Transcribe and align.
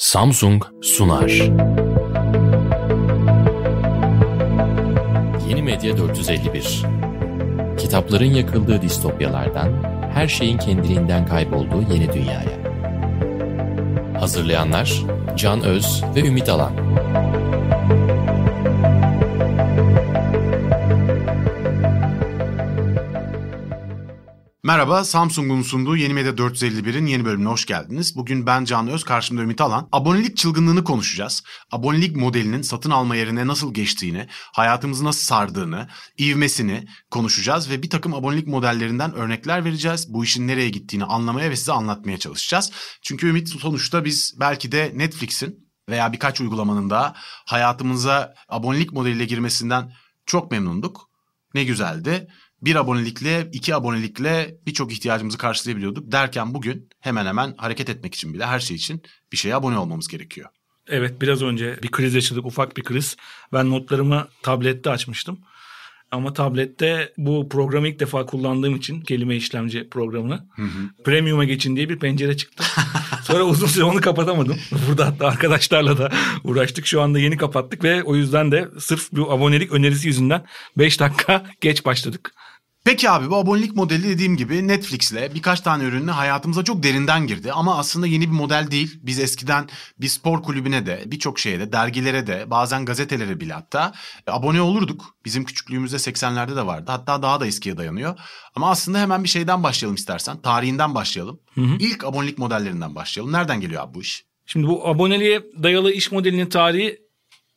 Samsung 0.00 0.64
sunar. 0.82 1.28
Yeni 5.48 5.62
Medya 5.62 5.96
451 5.96 6.82
Kitapların 7.78 8.24
yakıldığı 8.24 8.82
distopyalardan, 8.82 9.72
her 10.14 10.28
şeyin 10.28 10.58
kendiliğinden 10.58 11.26
kaybolduğu 11.26 11.82
yeni 11.92 12.12
dünyaya. 12.12 12.58
Hazırlayanlar 14.20 15.02
Can 15.36 15.62
Öz 15.62 16.04
ve 16.16 16.20
Ümit 16.20 16.48
Alan. 16.48 16.72
Merhaba, 24.70 25.04
Samsung'un 25.04 25.62
sunduğu 25.62 25.96
Yeni 25.96 26.14
Medya 26.14 26.32
451'in 26.32 27.06
yeni 27.06 27.24
bölümüne 27.24 27.48
hoş 27.48 27.66
geldiniz. 27.66 28.16
Bugün 28.16 28.46
ben 28.46 28.64
Can 28.64 28.88
Öz, 28.88 29.04
karşımda 29.04 29.42
Ümit 29.42 29.60
Alan. 29.60 29.88
Abonelik 29.92 30.36
çılgınlığını 30.36 30.84
konuşacağız. 30.84 31.42
Abonelik 31.72 32.16
modelinin 32.16 32.62
satın 32.62 32.90
alma 32.90 33.16
yerine 33.16 33.46
nasıl 33.46 33.74
geçtiğini, 33.74 34.26
hayatımızı 34.30 35.04
nasıl 35.04 35.22
sardığını, 35.22 35.88
ivmesini 36.20 36.86
konuşacağız 37.10 37.70
ve 37.70 37.82
bir 37.82 37.90
takım 37.90 38.14
abonelik 38.14 38.46
modellerinden 38.46 39.14
örnekler 39.14 39.64
vereceğiz. 39.64 40.14
Bu 40.14 40.24
işin 40.24 40.48
nereye 40.48 40.70
gittiğini 40.70 41.04
anlamaya 41.04 41.50
ve 41.50 41.56
size 41.56 41.72
anlatmaya 41.72 42.18
çalışacağız. 42.18 42.72
Çünkü 43.02 43.26
Ümit 43.26 43.48
sonuçta 43.48 44.04
biz 44.04 44.34
belki 44.40 44.72
de 44.72 44.92
Netflix'in 44.94 45.70
veya 45.88 46.12
birkaç 46.12 46.40
uygulamanın 46.40 46.90
da 46.90 47.14
hayatımıza 47.46 48.34
abonelik 48.48 48.92
modeliyle 48.92 49.24
girmesinden 49.24 49.92
çok 50.26 50.50
memnunduk. 50.50 51.10
Ne 51.54 51.64
güzeldi 51.64 52.28
bir 52.62 52.76
abonelikle, 52.76 53.48
iki 53.52 53.74
abonelikle 53.74 54.56
birçok 54.66 54.92
ihtiyacımızı 54.92 55.38
karşılayabiliyorduk. 55.38 56.12
Derken 56.12 56.54
bugün 56.54 56.88
hemen 57.00 57.26
hemen 57.26 57.54
hareket 57.56 57.90
etmek 57.90 58.14
için 58.14 58.34
bile 58.34 58.46
her 58.46 58.60
şey 58.60 58.76
için 58.76 59.02
bir 59.32 59.36
şeye 59.36 59.54
abone 59.54 59.78
olmamız 59.78 60.08
gerekiyor. 60.08 60.48
Evet 60.88 61.22
biraz 61.22 61.42
önce 61.42 61.78
bir 61.82 61.90
kriz 61.90 62.14
yaşadık 62.14 62.46
ufak 62.46 62.76
bir 62.76 62.82
kriz. 62.82 63.16
Ben 63.52 63.70
notlarımı 63.70 64.28
tablette 64.42 64.90
açmıştım. 64.90 65.38
Ama 66.10 66.32
tablette 66.32 67.12
bu 67.16 67.48
programı 67.48 67.88
ilk 67.88 68.00
defa 68.00 68.26
kullandığım 68.26 68.76
için 68.76 69.00
kelime 69.00 69.36
işlemci 69.36 69.88
programını 69.88 70.46
hı 70.56 70.62
hı. 70.62 71.02
premium'a 71.04 71.44
geçin 71.44 71.76
diye 71.76 71.88
bir 71.88 71.98
pencere 71.98 72.36
çıktı. 72.36 72.64
Sonra 73.24 73.44
uzun 73.44 73.66
süre 73.66 73.84
onu 73.84 74.00
kapatamadım. 74.00 74.58
Burada 74.88 75.06
hatta 75.06 75.26
arkadaşlarla 75.26 75.98
da 75.98 76.10
uğraştık. 76.44 76.86
Şu 76.86 77.02
anda 77.02 77.18
yeni 77.18 77.36
kapattık 77.36 77.84
ve 77.84 78.02
o 78.02 78.16
yüzden 78.16 78.52
de 78.52 78.68
sırf 78.78 79.12
bu 79.12 79.32
abonelik 79.32 79.72
önerisi 79.72 80.08
yüzünden 80.08 80.44
5 80.78 81.00
dakika 81.00 81.44
geç 81.60 81.84
başladık. 81.84 82.34
Peki 82.84 83.10
abi 83.10 83.30
bu 83.30 83.36
abonelik 83.36 83.76
modeli 83.76 84.08
dediğim 84.08 84.36
gibi 84.36 84.68
Netflix'le 84.68 85.34
birkaç 85.34 85.60
tane 85.60 85.84
ürünle 85.84 86.10
hayatımıza 86.10 86.64
çok 86.64 86.82
derinden 86.82 87.26
girdi. 87.26 87.52
Ama 87.52 87.78
aslında 87.78 88.06
yeni 88.06 88.22
bir 88.22 88.36
model 88.36 88.70
değil. 88.70 89.00
Biz 89.02 89.18
eskiden 89.18 89.68
bir 90.00 90.08
spor 90.08 90.42
kulübüne 90.42 90.86
de 90.86 91.02
birçok 91.06 91.38
şeye 91.38 91.60
de 91.60 91.72
dergilere 91.72 92.26
de 92.26 92.50
bazen 92.50 92.84
gazetelere 92.84 93.40
bile 93.40 93.52
hatta 93.52 93.92
e, 94.26 94.30
abone 94.30 94.60
olurduk. 94.60 95.16
Bizim 95.24 95.44
küçüklüğümüzde 95.44 95.96
80'lerde 95.96 96.56
de 96.56 96.66
vardı. 96.66 96.84
Hatta 96.86 97.22
daha 97.22 97.40
da 97.40 97.46
eskiye 97.46 97.76
dayanıyor. 97.76 98.18
Ama 98.54 98.70
aslında 98.70 98.98
hemen 98.98 99.24
bir 99.24 99.28
şeyden 99.28 99.62
başlayalım 99.62 99.96
istersen. 99.96 100.40
Tarihinden 100.40 100.94
başlayalım. 100.94 101.40
Hı 101.54 101.60
hı. 101.60 101.76
İlk 101.78 102.04
abonelik 102.04 102.38
modellerinden 102.38 102.94
başlayalım. 102.94 103.32
Nereden 103.32 103.60
geliyor 103.60 103.82
abi 103.82 103.94
bu 103.94 104.02
iş? 104.02 104.24
Şimdi 104.46 104.66
bu 104.66 104.88
aboneliğe 104.88 105.42
dayalı 105.62 105.92
iş 105.92 106.12
modelinin 106.12 106.46
tarihi 106.46 106.98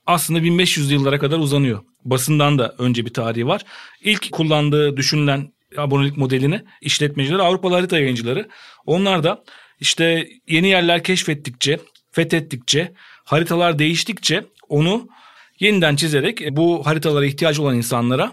aslında 0.06 0.44
1500 0.44 0.92
yıllara 0.92 1.20
kadar 1.20 1.40
uzanıyor. 1.40 1.82
Basından 2.06 2.60
da 2.60 2.76
önce 2.78 3.06
bir 3.06 3.14
tarihi 3.14 3.48
var. 3.48 3.62
İlk 4.02 4.32
kullandığı 4.32 4.98
düşünülen 4.98 5.54
abonelik 5.78 6.18
modelini 6.18 6.62
işletmeciler 6.82 7.40
Avrupalı 7.40 7.74
harita 7.74 8.00
yayıncıları. 8.00 8.50
Onlar 8.86 9.24
da 9.24 9.44
işte 9.80 10.28
yeni 10.48 10.68
yerler 10.68 11.04
keşfettikçe, 11.04 11.80
fethettikçe, 12.12 12.94
haritalar 13.24 13.80
değiştikçe 13.80 14.46
onu 14.70 15.08
yeniden 15.60 15.96
çizerek 15.96 16.42
bu 16.52 16.86
haritalara 16.86 17.26
ihtiyacı 17.26 17.62
olan 17.62 17.78
insanlara 17.78 18.32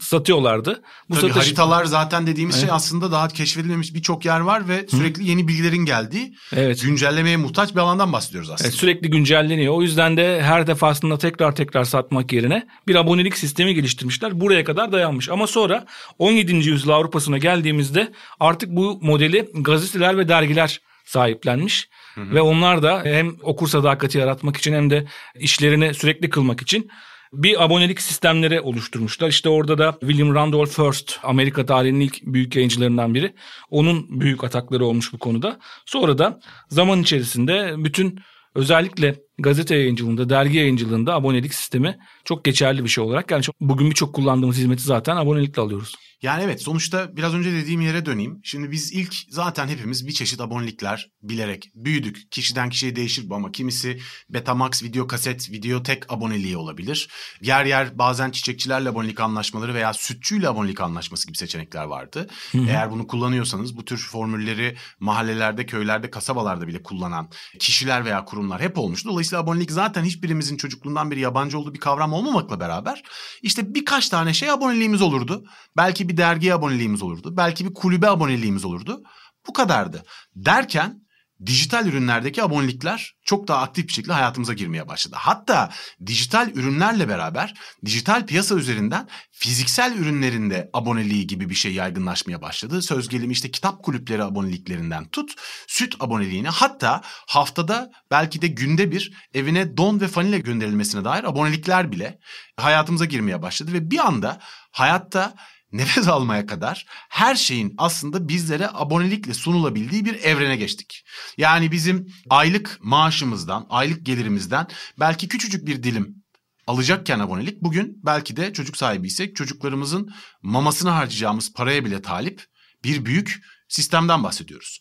satıyorlardı. 0.00 0.82
Bu 1.10 1.14
Tabii 1.14 1.32
satış... 1.32 1.46
haritalar 1.46 1.84
zaten 1.84 2.26
dediğimiz 2.26 2.54
şey 2.54 2.62
evet. 2.62 2.70
şey 2.70 2.76
aslında 2.76 3.12
daha 3.12 3.28
keşfedilmemiş 3.28 3.94
birçok 3.94 4.24
yer 4.24 4.40
var 4.40 4.68
ve 4.68 4.86
sürekli 4.90 5.22
Hı. 5.22 5.26
yeni 5.26 5.48
bilgilerin 5.48 5.84
geldiği, 5.84 6.34
evet. 6.56 6.82
güncellemeye 6.82 7.36
muhtaç 7.36 7.74
bir 7.74 7.80
alandan 7.80 8.12
bahsediyoruz 8.12 8.50
aslında. 8.50 8.68
Evet, 8.68 8.78
sürekli 8.78 9.10
güncelleniyor. 9.10 9.74
O 9.74 9.82
yüzden 9.82 10.16
de 10.16 10.42
her 10.42 10.66
defasında 10.66 11.18
tekrar 11.18 11.54
tekrar 11.54 11.84
satmak 11.84 12.32
yerine 12.32 12.66
bir 12.88 12.94
abonelik 12.94 13.36
sistemi 13.36 13.74
geliştirmişler. 13.74 14.40
Buraya 14.40 14.64
kadar 14.64 14.92
dayanmış. 14.92 15.28
Ama 15.28 15.46
sonra 15.46 15.86
17. 16.18 16.54
yüzyıl 16.54 16.90
Avrupa'sına 16.90 17.38
geldiğimizde 17.38 18.12
artık 18.40 18.70
bu 18.70 18.98
modeli 19.02 19.50
gazeteler 19.54 20.18
ve 20.18 20.28
dergiler 20.28 20.80
sahiplenmiş. 21.04 21.88
Hı 22.14 22.20
hı. 22.20 22.34
Ve 22.34 22.40
onlar 22.40 22.82
da 22.82 23.02
hem 23.04 23.36
okur 23.42 23.68
sadakati 23.68 24.18
yaratmak 24.18 24.56
için 24.56 24.72
hem 24.72 24.90
de 24.90 25.06
işlerini 25.34 25.94
sürekli 25.94 26.30
kılmak 26.30 26.62
için 26.62 26.90
bir 27.34 27.64
abonelik 27.64 28.00
sistemleri 28.00 28.60
oluşturmuşlar. 28.60 29.28
İşte 29.28 29.48
orada 29.48 29.78
da 29.78 29.96
William 30.00 30.34
Randolph 30.34 30.78
Hearst 30.78 31.18
Amerika 31.22 31.66
tarihinin 31.66 32.00
ilk 32.00 32.22
büyük 32.22 32.56
yayıncılarından 32.56 33.14
biri. 33.14 33.34
Onun 33.70 34.20
büyük 34.20 34.44
atakları 34.44 34.86
olmuş 34.86 35.12
bu 35.12 35.18
konuda. 35.18 35.58
Sonra 35.86 36.18
da 36.18 36.40
zaman 36.68 37.02
içerisinde 37.02 37.74
bütün 37.76 38.20
özellikle 38.54 39.23
gazete 39.38 39.76
yayıncılığında, 39.76 40.28
dergi 40.28 40.58
yayıncılığında 40.58 41.14
abonelik 41.14 41.54
sistemi 41.54 41.98
çok 42.24 42.44
geçerli 42.44 42.84
bir 42.84 42.88
şey 42.88 43.04
olarak. 43.04 43.30
Yani 43.30 43.44
bugün 43.60 43.90
birçok 43.90 44.14
kullandığımız 44.14 44.56
hizmeti 44.56 44.82
zaten 44.82 45.16
abonelikle 45.16 45.62
alıyoruz. 45.62 45.94
Yani 46.24 46.42
evet 46.42 46.62
sonuçta 46.62 47.16
biraz 47.16 47.34
önce 47.34 47.52
dediğim 47.52 47.80
yere 47.80 48.06
döneyim. 48.06 48.40
Şimdi 48.42 48.70
biz 48.70 48.92
ilk 48.92 49.14
zaten 49.28 49.68
hepimiz 49.68 50.06
bir 50.06 50.12
çeşit 50.12 50.40
abonelikler 50.40 51.10
bilerek 51.22 51.70
büyüdük. 51.74 52.30
Kişiden 52.30 52.68
kişiye 52.68 52.96
değişir 52.96 53.30
bu 53.30 53.34
ama 53.34 53.52
kimisi 53.52 53.98
Betamax 54.30 54.82
video 54.82 55.06
kaset 55.06 55.50
video 55.50 55.82
tek 55.82 56.12
aboneliği 56.12 56.56
olabilir. 56.56 57.08
Yer 57.42 57.64
yer 57.64 57.98
bazen 57.98 58.30
çiçekçilerle 58.30 58.88
abonelik 58.88 59.20
anlaşmaları 59.20 59.74
veya 59.74 59.92
sütçüyle 59.92 60.48
abonelik 60.48 60.80
anlaşması 60.80 61.26
gibi 61.26 61.36
seçenekler 61.36 61.84
vardı. 61.84 62.26
Hı-hı. 62.52 62.66
Eğer 62.68 62.90
bunu 62.90 63.06
kullanıyorsanız 63.06 63.76
bu 63.76 63.84
tür 63.84 63.98
formülleri 63.98 64.76
mahallelerde, 65.00 65.66
köylerde, 65.66 66.10
kasabalarda 66.10 66.66
bile 66.66 66.82
kullanan 66.82 67.30
kişiler 67.58 68.04
veya 68.04 68.24
kurumlar 68.24 68.60
hep 68.60 68.78
olmuştu. 68.78 69.08
Dolayısıyla 69.08 69.23
abonelik 69.32 69.70
zaten 69.70 70.04
hiçbirimizin 70.04 70.56
çocukluğundan 70.56 71.10
beri 71.10 71.20
yabancı 71.20 71.58
olduğu 71.58 71.74
bir 71.74 71.80
kavram 71.80 72.12
olmamakla 72.12 72.60
beraber 72.60 73.02
işte 73.42 73.74
birkaç 73.74 74.08
tane 74.08 74.34
şey 74.34 74.50
aboneliğimiz 74.50 75.02
olurdu. 75.02 75.44
Belki 75.76 76.08
bir 76.08 76.14
bir 76.14 76.16
dergi 76.16 76.54
aboneliğimiz 76.54 77.02
olurdu. 77.02 77.36
Belki 77.36 77.64
bir 77.68 77.74
kulübe 77.74 78.08
aboneliğimiz 78.08 78.64
olurdu. 78.64 79.02
Bu 79.48 79.52
kadardı. 79.52 80.04
Derken 80.36 81.03
dijital 81.46 81.86
ürünlerdeki 81.86 82.42
abonelikler 82.42 83.14
çok 83.24 83.48
daha 83.48 83.62
aktif 83.62 83.88
bir 83.88 83.92
şekilde 83.92 84.12
hayatımıza 84.12 84.52
girmeye 84.52 84.88
başladı. 84.88 85.16
Hatta 85.18 85.70
dijital 86.06 86.50
ürünlerle 86.54 87.08
beraber 87.08 87.54
dijital 87.84 88.26
piyasa 88.26 88.54
üzerinden 88.54 89.08
fiziksel 89.32 89.96
ürünlerinde 89.96 90.70
aboneliği 90.72 91.26
gibi 91.26 91.50
bir 91.50 91.54
şey 91.54 91.74
yaygınlaşmaya 91.74 92.42
başladı. 92.42 92.82
Söz 92.82 93.08
gelimi 93.08 93.32
işte 93.32 93.50
kitap 93.50 93.82
kulüpleri 93.82 94.22
aboneliklerinden 94.22 95.08
tut, 95.08 95.34
süt 95.66 95.94
aboneliğine 96.00 96.48
hatta 96.48 97.00
haftada 97.04 97.90
belki 98.10 98.42
de 98.42 98.46
günde 98.46 98.92
bir 98.92 99.12
evine 99.34 99.76
don 99.76 100.00
ve 100.00 100.08
fanile 100.08 100.38
gönderilmesine 100.38 101.04
dair 101.04 101.24
abonelikler 101.24 101.92
bile 101.92 102.18
hayatımıza 102.56 103.04
girmeye 103.04 103.42
başladı 103.42 103.72
ve 103.72 103.90
bir 103.90 103.98
anda 103.98 104.38
hayatta 104.70 105.34
nefes 105.74 106.08
almaya 106.08 106.46
kadar 106.46 106.86
her 107.08 107.34
şeyin 107.34 107.74
aslında 107.78 108.28
bizlere 108.28 108.68
abonelikle 108.72 109.34
sunulabildiği 109.34 110.04
bir 110.04 110.14
evrene 110.14 110.56
geçtik. 110.56 111.04
Yani 111.36 111.72
bizim 111.72 112.12
aylık 112.30 112.78
maaşımızdan, 112.82 113.66
aylık 113.70 114.06
gelirimizden 114.06 114.66
belki 115.00 115.28
küçücük 115.28 115.66
bir 115.66 115.82
dilim 115.82 116.24
alacakken 116.66 117.18
abonelik 117.18 117.62
bugün 117.62 118.00
belki 118.04 118.36
de 118.36 118.52
çocuk 118.52 118.76
sahibiysek 118.76 119.36
çocuklarımızın 119.36 120.14
mamasını 120.42 120.90
harcayacağımız 120.90 121.52
paraya 121.52 121.84
bile 121.84 122.02
talip 122.02 122.44
bir 122.84 123.04
büyük 123.04 123.42
sistemden 123.68 124.24
bahsediyoruz. 124.24 124.80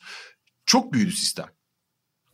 Çok 0.66 0.94
büyüdü 0.94 1.12
sistem. 1.12 1.46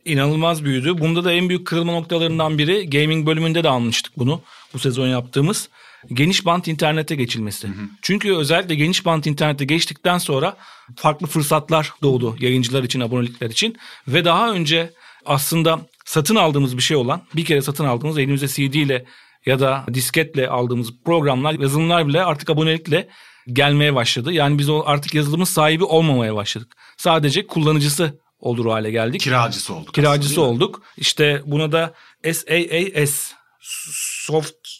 İnanılmaz 0.04 0.64
büyüdü. 0.64 0.98
Bunda 0.98 1.24
da 1.24 1.32
en 1.32 1.48
büyük 1.48 1.66
kırılma 1.66 1.92
noktalarından 1.92 2.58
biri 2.58 2.90
gaming 2.90 3.26
bölümünde 3.26 3.64
de 3.64 3.68
almıştık 3.68 4.18
bunu 4.18 4.42
bu 4.74 4.78
sezon 4.78 5.06
yaptığımız 5.06 5.68
geniş 6.12 6.46
bant 6.46 6.68
internete 6.68 7.16
geçilmesi. 7.16 7.68
Hı 7.68 7.72
hı. 7.72 7.88
Çünkü 8.02 8.34
özellikle 8.34 8.74
geniş 8.74 9.04
bant 9.04 9.26
internete 9.26 9.64
geçtikten 9.64 10.18
sonra 10.18 10.56
farklı 10.96 11.26
fırsatlar 11.26 11.92
doğdu 12.02 12.36
yayıncılar 12.38 12.82
için, 12.82 13.00
abonelikler 13.00 13.50
için 13.50 13.76
ve 14.08 14.24
daha 14.24 14.52
önce 14.52 14.92
aslında 15.26 15.80
satın 16.04 16.36
aldığımız 16.36 16.76
bir 16.76 16.82
şey 16.82 16.96
olan, 16.96 17.22
bir 17.36 17.44
kere 17.44 17.62
satın 17.62 17.84
aldığımız 17.84 18.18
elimizde 18.18 18.48
CD 18.48 18.74
ile 18.74 19.04
ya 19.46 19.60
da 19.60 19.84
disketle 19.94 20.48
aldığımız 20.48 20.90
programlar, 21.04 21.52
yazılımlar 21.52 22.08
bile 22.08 22.24
artık 22.24 22.50
abonelikle 22.50 23.08
gelmeye 23.52 23.94
başladı. 23.94 24.32
Yani 24.32 24.58
biz 24.58 24.68
artık 24.84 25.14
yazılımın 25.14 25.44
sahibi 25.44 25.84
olmamaya 25.84 26.34
başladık. 26.34 26.76
Sadece 26.96 27.46
kullanıcısı 27.46 28.20
olur 28.40 28.66
hale 28.66 28.90
geldik. 28.90 29.20
Kiracısı 29.20 29.74
olduk. 29.74 29.94
Kiracısı 29.94 30.42
olduk. 30.42 30.82
İşte 30.96 31.42
buna 31.46 31.72
da 31.72 31.94
SaaS 32.24 33.32
Soft 33.60 34.79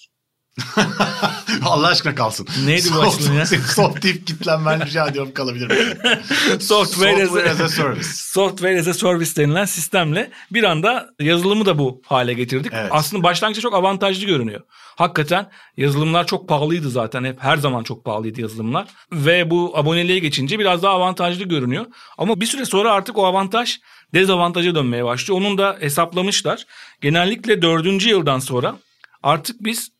Allah 1.64 1.86
aşkına 1.86 2.14
kalsın. 2.14 2.48
Neydi 2.66 2.88
bu 2.90 2.94
Soft- 2.94 3.16
açılım 3.16 3.38
ya? 3.38 3.46
Soft 3.74 4.02
deyip 4.02 4.26
kitlenmen 4.26 4.86
rica 4.86 5.06
ediyorum 5.06 5.32
kalabilir 5.34 5.66
mi? 5.66 5.76
Software, 6.60 7.26
Software 7.26 7.50
as, 7.50 7.60
a 7.60 7.68
service. 7.68 8.08
Software 8.14 8.80
as 8.80 8.88
a 8.88 8.94
service 8.94 9.36
denilen 9.36 9.64
sistemle 9.64 10.30
bir 10.50 10.64
anda 10.64 11.10
yazılımı 11.20 11.66
da 11.66 11.78
bu 11.78 12.02
hale 12.06 12.32
getirdik. 12.32 12.72
Evet. 12.74 12.88
Aslında 12.90 13.22
başlangıçta 13.22 13.62
çok 13.62 13.74
avantajlı 13.74 14.26
görünüyor. 14.26 14.60
Hakikaten 14.96 15.50
yazılımlar 15.76 16.26
çok 16.26 16.48
pahalıydı 16.48 16.90
zaten. 16.90 17.24
Hep 17.24 17.42
her 17.42 17.56
zaman 17.56 17.82
çok 17.82 18.04
pahalıydı 18.04 18.40
yazılımlar. 18.40 18.88
Ve 19.12 19.50
bu 19.50 19.72
aboneliğe 19.74 20.18
geçince 20.18 20.58
biraz 20.58 20.82
daha 20.82 20.92
avantajlı 20.92 21.44
görünüyor. 21.44 21.86
Ama 22.18 22.40
bir 22.40 22.46
süre 22.46 22.64
sonra 22.64 22.92
artık 22.92 23.18
o 23.18 23.26
avantaj 23.26 23.78
dezavantaja 24.14 24.74
dönmeye 24.74 25.04
başlıyor. 25.04 25.40
Onun 25.40 25.58
da 25.58 25.76
hesaplamışlar. 25.80 26.66
Genellikle 27.00 27.62
dördüncü 27.62 28.08
yıldan 28.08 28.38
sonra 28.38 28.76
artık 29.22 29.56
biz 29.60 29.90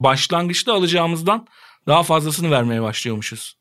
başlangıçta 0.00 0.74
alacağımızdan 0.74 1.46
daha 1.86 2.02
fazlasını 2.02 2.50
vermeye 2.50 2.82
başlıyormuşuz. 2.82 3.59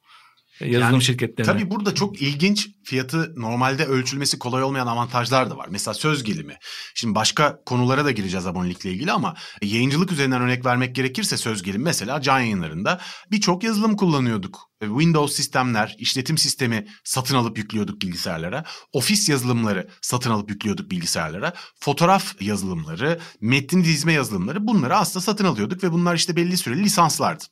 Yazılım 0.61 0.93
Yani 0.93 1.03
şirketlerine. 1.03 1.51
Tabii 1.51 1.71
burada 1.71 1.95
çok 1.95 2.21
ilginç 2.21 2.67
fiyatı 2.83 3.33
normalde 3.35 3.85
ölçülmesi 3.85 4.39
kolay 4.39 4.63
olmayan 4.63 4.87
avantajlar 4.87 5.49
da 5.49 5.57
var. 5.57 5.67
Mesela 5.69 5.93
söz 5.93 6.23
gelimi. 6.23 6.57
Şimdi 6.95 7.15
başka 7.15 7.59
konulara 7.65 8.05
da 8.05 8.11
gireceğiz 8.11 8.47
abonelikle 8.47 8.91
ilgili 8.91 9.11
ama 9.11 9.35
yayıncılık 9.61 10.11
üzerinden 10.11 10.41
örnek 10.41 10.65
vermek 10.65 10.95
gerekirse 10.95 11.37
söz 11.37 11.63
gelimi 11.63 11.83
mesela 11.83 12.21
can 12.21 12.39
yayınlarında 12.39 12.99
birçok 13.31 13.63
yazılım 13.63 13.95
kullanıyorduk. 13.95 14.69
Windows 14.81 15.35
sistemler, 15.35 15.95
işletim 15.97 16.37
sistemi 16.37 16.87
satın 17.03 17.35
alıp 17.35 17.57
yüklüyorduk 17.57 18.01
bilgisayarlara. 18.01 18.65
Ofis 18.93 19.29
yazılımları 19.29 19.89
satın 20.01 20.31
alıp 20.31 20.49
yüklüyorduk 20.49 20.91
bilgisayarlara. 20.91 21.53
Fotoğraf 21.79 22.41
yazılımları, 22.41 23.19
metin 23.41 23.83
dizme 23.83 24.13
yazılımları 24.13 24.67
bunları 24.67 24.97
aslında 24.97 25.23
satın 25.23 25.45
alıyorduk 25.45 25.83
ve 25.83 25.91
bunlar 25.91 26.15
işte 26.15 26.35
belli 26.35 26.57
süreli 26.57 26.83
lisanslardı. 26.83 27.43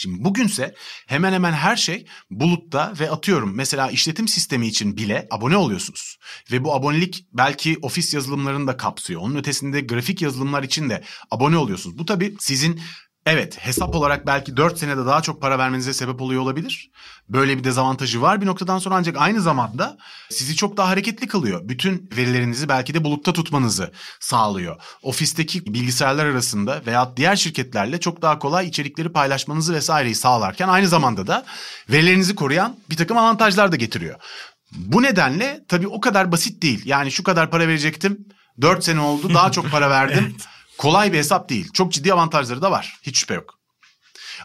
Şimdi 0.00 0.24
bugünse 0.24 0.74
hemen 1.06 1.32
hemen 1.32 1.52
her 1.52 1.76
şey 1.76 2.06
bulutta 2.30 2.92
ve 3.00 3.10
atıyorum 3.10 3.56
mesela 3.56 3.90
işletim 3.90 4.28
sistemi 4.28 4.66
için 4.66 4.96
bile 4.96 5.26
abone 5.30 5.56
oluyorsunuz. 5.56 6.16
Ve 6.52 6.64
bu 6.64 6.74
abonelik 6.74 7.26
belki 7.32 7.78
ofis 7.82 8.14
yazılımlarını 8.14 8.66
da 8.66 8.76
kapsıyor. 8.76 9.20
Onun 9.20 9.36
ötesinde 9.36 9.80
grafik 9.80 10.22
yazılımlar 10.22 10.62
için 10.62 10.90
de 10.90 11.02
abone 11.30 11.56
oluyorsunuz. 11.56 11.98
Bu 11.98 12.04
tabii 12.04 12.36
sizin 12.38 12.80
evet 13.26 13.58
hesap 13.60 13.94
olarak 13.94 14.26
belki 14.26 14.56
4 14.56 14.78
senede 14.78 15.06
daha 15.06 15.22
çok 15.22 15.42
para 15.42 15.58
vermenize 15.58 15.92
sebep 15.92 16.20
oluyor 16.20 16.42
olabilir. 16.42 16.90
Böyle 17.28 17.58
bir 17.58 17.64
dezavantajı 17.64 18.22
var 18.22 18.40
bir 18.40 18.46
noktadan 18.46 18.78
sonra 18.78 18.94
ancak 18.94 19.16
aynı 19.18 19.40
zamanda 19.40 19.98
sizi 20.30 20.56
çok 20.56 20.76
daha 20.76 20.88
hareketli 20.88 21.26
kılıyor. 21.26 21.68
Bütün 21.68 22.10
verilerinizi 22.16 22.68
belki 22.68 22.94
de 22.94 23.04
bulutta 23.04 23.32
tutmanızı 23.32 23.92
sağlıyor. 24.20 24.82
Ofisteki 25.02 25.74
bilgisayarlar 25.74 26.26
arasında 26.26 26.82
veya 26.86 27.16
diğer 27.16 27.36
şirketlerle 27.36 28.00
çok 28.00 28.22
daha 28.22 28.38
kolay 28.38 28.68
içerikleri 28.68 29.12
paylaşmanızı 29.12 29.74
vesaireyi 29.74 30.14
sağlarken 30.14 30.68
aynı 30.68 30.88
zamanda 30.88 31.26
da 31.26 31.44
verilerinizi 31.90 32.34
koruyan 32.34 32.76
bir 32.90 32.96
takım 32.96 33.18
avantajlar 33.18 33.72
da 33.72 33.76
getiriyor. 33.76 34.20
Bu 34.72 35.02
nedenle 35.02 35.64
tabii 35.68 35.88
o 35.88 36.00
kadar 36.00 36.32
basit 36.32 36.62
değil. 36.62 36.82
Yani 36.84 37.12
şu 37.12 37.22
kadar 37.22 37.50
para 37.50 37.68
verecektim. 37.68 38.28
4 38.60 38.84
sene 38.84 39.00
oldu 39.00 39.34
daha 39.34 39.52
çok 39.52 39.70
para 39.70 39.90
verdim. 39.90 40.36
Kolay 40.80 41.12
bir 41.12 41.18
hesap 41.18 41.48
değil. 41.48 41.72
Çok 41.72 41.92
ciddi 41.92 42.12
avantajları 42.12 42.62
da 42.62 42.70
var. 42.70 42.98
Hiç 43.02 43.18
şüphe 43.18 43.34
yok. 43.34 43.60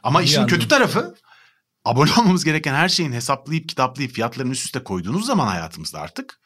Ama 0.03 0.21
İyi 0.21 0.25
işin 0.25 0.37
anladım. 0.37 0.55
kötü 0.55 0.67
tarafı 0.67 1.15
abone 1.85 2.11
olmamız 2.11 2.43
gereken 2.43 2.73
her 2.73 2.89
şeyin 2.89 3.11
hesaplayıp 3.11 3.69
kitaplayıp 3.69 4.11
fiyatlarını 4.11 4.51
üst 4.51 4.65
üste 4.65 4.83
koyduğunuz 4.83 5.25
zaman 5.25 5.47
hayatımızda 5.47 5.99
artık 5.99 6.39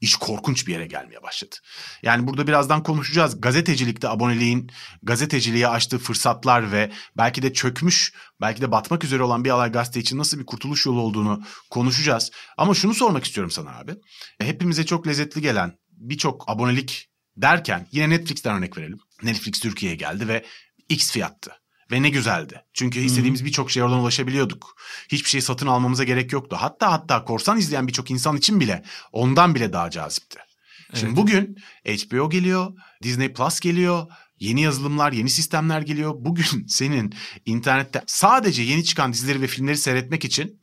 iş 0.00 0.16
korkunç 0.16 0.66
bir 0.66 0.72
yere 0.72 0.86
gelmeye 0.86 1.22
başladı. 1.22 1.56
Yani 2.02 2.26
burada 2.26 2.46
birazdan 2.46 2.82
konuşacağız. 2.82 3.40
Gazetecilikte 3.40 4.08
aboneliğin 4.08 4.70
gazeteciliğe 5.02 5.68
açtığı 5.68 5.98
fırsatlar 5.98 6.72
ve 6.72 6.92
belki 7.16 7.42
de 7.42 7.52
çökmüş, 7.52 8.12
belki 8.40 8.62
de 8.62 8.72
batmak 8.72 9.04
üzere 9.04 9.22
olan 9.22 9.44
bir 9.44 9.50
alay 9.50 9.72
gazete 9.72 10.00
için 10.00 10.18
nasıl 10.18 10.38
bir 10.38 10.46
kurtuluş 10.46 10.86
yolu 10.86 11.00
olduğunu 11.00 11.42
konuşacağız. 11.70 12.30
Ama 12.56 12.74
şunu 12.74 12.94
sormak 12.94 13.24
istiyorum 13.24 13.50
sana 13.50 13.78
abi. 13.78 13.94
Hepimize 14.40 14.86
çok 14.86 15.06
lezzetli 15.06 15.42
gelen 15.42 15.78
birçok 15.90 16.44
abonelik 16.50 17.09
derken 17.36 17.86
yine 17.92 18.10
Netflix'ten 18.10 18.56
örnek 18.56 18.78
verelim. 18.78 18.98
Netflix 19.22 19.60
Türkiye'ye 19.60 19.96
geldi 19.96 20.28
ve 20.28 20.44
X 20.88 21.10
fiyattı. 21.12 21.52
Ve 21.90 22.02
ne 22.02 22.10
güzeldi. 22.10 22.64
Çünkü 22.72 23.00
istediğimiz 23.00 23.44
birçok 23.44 23.70
şeye 23.70 23.84
oradan 23.84 23.98
ulaşabiliyorduk. 23.98 24.76
Hiçbir 25.08 25.28
şey 25.28 25.40
satın 25.40 25.66
almamıza 25.66 26.04
gerek 26.04 26.32
yoktu. 26.32 26.56
Hatta 26.60 26.92
hatta 26.92 27.24
korsan 27.24 27.58
izleyen 27.58 27.88
birçok 27.88 28.10
insan 28.10 28.36
için 28.36 28.60
bile 28.60 28.82
ondan 29.12 29.54
bile 29.54 29.72
daha 29.72 29.90
cazipti. 29.90 30.38
Şimdi 30.94 31.06
Evet. 31.06 31.16
bugün 31.16 31.56
HBO 31.86 32.30
geliyor, 32.30 32.72
Disney 33.02 33.32
Plus 33.32 33.60
geliyor, 33.60 34.06
yeni 34.38 34.62
yazılımlar, 34.62 35.12
yeni 35.12 35.30
sistemler 35.30 35.80
geliyor. 35.80 36.14
Bugün 36.18 36.64
senin 36.68 37.14
internette 37.46 38.02
sadece 38.06 38.62
yeni 38.62 38.84
çıkan 38.84 39.12
dizileri 39.12 39.42
ve 39.42 39.46
filmleri 39.46 39.76
seyretmek 39.76 40.24
için 40.24 40.60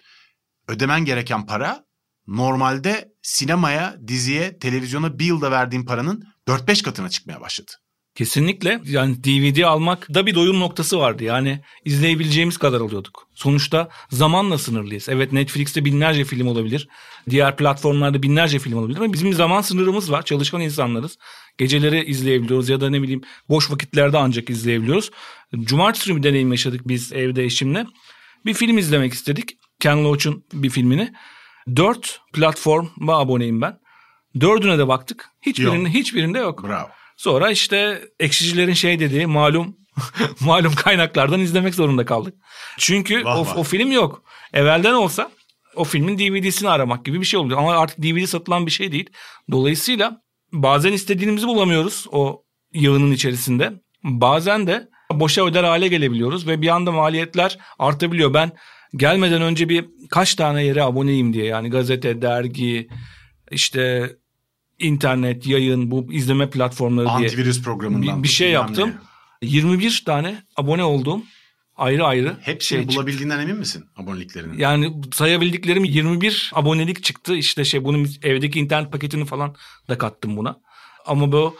ödemen 0.67 1.05
gereken 1.05 1.45
para 1.45 1.85
normalde 2.27 3.11
sinemaya, 3.21 3.97
diziye, 4.07 4.59
televizyona 4.59 5.19
bir 5.19 5.25
yılda 5.25 5.51
verdiğin 5.51 5.85
paranın 5.85 6.23
4-5 6.47 6.83
katına 6.83 7.09
çıkmaya 7.09 7.41
başladı. 7.41 7.71
Kesinlikle 8.17 8.81
yani 8.85 9.23
DVD 9.23 9.61
almak 9.61 10.13
da 10.13 10.25
bir 10.25 10.35
doyum 10.35 10.59
noktası 10.59 10.99
vardı. 10.99 11.23
Yani 11.23 11.61
izleyebileceğimiz 11.85 12.57
kadar 12.57 12.81
alıyorduk. 12.81 13.27
Sonuçta 13.33 13.89
zamanla 14.09 14.57
sınırlıyız. 14.57 15.09
Evet 15.09 15.33
Netflix'te 15.33 15.85
binlerce 15.85 16.23
film 16.23 16.47
olabilir. 16.47 16.87
Diğer 17.29 17.55
platformlarda 17.55 18.23
binlerce 18.23 18.59
film 18.59 18.77
olabilir 18.77 18.97
ama 18.97 19.13
bizim 19.13 19.33
zaman 19.33 19.61
sınırımız 19.61 20.11
var. 20.11 20.25
Çalışkan 20.25 20.61
insanlarız. 20.61 21.17
Geceleri 21.57 22.05
izleyebiliyoruz 22.05 22.69
ya 22.69 22.81
da 22.81 22.89
ne 22.89 23.01
bileyim 23.01 23.21
boş 23.49 23.71
vakitlerde 23.71 24.17
ancak 24.17 24.49
izleyebiliyoruz. 24.49 25.11
Cumartesi 25.59 26.07
günü 26.07 26.17
bir 26.17 26.23
deneyim 26.23 26.51
yaşadık 26.51 26.81
biz 26.87 27.13
evde 27.13 27.43
eşimle. 27.43 27.85
Bir 28.45 28.53
film 28.53 28.77
izlemek 28.77 29.13
istedik. 29.13 29.57
Ken 29.79 30.03
Loach'un 30.03 30.43
bir 30.53 30.69
filmini. 30.69 31.13
Dört 31.75 32.19
platforma 32.33 33.17
aboneyim 33.17 33.61
ben. 33.61 33.79
Dördüne 34.39 34.77
de 34.77 34.87
baktık. 34.87 35.29
Hiçbirinde, 35.41 35.89
hiçbirinde 35.89 36.39
yok. 36.39 36.63
Bravo. 36.63 36.87
Sonra 37.17 37.51
işte 37.51 38.01
ekşicilerin 38.19 38.73
şey 38.73 38.99
dediği 38.99 39.27
malum 39.27 39.77
malum 40.39 40.75
kaynaklardan 40.75 41.39
izlemek 41.39 41.75
zorunda 41.75 42.05
kaldık. 42.05 42.35
Çünkü 42.77 43.25
Vah 43.25 43.37
o, 43.37 43.45
vah. 43.45 43.57
o 43.57 43.63
film 43.63 43.91
yok. 43.91 44.23
Evvelden 44.53 44.93
olsa 44.93 45.31
o 45.75 45.83
filmin 45.83 46.17
DVD'sini 46.19 46.69
aramak 46.69 47.05
gibi 47.05 47.19
bir 47.21 47.25
şey 47.25 47.39
oluyor. 47.39 47.59
Ama 47.59 47.77
artık 47.77 48.03
DVD 48.03 48.25
satılan 48.25 48.65
bir 48.65 48.71
şey 48.71 48.91
değil. 48.91 49.09
Dolayısıyla 49.51 50.21
bazen 50.53 50.93
istediğimizi 50.93 51.47
bulamıyoruz 51.47 52.05
o 52.11 52.43
yığının 52.73 53.11
içerisinde. 53.11 53.73
Bazen 54.03 54.67
de 54.67 54.87
boşa 55.11 55.45
öder 55.45 55.63
hale 55.63 55.87
gelebiliyoruz 55.87 56.47
ve 56.47 56.61
bir 56.61 56.67
anda 56.67 56.91
maliyetler 56.91 57.57
artabiliyor. 57.79 58.33
Ben 58.33 58.51
gelmeden 58.95 59.41
önce 59.41 59.69
bir 59.69 59.85
kaç 60.09 60.35
tane 60.35 60.63
yere 60.63 60.83
aboneyim 60.83 61.33
diye 61.33 61.45
yani 61.45 61.69
gazete, 61.69 62.21
dergi, 62.21 62.87
işte 63.51 64.15
internet, 64.79 65.47
yayın, 65.47 65.91
bu 65.91 66.13
izleme 66.13 66.49
platformları 66.49 67.05
diye 67.05 67.15
Antivirüs 67.15 67.61
programından. 67.63 68.17
bir, 68.19 68.23
bir 68.23 68.27
şey 68.27 68.51
yaptım. 68.51 68.89
ne. 69.41 69.47
21 69.49 70.03
tane 70.05 70.43
abone 70.55 70.83
olduğum 70.83 71.23
ayrı 71.75 72.05
ayrı 72.05 72.37
Hepsini 72.41 72.77
şey 72.79 72.81
çıktı. 72.81 72.95
bulabildiğinden 72.97 73.39
emin 73.39 73.55
misin 73.57 73.85
aboneliklerini? 73.95 74.61
Yani 74.61 74.93
sayabildiklerim 75.13 75.83
21 75.83 76.51
abonelik 76.55 77.03
çıktı. 77.03 77.35
İşte 77.35 77.65
şey 77.65 77.83
bunun 77.83 78.07
evdeki 78.23 78.59
internet 78.59 78.91
paketini 78.91 79.25
falan 79.25 79.55
da 79.89 79.97
kattım 79.97 80.37
buna. 80.37 80.59
Ama 81.05 81.31
bu 81.31 81.57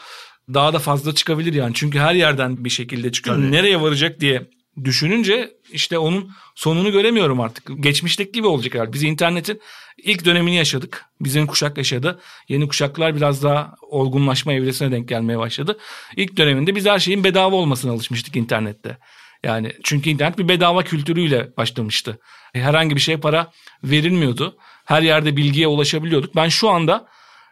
daha 0.54 0.74
da 0.74 0.80
fazla 0.80 1.16
çıkabilir 1.16 1.54
yani. 1.54 1.72
Çünkü 1.74 2.00
her 2.00 2.16
yerden 2.16 2.66
bir 2.66 2.70
şekilde 2.70 3.12
çıkıyor. 3.12 3.36
Tabii. 3.36 3.52
Nereye 3.52 3.82
varacak 3.82 4.20
diye 4.20 4.50
düşününce 4.84 5.54
işte 5.72 5.98
onun 5.98 6.32
sonunu 6.56 6.92
göremiyorum 6.92 7.40
artık. 7.40 7.84
Geçmişteki 7.84 8.32
gibi 8.32 8.48
olacak 8.48 8.74
herhalde. 8.74 8.94
Biz 8.94 9.04
internetin 9.04 9.62
ilk 9.98 10.26
dönemini 10.26 10.56
yaşadık. 10.56 11.06
Bizim 11.22 11.48
kuşak 11.48 11.78
yaşadı. 11.78 12.20
Yeni 12.50 12.68
kuşaklar 12.68 13.16
biraz 13.16 13.44
daha 13.44 13.76
olgunlaşma 13.82 14.54
evresine 14.54 14.92
denk 14.92 15.10
gelmeye 15.10 15.38
başladı. 15.38 15.78
İlk 16.16 16.38
döneminde 16.38 16.76
biz 16.76 16.86
her 16.86 17.00
şeyin 17.00 17.24
bedava 17.24 17.56
olmasına 17.56 17.92
alışmıştık 17.92 18.36
internette. 18.36 18.98
Yani 19.44 19.72
çünkü 19.84 20.10
internet 20.10 20.38
bir 20.38 20.48
bedava 20.48 20.84
kültürüyle 20.84 21.58
başlamıştı. 21.58 22.20
Herhangi 22.54 22.96
bir 22.96 23.02
şeye 23.02 23.18
para 23.18 23.52
verilmiyordu. 23.84 24.58
Her 24.86 25.02
yerde 25.02 25.38
bilgiye 25.38 25.68
ulaşabiliyorduk. 25.68 26.36
Ben 26.36 26.50
şu 26.50 26.70
anda 26.70 27.08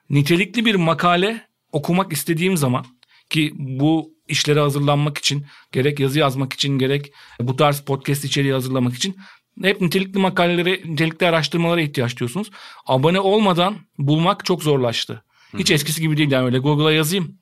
nitelikli 0.09 0.65
bir 0.65 0.75
makale 0.75 1.47
okumak 1.71 2.13
istediğim 2.13 2.57
zaman 2.57 2.85
ki 3.29 3.53
bu 3.55 4.14
işlere 4.27 4.59
hazırlanmak 4.59 5.17
için 5.17 5.45
gerek 5.71 5.99
yazı 5.99 6.19
yazmak 6.19 6.53
için 6.53 6.79
gerek 6.79 7.13
bu 7.39 7.55
tarz 7.55 7.79
podcast 7.79 8.25
içeriği 8.25 8.53
hazırlamak 8.53 8.93
için 8.95 9.17
hep 9.61 9.81
nitelikli 9.81 10.19
makalelere, 10.19 10.71
nitelikli 10.85 11.27
araştırmalara 11.27 11.81
ihtiyaç 11.81 12.17
duyuyorsunuz. 12.17 12.51
Abone 12.85 13.19
olmadan 13.19 13.75
bulmak 13.97 14.45
çok 14.45 14.63
zorlaştı. 14.63 15.23
Hiç 15.57 15.71
eskisi 15.71 16.01
gibi 16.01 16.17
değil 16.17 16.31
yani 16.31 16.45
öyle 16.45 16.57
Google'a 16.57 16.91
yazayım. 16.91 17.37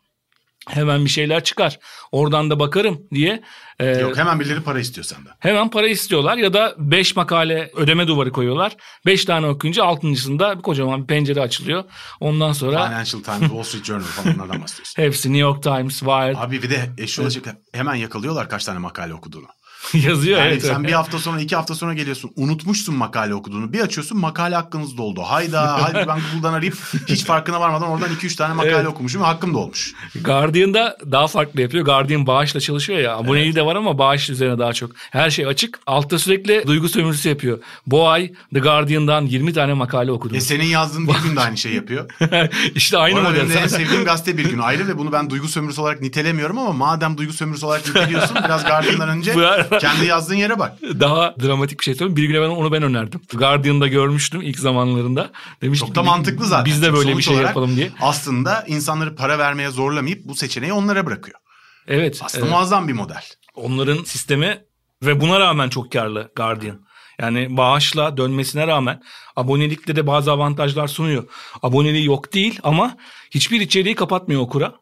Hemen 0.69 1.05
bir 1.05 1.09
şeyler 1.09 1.43
çıkar. 1.43 1.79
Oradan 2.11 2.49
da 2.49 2.59
bakarım 2.59 3.01
diye. 3.13 3.43
e, 3.79 3.85
Yok 3.85 4.17
hemen 4.17 4.39
birileri 4.39 4.61
para 4.61 4.79
istiyor 4.79 5.05
senden. 5.05 5.31
Hemen 5.39 5.69
para 5.69 5.87
istiyorlar 5.87 6.37
ya 6.37 6.53
da 6.53 6.75
5 6.77 7.15
makale 7.15 7.71
ödeme 7.75 8.07
duvarı 8.07 8.31
koyuyorlar. 8.31 8.75
5 9.05 9.25
tane 9.25 9.47
okuyunca 9.47 9.83
altıncısında 9.83 10.57
bir 10.57 10.61
kocaman 10.63 11.01
bir 11.01 11.07
pencere 11.07 11.41
açılıyor. 11.41 11.83
Ondan 12.19 12.51
sonra 12.53 12.85
Financial 12.87 13.21
Times, 13.23 13.39
Wall 13.51 13.63
Street 13.63 13.85
Journal 13.85 14.03
falan 14.03 14.35
onlardan 14.35 14.61
bahsediyorsun. 14.61 15.01
hepsi 15.03 15.29
New 15.29 15.41
York 15.41 15.63
Times, 15.63 15.99
Wired. 15.99 16.35
Abi 16.37 16.63
bir 16.63 16.69
de 16.69 16.89
eşi 16.97 17.21
olacak 17.21 17.55
hemen 17.73 17.95
yakalıyorlar 17.95 18.49
kaç 18.49 18.65
tane 18.65 18.79
makale 18.79 19.13
okuduğunu. 19.13 19.47
Yazıyor 19.93 20.39
Yani 20.39 20.51
evet. 20.51 20.65
sen 20.65 20.83
bir 20.83 20.91
hafta 20.91 21.19
sonra 21.19 21.41
iki 21.41 21.55
hafta 21.55 21.75
sonra 21.75 21.93
geliyorsun 21.93 22.31
unutmuşsun 22.35 22.95
makale 22.95 23.33
okuduğunu 23.35 23.73
bir 23.73 23.79
açıyorsun 23.79 24.17
makale 24.17 24.55
hakkınız 24.55 24.97
doldu. 24.97 25.21
Hayda 25.21 25.73
halbuki 25.81 26.07
ben 26.07 26.19
Google'dan 26.31 26.53
arayıp 26.53 26.77
hiç 27.07 27.25
farkına 27.25 27.59
varmadan 27.61 27.87
oradan 27.89 28.13
iki 28.15 28.25
üç 28.27 28.35
tane 28.35 28.53
makale 28.53 28.73
Evet. 28.75 28.87
okumuşum 28.87 29.21
ve 29.21 29.25
hakkım 29.25 29.53
da 29.53 29.57
olmuş. 29.57 29.93
Guardian'da 30.21 30.97
daha 31.11 31.27
farklı 31.27 31.61
yapıyor. 31.61 31.85
Guardian 31.85 32.27
bağışla 32.27 32.59
çalışıyor 32.59 32.99
ya. 32.99 33.15
Aboneliği 33.17 33.55
de 33.55 33.65
var 33.65 33.75
ama 33.75 33.97
bağış 33.97 34.29
üzerine 34.29 34.59
daha 34.59 34.73
çok. 34.73 34.91
Her 35.11 35.29
şey 35.29 35.45
açık. 35.45 35.79
Altta 35.87 36.19
sürekli 36.19 36.63
duygu 36.67 36.89
sömürüsü 36.89 37.29
yapıyor. 37.29 37.59
Bu 37.87 38.07
ay 38.09 38.31
The 38.53 38.59
Guardian'dan 38.59 39.25
20 39.25 39.53
tane 39.53 39.73
makale 39.73 40.11
okudum. 40.11 40.37
E 40.37 40.41
senin 40.41 40.65
yazdığın 40.65 41.07
bir 41.07 41.13
gün 41.27 41.35
de 41.35 41.39
aynı 41.39 41.57
şey 41.57 41.73
yapıyor. 41.73 42.09
işte 42.75 42.97
aynı 42.97 43.21
model. 43.21 43.49
benim 43.49 43.57
en 43.57 43.67
sevdiğim 43.67 44.05
gazete 44.05 44.37
bir 44.37 44.49
gün 44.49 44.59
ayrı 44.59 44.87
ve 44.87 44.97
bunu 44.97 45.11
ben 45.11 45.29
duygu 45.29 45.47
sömürüsü 45.47 45.81
olarak 45.81 46.01
nitelemiyorum 46.01 46.57
ama 46.57 46.71
madem 46.73 47.17
duygu 47.17 47.33
sömürüsü 47.33 47.65
olarak 47.65 47.87
niteliyorsun 47.87 48.37
biraz 48.45 48.65
Guardian'dan 48.65 49.09
önce 49.09 49.33
kendi 49.79 50.05
yazdığın 50.05 50.35
yere 50.35 50.59
bak. 50.59 50.81
Daha 50.81 51.35
dramatik 51.43 51.79
bir 51.79 51.83
şey 51.83 51.95
söyleyeyim. 51.95 52.17
Bir 52.17 52.23
güne 52.23 52.41
ben 52.41 52.49
onu 52.49 52.71
ben 52.71 52.83
önerdim. 52.83 53.21
Guardian'da 53.33 53.87
görmüştüm 53.87 54.41
ilk 54.41 54.59
zamanlarında. 54.59 55.31
Demiştim 55.61 55.87
Çok 55.87 55.95
da 55.95 56.03
mantıklı 56.03 56.45
zaten. 56.45 56.65
Biz 56.65 56.81
de 56.81 56.93
böyle 56.93 57.07
bir 57.07 57.11
sonuç 57.11 57.25
şey 57.25 57.33
olarak 57.33 57.49
yapalım 57.49 57.75
diye. 57.75 57.91
Aslında 58.01 58.63
insanları 58.67 59.15
para 59.15 59.39
vermeye 59.39 59.69
zorlamayıp 59.69 60.25
bu 60.25 60.35
seçeneği 60.35 60.73
onlara 60.73 61.05
bırakıyor. 61.05 61.39
Evet. 61.87 62.21
Aslında 62.23 62.45
evet. 62.45 62.55
muazzam 62.55 62.87
bir 62.87 62.93
model. 62.93 63.23
Onların 63.55 64.03
sistemi 64.03 64.61
ve 65.03 65.21
buna 65.21 65.39
rağmen 65.39 65.69
çok 65.69 65.91
karlı 65.91 66.31
Guardian. 66.35 66.79
Yani 67.19 67.57
bağışla 67.57 68.17
dönmesine 68.17 68.67
rağmen 68.67 69.01
abonelikte 69.35 69.95
de 69.95 70.07
bazı 70.07 70.31
avantajlar 70.31 70.87
sunuyor. 70.87 71.29
Aboneliği 71.63 72.05
yok 72.05 72.33
değil 72.33 72.59
ama 72.63 72.97
hiçbir 73.31 73.61
içeriği 73.61 73.95
kapatmıyor 73.95 74.41
okura. 74.41 74.73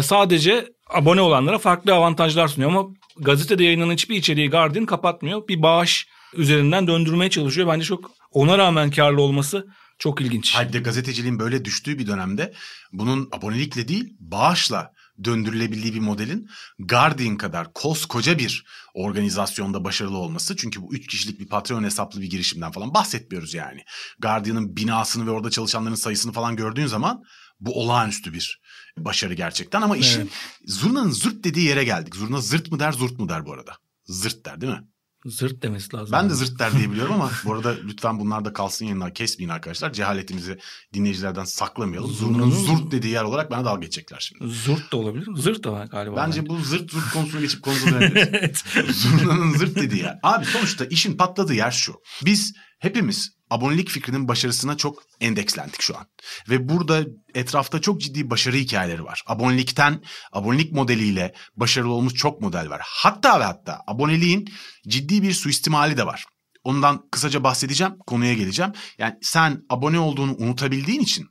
Sadece 0.00 0.72
abone 0.90 1.20
olanlara 1.20 1.58
farklı 1.58 1.94
avantajlar 1.94 2.48
sunuyor 2.48 2.70
ama 2.70 2.88
gazetede 3.18 3.64
yayınlanan 3.64 3.92
hiçbir 3.92 4.16
içeriği 4.16 4.50
Guardian 4.50 4.86
kapatmıyor. 4.86 5.48
Bir 5.48 5.62
bağış 5.62 6.08
üzerinden 6.34 6.86
döndürmeye 6.86 7.30
çalışıyor. 7.30 7.68
Bence 7.68 7.84
çok 7.84 8.10
ona 8.30 8.58
rağmen 8.58 8.90
karlı 8.90 9.22
olması 9.22 9.66
çok 9.98 10.20
ilginç. 10.20 10.56
De 10.72 10.78
gazeteciliğin 10.78 11.38
böyle 11.38 11.64
düştüğü 11.64 11.98
bir 11.98 12.06
dönemde 12.06 12.54
bunun 12.92 13.28
abonelikle 13.32 13.88
değil 13.88 14.16
bağışla 14.20 14.92
döndürülebildiği 15.24 15.94
bir 15.94 16.00
modelin 16.00 16.48
Guardian 16.78 17.36
kadar 17.36 17.72
koskoca 17.72 18.38
bir 18.38 18.64
organizasyonda 18.94 19.84
başarılı 19.84 20.18
olması. 20.18 20.56
Çünkü 20.56 20.82
bu 20.82 20.94
üç 20.94 21.06
kişilik 21.06 21.40
bir 21.40 21.48
patron 21.48 21.84
hesaplı 21.84 22.20
bir 22.20 22.30
girişimden 22.30 22.72
falan 22.72 22.94
bahsetmiyoruz 22.94 23.54
yani. 23.54 23.80
Guardian'ın 24.18 24.76
binasını 24.76 25.26
ve 25.26 25.30
orada 25.30 25.50
çalışanların 25.50 25.94
sayısını 25.94 26.32
falan 26.32 26.56
gördüğün 26.56 26.86
zaman 26.86 27.22
bu 27.60 27.80
olağanüstü 27.80 28.32
bir 28.32 28.60
başarı 28.98 29.34
gerçekten. 29.34 29.82
Ama 29.82 29.96
işin 29.96 30.20
Evet. 30.20 30.32
zurnanın 30.66 31.10
zırt 31.10 31.44
dediği 31.44 31.66
yere 31.66 31.84
geldik. 31.84 32.16
Zurna 32.16 32.40
zırt 32.40 32.72
mı 32.72 32.78
der 32.80 32.92
zurt 32.92 33.18
mu 33.18 33.28
der 33.28 33.46
bu 33.46 33.52
arada? 33.52 33.72
Zırt 34.06 34.46
der 34.46 34.60
değil 34.60 34.72
mi? 34.72 34.84
Zırt 35.26 35.62
demesi 35.62 35.96
lazım. 35.96 36.12
Ben 36.12 36.30
de 36.30 36.34
zırt 36.34 36.58
der 36.58 36.72
diye 36.78 36.90
biliyorum 36.92 37.14
ama 37.14 37.30
bu 37.44 37.54
arada 37.54 37.76
lütfen 37.84 38.18
bunlar 38.20 38.44
da 38.44 38.52
kalsın 38.52 38.84
yayınlar 38.84 39.14
kesmeyin 39.14 39.48
arkadaşlar. 39.50 39.92
Cehaletimizi 39.92 40.58
dinleyicilerden 40.94 41.44
saklamayalım. 41.44 42.10
Zurnanın 42.12 42.50
zurt 42.50 42.90
dediği 42.92 43.12
yer 43.12 43.24
olarak 43.24 43.50
bana 43.50 43.64
dalga 43.64 43.80
geçecekler 43.80 44.18
şimdi. 44.20 44.52
Zurt 44.54 44.92
da 44.92 44.96
olabilir. 44.96 45.28
Zırt 45.36 45.64
da 45.64 45.72
var 45.72 45.86
galiba. 45.86 46.16
Bence 46.16 46.46
bu 46.46 46.58
zırt 46.60 46.90
zurt 46.90 47.12
konusuna 47.12 47.40
geçip 47.40 47.62
konumuza 47.62 47.90
dönebiliriz. 47.90 48.64
evet. 48.76 48.94
Zurnanın 48.96 49.56
zırt 49.58 49.76
dediği 49.76 50.02
yer. 50.02 50.18
Abi 50.22 50.44
sonuçta 50.44 50.84
işin 50.84 51.16
patladığı 51.16 51.54
yer 51.54 51.70
şu. 51.70 51.94
Biz 52.24 52.54
hepimiz 52.78 53.33
abonelik 53.50 53.88
fikrinin 53.88 54.28
başarısına 54.28 54.76
çok 54.76 55.02
endekslendik 55.20 55.82
şu 55.82 55.96
an. 55.98 56.06
Ve 56.48 56.68
burada 56.68 57.04
etrafta 57.34 57.80
çok 57.80 58.00
ciddi 58.00 58.30
başarı 58.30 58.56
hikayeleri 58.56 59.04
var. 59.04 59.22
Abonelikten, 59.26 60.02
abonelik 60.32 60.72
modeliyle 60.72 61.34
başarılı 61.56 61.92
olmuş 61.92 62.14
çok 62.14 62.40
model 62.40 62.70
var. 62.70 62.80
Hatta 62.84 63.40
ve 63.40 63.44
hatta 63.44 63.80
aboneliğin 63.86 64.48
ciddi 64.88 65.22
bir 65.22 65.32
suistimali 65.32 65.96
de 65.96 66.06
var. 66.06 66.24
Ondan 66.64 67.08
kısaca 67.10 67.44
bahsedeceğim, 67.44 67.94
konuya 68.06 68.34
geleceğim. 68.34 68.72
Yani 68.98 69.14
sen 69.22 69.62
abone 69.68 69.98
olduğunu 69.98 70.34
unutabildiğin 70.36 71.00
için 71.00 71.26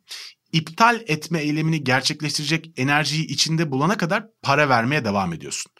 iptal 0.51 1.01
etme 1.08 1.39
eylemini 1.39 1.84
gerçekleştirecek 1.84 2.72
enerjiyi 2.77 3.27
içinde 3.27 3.72
bulana 3.72 3.98
kadar 3.98 4.25
para 4.41 4.70
vermeye 4.70 5.05
devam 5.05 5.34
ediyorsun. 5.34 5.72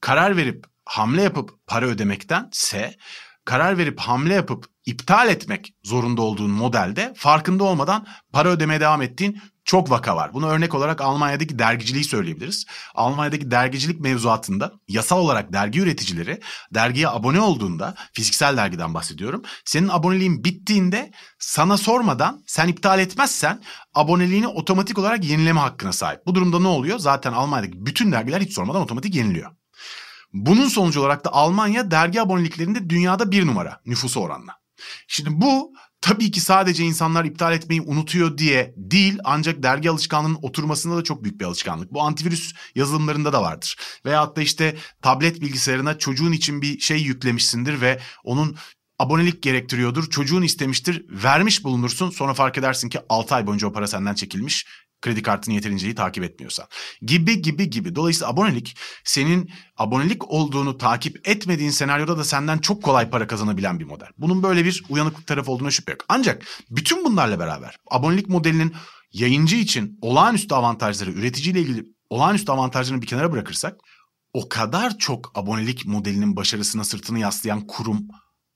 Karar 0.00 0.36
verip 0.36 0.64
hamle 0.84 1.22
yapıp 1.22 1.50
para 1.66 1.86
ödemektense 1.86 2.96
karar 3.44 3.78
verip 3.78 4.00
hamle 4.00 4.34
yapıp 4.34 4.66
iptal 4.86 5.28
etmek 5.28 5.74
zorunda 5.84 6.22
olduğun 6.22 6.50
modelde 6.50 7.12
farkında 7.16 7.64
olmadan 7.64 8.06
para 8.32 8.48
ödemeye 8.48 8.80
devam 8.80 9.02
ettiğin 9.02 9.40
çok 9.64 9.90
vaka 9.90 10.16
var. 10.16 10.34
Bunu 10.34 10.46
örnek 10.46 10.74
olarak 10.74 11.00
Almanya'daki 11.00 11.58
dergiciliği 11.58 12.04
söyleyebiliriz. 12.04 12.66
Almanya'daki 12.94 13.50
dergicilik 13.50 14.00
mevzuatında 14.00 14.72
yasal 14.88 15.18
olarak 15.18 15.52
dergi 15.52 15.80
üreticileri 15.80 16.40
dergiye 16.74 17.08
abone 17.08 17.40
olduğunda 17.40 17.94
fiziksel 18.12 18.56
dergiden 18.56 18.94
bahsediyorum. 18.94 19.42
Senin 19.64 19.88
aboneliğin 19.88 20.44
bittiğinde 20.44 21.10
sana 21.38 21.76
sormadan 21.76 22.42
sen 22.46 22.68
iptal 22.68 22.98
etmezsen 22.98 23.62
aboneliğini 23.94 24.48
otomatik 24.48 24.98
olarak 24.98 25.24
yenileme 25.24 25.60
hakkına 25.60 25.92
sahip. 25.92 26.20
Bu 26.26 26.34
durumda 26.34 26.60
ne 26.60 26.68
oluyor? 26.68 26.98
Zaten 26.98 27.32
Almanya'daki 27.32 27.86
bütün 27.86 28.12
dergiler 28.12 28.40
hiç 28.40 28.54
sormadan 28.54 28.82
otomatik 28.82 29.14
yeniliyor. 29.14 29.50
Bunun 30.32 30.68
sonucu 30.68 31.00
olarak 31.00 31.24
da 31.24 31.32
Almanya 31.32 31.90
dergi 31.90 32.20
aboneliklerinde 32.20 32.90
dünyada 32.90 33.30
bir 33.30 33.46
numara 33.46 33.80
nüfusu 33.86 34.20
oranla. 34.20 34.52
Şimdi 35.08 35.30
bu 35.32 35.72
tabii 36.00 36.30
ki 36.30 36.40
sadece 36.40 36.84
insanlar 36.84 37.24
iptal 37.24 37.52
etmeyi 37.52 37.80
unutuyor 37.80 38.38
diye 38.38 38.74
değil 38.76 39.18
ancak 39.24 39.62
dergi 39.62 39.90
alışkanlığının 39.90 40.38
oturmasında 40.42 40.96
da 40.96 41.04
çok 41.04 41.24
büyük 41.24 41.40
bir 41.40 41.44
alışkanlık. 41.44 41.92
Bu 41.92 42.02
antivirüs 42.02 42.52
yazılımlarında 42.74 43.32
da 43.32 43.42
vardır. 43.42 43.76
Veyahut 44.06 44.36
da 44.36 44.42
işte 44.42 44.76
tablet 45.02 45.40
bilgisayarına 45.40 45.98
çocuğun 45.98 46.32
için 46.32 46.62
bir 46.62 46.78
şey 46.78 46.98
yüklemişsindir 46.98 47.80
ve 47.80 48.00
onun 48.24 48.56
abonelik 48.98 49.42
gerektiriyordur. 49.42 50.10
Çocuğun 50.10 50.42
istemiştir, 50.42 51.04
vermiş 51.08 51.64
bulunursun. 51.64 52.10
Sonra 52.10 52.34
fark 52.34 52.58
edersin 52.58 52.88
ki 52.88 53.00
6 53.08 53.34
ay 53.34 53.46
boyunca 53.46 53.66
o 53.68 53.72
para 53.72 53.86
senden 53.86 54.14
çekilmiş. 54.14 54.66
Kredi 55.02 55.22
kartını 55.22 55.54
yeterince 55.54 55.86
iyi 55.86 55.94
takip 55.94 56.24
etmiyorsan. 56.24 56.66
Gibi 57.02 57.42
gibi 57.42 57.70
gibi. 57.70 57.94
Dolayısıyla 57.94 58.28
abonelik 58.28 58.76
senin 59.04 59.50
abonelik 59.76 60.30
olduğunu 60.30 60.78
takip 60.78 61.28
etmediğin 61.28 61.70
senaryoda 61.70 62.18
da 62.18 62.24
senden 62.24 62.58
çok 62.58 62.82
kolay 62.82 63.10
para 63.10 63.26
kazanabilen 63.26 63.80
bir 63.80 63.84
model. 63.84 64.08
Bunun 64.18 64.42
böyle 64.42 64.64
bir 64.64 64.84
uyanıklık 64.88 65.26
tarafı 65.26 65.52
olduğuna 65.52 65.70
şüphe 65.70 65.92
yok. 65.92 66.04
Ancak 66.08 66.46
bütün 66.70 67.04
bunlarla 67.04 67.38
beraber 67.38 67.76
abonelik 67.90 68.28
modelinin 68.28 68.74
yayıncı 69.12 69.56
için 69.56 69.98
olağanüstü 70.02 70.54
avantajları, 70.54 71.10
üreticiyle 71.10 71.60
ilgili 71.60 71.86
olağanüstü 72.10 72.52
avantajlarını 72.52 73.02
bir 73.02 73.06
kenara 73.06 73.32
bırakırsak 73.32 73.76
o 74.34 74.48
kadar 74.48 74.98
çok 74.98 75.38
abonelik 75.38 75.86
modelinin 75.86 76.36
başarısına 76.36 76.84
sırtını 76.84 77.18
yaslayan 77.18 77.66
kurum 77.66 78.08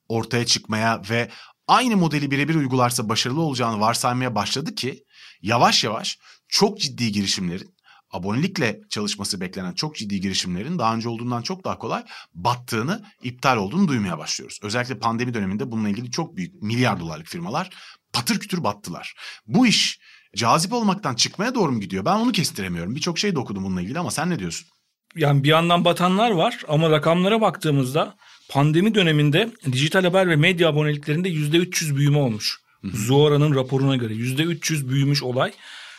ortaya 0.09 0.47
çıkmaya 0.47 1.03
ve 1.11 1.31
aynı 1.69 1.97
modeli 1.97 2.31
birebir 2.31 2.55
uygularsa 2.55 3.09
başarılı 3.09 3.41
olacağını 3.41 3.81
varsaymaya 3.81 4.35
başladı 4.35 4.75
ki 4.75 5.05
yavaş 5.43 5.85
yavaş 5.85 6.19
çok 6.49 6.81
ciddi 6.81 7.13
girişimlerin 7.13 7.77
abonelikle 8.11 8.81
çalışması 8.91 9.41
beklenen 9.41 9.73
çok 9.73 9.97
ciddi 9.97 10.21
girişimlerin 10.21 10.79
daha 10.79 10.95
önce 10.95 11.09
olduğundan 11.09 11.43
çok 11.43 11.65
daha 11.65 11.79
kolay 11.79 12.05
battığını, 12.35 13.05
iptal 13.23 13.57
olduğunu 13.57 13.89
duymaya 13.89 14.19
başlıyoruz. 14.19 14.59
Özellikle 14.63 14.99
pandemi 14.99 15.35
döneminde 15.35 15.71
bununla 15.71 15.89
ilgili 15.89 16.11
çok 16.11 16.37
büyük 16.37 16.63
milyar 16.63 17.01
dolarlık 17.01 17.27
firmalar 17.27 17.71
patır 18.13 18.41
kütür 18.41 18.65
battılar. 18.65 19.15
Bu 19.47 19.67
iş 19.67 20.01
cazip 20.37 20.73
olmaktan 20.73 21.15
çıkmaya 21.15 21.55
doğru 21.55 21.73
mu 21.73 21.81
gidiyor? 21.81 22.05
Ben 22.05 22.17
onu 22.17 22.33
kestiremiyorum. 22.33 22.95
Birçok 22.95 23.19
şey 23.19 23.35
de 23.35 23.39
okudum 23.39 23.65
bununla 23.65 23.83
ilgili 23.83 23.99
ama 23.99 24.11
sen 24.11 24.31
ne 24.31 24.39
diyorsun? 24.39 24.69
Yani 25.17 25.45
bir 25.45 25.49
yandan 25.49 25.85
batanlar 25.85 26.31
var 26.31 26.63
ama 26.69 26.91
rakamlara 26.91 27.41
baktığımızda 27.41 28.17
pandemi 28.51 28.95
döneminde 28.95 29.51
dijital 29.73 30.05
haber 30.05 30.29
ve 30.29 30.37
medya 30.37 30.69
aboneliklerinde 30.69 31.29
%300 31.29 31.97
büyüme 31.97 32.19
olmuş. 32.19 32.59
Zuora'nın 32.95 33.55
raporuna 33.55 33.97
göre 33.97 34.15
%300 34.15 34.89
büyümüş 34.89 35.23
olay. 35.23 35.53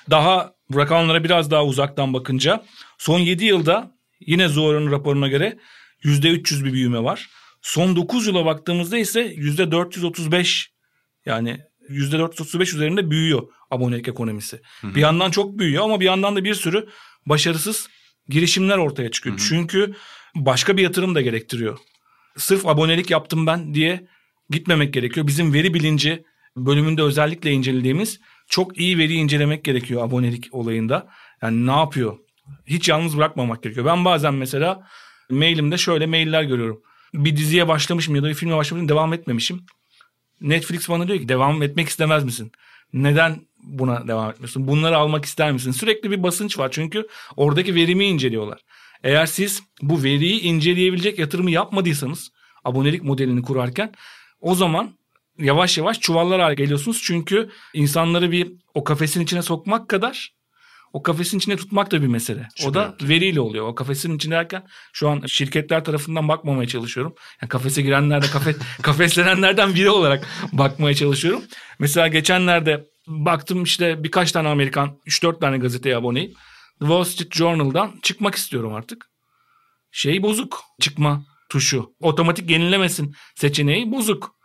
Daha 0.10 0.54
rakamlara 0.76 1.24
biraz 1.24 1.52
daha 1.52 1.66
uzaktan 1.66 2.14
bakınca 2.14 2.66
son 2.98 3.20
7 3.20 3.46
yılda 3.46 3.92
yine 4.20 4.48
Zuora'nın 4.48 4.92
raporuna 4.92 5.28
göre 5.28 5.58
%300 6.04 6.66
bir 6.66 6.74
büyüme 6.74 7.04
var. 7.04 7.30
Son 7.62 7.96
9 7.96 8.28
yıla 8.28 8.46
baktığımızda 8.46 8.98
ise 8.98 9.36
%435 9.36 10.66
yani 11.26 11.60
%435 11.90 12.62
üzerinde 12.76 13.10
büyüyor 13.12 13.48
abonelik 13.72 14.08
ekonomisi. 14.08 14.62
Bir 14.84 15.02
yandan 15.02 15.32
çok 15.32 15.60
büyüyor 15.60 15.84
ama 15.84 16.00
bir 16.00 16.06
yandan 16.06 16.36
da 16.36 16.44
bir 16.44 16.54
sürü 16.54 16.88
başarısız 17.26 17.88
girişimler 18.30 18.78
ortaya 18.78 19.12
çıkıyor. 19.12 19.36
Çünkü 19.50 19.94
başka 20.36 20.78
bir 20.78 20.84
yatırım 20.84 21.16
da 21.16 21.22
gerektiriyor. 21.22 21.78
Sırf 22.38 22.66
abonelik 22.68 23.12
yaptım 23.12 23.48
ben 23.48 23.74
diye 23.74 24.08
gitmemek 24.50 24.94
gerekiyor. 24.94 25.28
Bizim 25.28 25.54
veri 25.54 25.74
bilinci 25.74 26.24
bölümünde 26.66 27.02
özellikle 27.02 27.52
incelediğimiz 27.52 28.20
çok 28.50 28.78
iyi 28.80 28.98
veri 28.98 29.14
incelemek 29.14 29.64
gerekiyor 29.64 30.04
abonelik 30.04 30.48
olayında. 30.52 31.08
Yani 31.42 31.68
ne 31.68 31.72
yapıyor? 31.72 32.18
Hiç 32.66 32.90
yalnız 32.90 33.18
bırakmamak 33.18 33.64
gerekiyor. 33.64 33.86
Ben 33.86 34.06
bazen 34.06 34.34
mesela 34.34 34.88
mailimde 35.30 35.78
şöyle 35.78 36.06
mailler 36.06 36.44
görüyorum. 36.44 36.82
Bir 37.14 37.38
diziye 37.38 37.68
başlamışım 37.68 38.16
ya 38.16 38.24
da 38.24 38.30
bir 38.30 38.34
filme 38.34 38.56
başlamışım 38.56 38.90
devam 38.90 39.14
etmemişim. 39.14 39.66
Netflix 40.42 40.90
bana 40.90 41.08
diyor 41.08 41.20
ki 41.20 41.30
devam 41.30 41.64
etmek 41.64 41.90
istemez 41.90 42.24
misin? 42.24 42.52
Neden 42.94 43.42
buna 43.64 44.08
devam 44.08 44.30
etmiyorsun? 44.30 44.68
Bunları 44.68 44.98
almak 44.98 45.26
ister 45.26 45.52
misin? 45.52 45.72
Sürekli 45.72 46.12
bir 46.12 46.24
basınç 46.24 46.60
var 46.60 46.70
çünkü 46.72 47.08
oradaki 47.36 47.76
verimi 47.76 48.06
inceliyorlar. 48.06 48.62
Eğer 49.04 49.26
siz 49.26 49.64
bu 49.82 50.04
veriyi 50.04 50.42
inceleyebilecek 50.42 51.20
yatırımı 51.20 51.52
yapmadıysanız 51.52 52.32
abonelik 52.64 53.04
modelini 53.04 53.42
kurarken 53.42 53.92
o 54.42 54.56
zaman 54.56 54.98
yavaş 55.40 55.78
yavaş 55.78 56.00
çuvallar 56.00 56.42
hale 56.42 56.56
geliyorsunuz. 56.56 57.02
Çünkü 57.04 57.50
insanları 57.74 58.32
bir 58.32 58.52
o 58.74 58.84
kafesin 58.84 59.22
içine 59.22 59.42
sokmak 59.42 59.90
kadar 59.90 60.38
o 60.94 61.04
kafesin 61.04 61.38
içine 61.38 61.58
tutmak 61.58 61.92
da 61.92 62.02
bir 62.02 62.08
mesele. 62.08 62.48
Şüphe 62.56 62.70
o 62.70 62.74
da 62.74 62.84
yok. 62.84 62.96
veriyle 63.02 63.40
oluyor. 63.40 63.68
O 63.68 63.76
kafesin 63.76 64.16
içinde 64.16 64.36
derken 64.36 64.64
şu 64.94 65.10
an 65.10 65.24
şirketler 65.28 65.84
tarafından 65.84 66.28
bakmamaya 66.28 66.68
çalışıyorum. 66.68 67.16
Yani 67.42 67.50
kafese 67.50 67.82
girenler 67.82 68.22
de 68.22 68.28
kafe, 68.28 68.56
kafeslenenlerden 68.82 69.76
biri 69.76 69.90
olarak 69.90 70.28
bakmaya 70.54 70.96
çalışıyorum. 70.96 71.44
Mesela 71.80 72.08
geçenlerde 72.08 72.86
baktım 73.08 73.64
işte 73.64 74.04
birkaç 74.04 74.32
tane 74.32 74.48
Amerikan 74.48 75.00
3-4 75.08 75.40
tane 75.40 75.58
gazeteye 75.58 75.98
aboneyim. 75.98 76.32
The 76.80 76.86
Wall 76.86 77.04
Street 77.04 77.36
Journal'dan 77.36 78.00
çıkmak 78.04 78.36
istiyorum 78.36 78.74
artık. 78.74 79.06
Şey 79.92 80.24
bozuk 80.24 80.64
çıkma 80.82 81.26
tuşu. 81.50 81.90
Otomatik 82.00 82.50
yenilemesin 82.50 83.16
seçeneği 83.36 83.92
bozuk. 83.92 84.37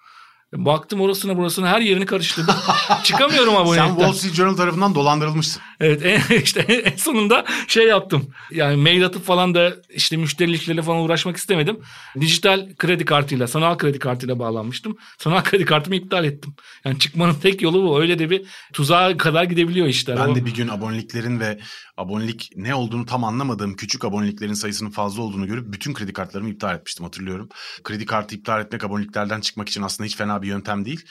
Baktım 0.52 1.00
orasına 1.00 1.36
burasına 1.36 1.68
her 1.68 1.80
yerini 1.80 2.06
karıştırdım. 2.06 2.54
Çıkamıyorum 3.04 3.54
Sen 3.54 3.60
abonelikten. 3.60 3.94
Wall 3.94 4.12
Street 4.12 4.34
Journal 4.34 4.56
tarafından 4.56 4.94
dolandırılmışsın. 4.94 5.62
Evet 5.82 6.02
en, 6.04 6.36
işte 6.42 6.60
en 6.60 6.96
sonunda 6.96 7.44
şey 7.68 7.86
yaptım. 7.86 8.34
Yani 8.50 8.76
mail 8.76 9.06
atıp 9.06 9.24
falan 9.24 9.54
da 9.54 9.72
işte 9.88 10.16
müşteri 10.16 10.50
ilişkileriyle 10.50 10.82
falan 10.82 11.02
uğraşmak 11.02 11.36
istemedim. 11.36 11.78
Dijital 12.20 12.68
kredi 12.78 13.04
kartıyla, 13.04 13.46
sanal 13.46 13.78
kredi 13.78 13.98
kartıyla 13.98 14.38
bağlanmıştım. 14.38 14.96
Sanal 15.18 15.42
kredi 15.44 15.64
kartımı 15.64 15.96
iptal 15.96 16.24
ettim. 16.24 16.54
Yani 16.84 16.98
çıkmanın 16.98 17.34
tek 17.34 17.62
yolu 17.62 17.82
bu. 17.82 18.00
Öyle 18.00 18.18
de 18.18 18.30
bir 18.30 18.46
tuzağa 18.72 19.16
kadar 19.16 19.44
gidebiliyor 19.44 19.86
işler. 19.86 20.16
Ben 20.16 20.28
O- 20.28 20.34
de 20.34 20.46
bir 20.46 20.54
gün 20.54 20.68
aboneliklerin 20.68 21.40
ve 21.40 21.58
abonelik 21.96 22.50
ne 22.56 22.74
olduğunu 22.74 23.06
tam 23.06 23.24
anlamadığım 23.24 23.76
küçük 23.76 24.04
aboneliklerin 24.04 24.52
sayısının 24.52 24.90
fazla 24.90 25.22
olduğunu 25.22 25.46
görüp 25.46 25.72
bütün 25.72 25.94
kredi 25.94 26.12
kartlarımı 26.12 26.50
iptal 26.50 26.76
etmiştim 26.76 27.04
hatırlıyorum. 27.04 27.48
Kredi 27.84 28.06
kartı 28.06 28.34
iptal 28.34 28.60
etmek 28.60 28.84
aboneliklerden 28.84 29.40
çıkmak 29.40 29.68
için 29.68 29.82
aslında 29.82 30.06
hiç 30.06 30.16
fena 30.16 30.42
bir 30.42 30.48
yöntem 30.48 30.84
değil. 30.84 31.04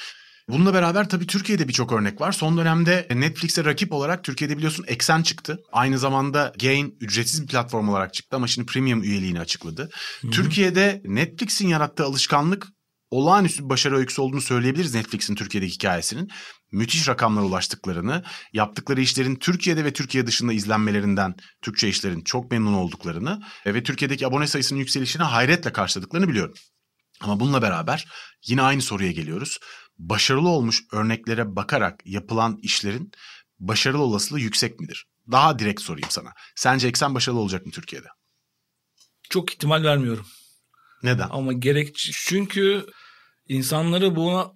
Bununla 0.52 0.74
beraber 0.74 1.10
tabii 1.10 1.28
Türkiye'de 1.28 1.68
birçok 1.68 1.92
örnek 1.92 2.22
var. 2.22 2.32
Son 2.32 2.58
dönemde 2.58 3.08
Netflix'e 3.14 3.66
rakip 3.66 3.94
olarak 3.94 4.24
Türkiye'de 4.24 4.58
biliyorsun 4.58 4.86
Eksen 4.88 5.24
çıktı. 5.24 5.60
Aynı 5.72 6.00
zamanda 6.00 6.54
Gain 6.62 6.98
ücretsiz 7.02 7.42
bir 7.42 7.48
platform 7.48 7.90
olarak 7.90 8.14
çıktı 8.14 8.36
ama 8.36 8.48
şimdi 8.48 8.66
premium 8.66 9.04
üyeliğini 9.04 9.40
açıkladı. 9.40 9.90
Türkiye'de 10.32 11.02
Netflix'in 11.06 11.68
yarattığı 11.68 12.06
alışkanlık 12.06 12.68
olağanüstü 13.10 13.64
bir 13.64 13.70
başarı 13.70 13.98
öyküsü 13.98 14.22
olduğunu 14.22 14.42
söyleyebiliriz 14.42 14.96
Netflix'in 14.96 15.36
Türkiye'deki 15.36 15.74
hikayesinin. 15.74 16.30
Müthiş 16.72 17.08
rakamlara 17.08 17.46
ulaştıklarını, 17.46 18.24
yaptıkları 18.54 19.02
işlerin 19.02 19.36
Türkiye'de 19.36 19.86
ve 19.86 19.94
Türkiye 19.94 20.28
dışında 20.28 20.54
izlenmelerinden 20.54 21.36
Türkçe 21.62 21.90
işlerin 21.90 22.22
çok 22.22 22.52
memnun 22.52 22.74
olduklarını 22.74 23.42
ve 23.66 23.84
Türkiye'deki 23.84 24.28
abone 24.28 24.48
sayısının 24.48 24.80
yükselişine 24.80 25.24
hayretle 25.24 25.72
karşıladıklarını 25.74 26.28
biliyorum. 26.28 26.54
Ama 27.22 27.40
bununla 27.40 27.62
beraber 27.62 28.08
yine 28.48 28.62
aynı 28.62 28.82
soruya 28.82 29.12
geliyoruz. 29.12 29.58
Başarılı 30.10 30.50
olmuş 30.50 30.84
örneklere 30.92 31.56
bakarak 31.56 32.02
yapılan 32.06 32.60
işlerin 32.62 33.12
başarılı 33.60 34.02
olasılığı 34.04 34.40
yüksek 34.40 34.80
midir? 34.80 35.06
Daha 35.32 35.60
direkt 35.60 35.82
sorayım 35.82 36.10
sana. 36.10 36.34
Sence 36.56 36.88
Eksen 36.88 37.16
başarılı 37.16 37.40
olacak 37.40 37.66
mı 37.66 37.72
Türkiye'de? 37.72 38.08
çok 39.30 39.54
ihtimal 39.54 39.84
vermiyorum. 39.84 40.26
Neden? 41.04 41.28
Ama 41.32 41.54
gerek 41.54 41.96
çünkü 41.96 42.86
insanları 43.48 44.16
buna 44.16 44.52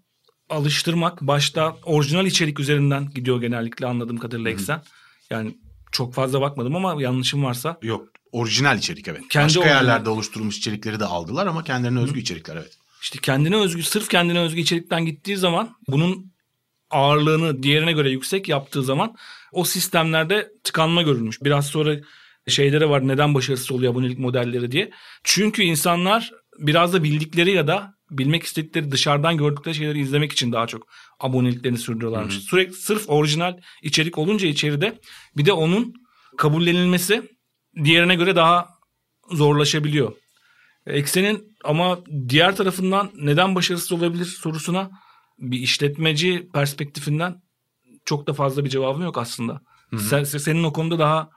alıştırmak 0.49 1.21
başta 1.21 1.75
orijinal 1.83 2.25
içerik 2.25 2.59
üzerinden 2.59 3.09
gidiyor 3.09 3.41
genellikle 3.41 3.87
anladığım 3.87 4.17
kadarıyla 4.17 4.51
eksen. 4.51 4.81
Yani 5.29 5.57
çok 5.91 6.13
fazla 6.13 6.41
bakmadım 6.41 6.75
ama 6.75 7.01
yanlışım 7.01 7.43
varsa. 7.43 7.77
Yok 7.81 8.07
orijinal 8.31 8.77
içerik 8.77 9.07
evet. 9.07 9.21
Kendi 9.29 9.45
Başka 9.45 9.59
orijinal. 9.59 9.75
yerlerde 9.75 10.09
oluşturulmuş 10.09 10.57
içerikleri 10.57 10.99
de 10.99 11.05
aldılar 11.05 11.47
ama 11.47 11.63
kendilerine 11.63 11.99
özgü 11.99 12.19
içerikler 12.19 12.55
evet. 12.55 12.77
İşte 13.05 13.19
kendine 13.21 13.55
özgü, 13.55 13.83
sırf 13.83 14.09
kendine 14.09 14.39
özgü 14.39 14.61
içerikten 14.61 15.05
gittiği 15.05 15.37
zaman 15.37 15.75
bunun 15.87 16.31
ağırlığını 16.89 17.63
diğerine 17.63 17.91
göre 17.91 18.09
yüksek 18.09 18.49
yaptığı 18.49 18.83
zaman 18.83 19.15
o 19.51 19.63
sistemlerde 19.63 20.51
tıkanma 20.63 21.01
görülmüş. 21.01 21.41
Biraz 21.41 21.67
sonra 21.67 21.95
şeyleri 22.47 22.89
var 22.89 23.07
neden 23.07 23.33
başarısız 23.33 23.71
oluyor 23.71 23.91
abonelik 23.93 24.19
modelleri 24.19 24.71
diye. 24.71 24.91
Çünkü 25.23 25.63
insanlar 25.63 26.31
biraz 26.59 26.93
da 26.93 27.03
bildikleri 27.03 27.51
ya 27.51 27.67
da 27.67 27.93
bilmek 28.11 28.43
istedikleri 28.43 28.91
dışarıdan 28.91 29.37
gördükleri 29.37 29.75
şeyleri 29.75 29.99
izlemek 29.99 30.31
için 30.31 30.51
daha 30.51 30.67
çok 30.67 30.87
aboneliklerini 31.19 31.77
sürdürüyorlarmış. 31.77 32.35
Sürekli 32.35 32.73
sırf 32.73 33.09
orijinal 33.09 33.57
içerik 33.83 34.17
olunca 34.17 34.47
içeride 34.47 34.99
bir 35.37 35.45
de 35.45 35.53
onun 35.53 35.93
kabullenilmesi 36.37 37.21
diğerine 37.83 38.15
göre 38.15 38.35
daha 38.35 38.69
zorlaşabiliyor. 39.31 40.13
Eksenin 40.87 41.57
ama 41.63 41.99
diğer 42.29 42.55
tarafından 42.55 43.11
neden 43.15 43.55
başarısız 43.55 43.91
olabilir 43.91 44.25
sorusuna 44.25 44.91
bir 45.39 45.59
işletmeci 45.59 46.49
perspektifinden 46.53 47.41
çok 48.05 48.27
da 48.27 48.33
fazla 48.33 48.65
bir 48.65 48.69
cevabım 48.69 49.03
yok 49.03 49.17
aslında. 49.17 49.61
Sen, 49.99 50.23
senin 50.23 50.63
o 50.63 50.73
konuda 50.73 50.99
daha 50.99 51.29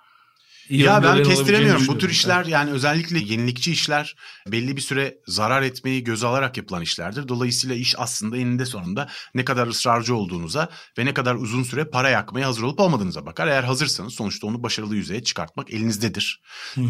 Ya 0.70 1.02
ben 1.02 1.22
kestiremiyorum. 1.22 1.87
Bu 1.87 1.98
tür 1.98 2.11
işler 2.11 2.44
yani 2.44 2.70
özellikle 2.70 3.18
yenilikçi 3.18 3.72
işler 3.72 4.16
belli 4.46 4.76
bir 4.76 4.81
süre 4.81 5.18
zarar 5.26 5.62
etmeyi 5.62 6.04
göze 6.04 6.26
alarak 6.26 6.57
yapılan 6.57 6.83
işlerdir. 6.83 7.28
Dolayısıyla 7.28 7.76
iş 7.76 7.94
aslında 7.98 8.37
eninde 8.37 8.66
sonunda 8.66 9.09
ne 9.35 9.44
kadar 9.44 9.66
ısrarcı 9.66 10.14
olduğunuza 10.14 10.68
ve 10.98 11.04
ne 11.07 11.14
kadar 11.14 11.35
uzun 11.35 11.62
süre 11.62 11.85
para 11.85 12.11
yakmaya 12.11 12.46
hazır 12.48 12.62
olup 12.62 12.81
olmadığınıza 12.81 13.26
bakar. 13.26 13.46
Eğer 13.46 13.64
hazırsanız 13.64 14.14
sonuçta 14.14 14.46
onu 14.46 14.62
başarılı 14.62 14.96
yüzeye 14.96 15.22
çıkartmak 15.22 15.70
elinizdedir. 15.70 16.40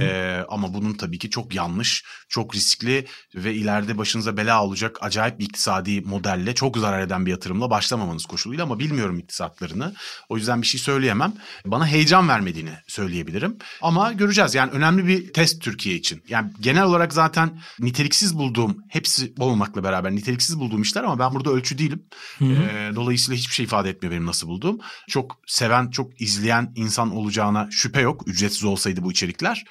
Ee, 0.00 0.44
ama 0.48 0.74
bunun 0.74 0.94
tabii 0.94 1.18
ki 1.18 1.30
çok 1.30 1.54
yanlış, 1.54 2.04
çok 2.28 2.54
riskli 2.54 3.06
ve 3.34 3.54
ileride 3.54 3.98
başınıza 3.98 4.36
bela 4.36 4.64
olacak 4.64 4.98
acayip 5.00 5.38
bir 5.38 5.44
iktisadi 5.44 6.00
modelle 6.00 6.54
çok 6.54 6.76
zarar 6.78 7.00
eden 7.00 7.26
bir 7.26 7.30
yatırımla 7.30 7.70
başlamamanız 7.70 8.26
koşuluyla 8.26 8.64
ama 8.64 8.78
bilmiyorum 8.78 9.18
iktisatlarını. 9.18 9.94
O 10.28 10.36
yüzden 10.36 10.62
bir 10.62 10.66
şey 10.66 10.80
söyleyemem. 10.80 11.32
Bana 11.64 11.86
heyecan 11.86 12.28
vermediğini 12.28 12.72
söyleyebilirim. 12.86 13.58
Ama 13.82 14.12
göreceğiz. 14.12 14.54
Yani 14.54 14.70
önemli 14.70 15.06
bir 15.06 15.32
test 15.32 15.62
Türkiye 15.62 15.96
için. 15.96 16.22
Yani 16.28 16.52
genel 16.60 16.82
olarak 16.84 17.12
zaten 17.12 17.60
niteliksiz 17.80 18.38
bulduğum, 18.38 18.76
hepsi 18.88 19.32
olmakla 19.38 19.84
beraber 19.84 20.12
niteliksiz 20.12 20.60
bulduğum 20.60 20.82
işler 20.82 21.04
ama 21.04 21.18
ben 21.18 21.34
burada 21.34 21.50
ölçü 21.50 21.78
değilim. 21.78 22.02
Ee, 22.40 22.90
dolayısıyla 22.94 23.38
hiçbir 23.38 23.54
şey 23.54 23.64
ifade 23.64 23.90
etmiyor 23.90 24.12
benim 24.12 24.26
nasıl 24.26 24.48
bulduğum. 24.48 24.78
Çok 25.08 25.38
seven, 25.46 25.90
çok 25.90 26.20
izleyen 26.20 26.72
insan 26.76 27.16
olacağına 27.16 27.68
şüphe 27.70 28.00
yok. 28.00 28.28
Ücretsiz 28.28 28.64
olsaydı 28.64 29.02
bu 29.02 29.12
içerikler. 29.12 29.64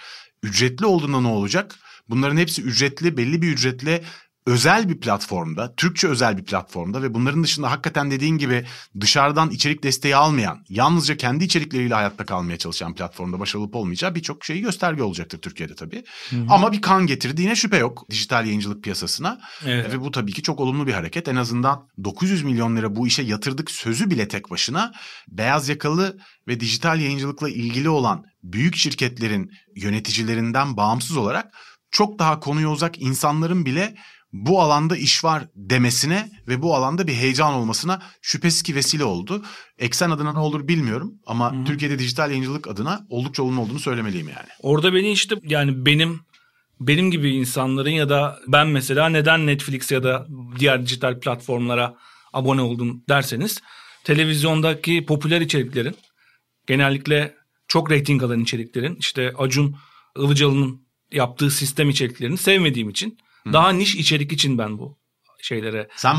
Ücretli 0.43 0.85
olduğunda 0.85 1.21
ne 1.21 1.27
olacak? 1.27 1.75
Bunların 2.09 2.37
hepsi 2.37 2.61
ücretli, 2.61 3.17
belli 3.17 3.41
bir 3.41 3.47
ücretle 3.47 4.03
özel 4.47 4.89
bir 4.89 4.99
platformda, 4.99 5.73
Türkçe 5.75 6.07
özel 6.07 6.37
bir 6.37 6.43
platformda 6.43 7.03
ve 7.03 7.13
bunların 7.13 7.43
dışında 7.43 7.71
hakikaten 7.71 8.11
dediğin 8.11 8.37
gibi 8.37 8.65
dışarıdan 8.99 9.49
içerik 9.49 9.83
desteği 9.83 10.15
almayan, 10.15 10.65
yalnızca 10.69 11.17
kendi 11.17 11.43
içerikleriyle 11.43 11.93
hayatta 11.93 12.25
kalmaya 12.25 12.57
çalışan 12.57 12.95
platformda 12.95 13.39
başarılı 13.39 13.69
olmayacağı 13.73 14.15
birçok 14.15 14.45
şeyi 14.45 14.61
gösterge 14.61 15.03
olacaktır 15.03 15.41
Türkiye'de 15.41 15.75
tabii. 15.75 16.03
Ama 16.49 16.71
bir 16.71 16.81
kan 16.81 17.07
getirdiğine 17.07 17.55
şüphe 17.55 17.77
yok 17.77 18.05
dijital 18.09 18.45
yayıncılık 18.45 18.83
piyasasına. 18.83 19.39
Evet. 19.65 19.93
Ve 19.93 20.01
bu 20.01 20.11
tabii 20.11 20.33
ki 20.33 20.41
çok 20.41 20.59
olumlu 20.59 20.87
bir 20.87 20.93
hareket. 20.93 21.27
En 21.27 21.35
azından 21.35 21.87
900 22.03 22.43
milyon 22.43 22.75
lira 22.75 22.95
bu 22.95 23.07
işe 23.07 23.23
yatırdık 23.23 23.71
sözü 23.71 24.09
bile 24.09 24.27
tek 24.27 24.51
başına 24.51 24.91
beyaz 25.27 25.69
yakalı 25.69 26.17
ve 26.47 26.59
dijital 26.59 26.99
yayıncılıkla 26.99 27.49
ilgili 27.49 27.89
olan 27.89 28.23
büyük 28.43 28.75
şirketlerin 28.75 29.51
yöneticilerinden 29.75 30.77
bağımsız 30.77 31.17
olarak 31.17 31.53
çok 31.91 32.19
daha 32.19 32.39
konuya 32.39 32.69
uzak 32.69 33.01
insanların 33.01 33.65
bile 33.65 33.95
bu 34.33 34.61
alanda 34.61 34.97
iş 34.97 35.23
var 35.23 35.43
demesine 35.55 36.31
ve 36.47 36.61
bu 36.61 36.75
alanda 36.75 37.07
bir 37.07 37.13
heyecan 37.13 37.53
olmasına 37.53 38.01
şüphesiz 38.21 38.63
ki 38.63 38.75
vesile 38.75 39.03
oldu. 39.03 39.45
Eksen 39.77 40.09
adına 40.09 40.33
ne 40.33 40.39
olur 40.39 40.67
bilmiyorum 40.67 41.13
ama 41.25 41.65
Türkiye'de 41.65 41.99
dijital 41.99 42.29
yayıncılık 42.29 42.67
adına 42.67 43.05
oldukça 43.09 43.43
olumlu 43.43 43.61
olduğunu 43.61 43.79
söylemeliyim 43.79 44.27
yani. 44.27 44.47
Orada 44.61 44.93
beni 44.93 45.11
işte 45.11 45.35
yani 45.43 45.85
benim 45.85 46.19
benim 46.79 47.11
gibi 47.11 47.29
insanların 47.29 47.89
ya 47.89 48.09
da 48.09 48.39
ben 48.47 48.67
mesela 48.67 49.09
neden 49.09 49.47
Netflix 49.47 49.91
ya 49.91 50.03
da 50.03 50.27
diğer 50.59 50.85
dijital 50.85 51.19
platformlara 51.19 51.95
abone 52.33 52.61
oldum 52.61 53.03
derseniz 53.09 53.61
televizyondaki 54.03 55.05
popüler 55.05 55.41
içeriklerin 55.41 55.95
genellikle 56.67 57.35
çok 57.67 57.91
reyting 57.91 58.23
alan 58.23 58.39
içeriklerin 58.39 58.95
işte 58.99 59.33
Acun 59.37 59.75
Ilıcalı'nın 60.17 60.87
yaptığı 61.11 61.51
sistem 61.51 61.89
içeriklerini 61.89 62.37
sevmediğim 62.37 62.89
için 62.89 63.17
daha 63.53 63.69
niş 63.69 63.95
içerik 63.95 64.31
için 64.31 64.57
ben 64.57 64.77
bu 64.77 64.97
şeylere 65.41 65.87
Sen 65.95 66.15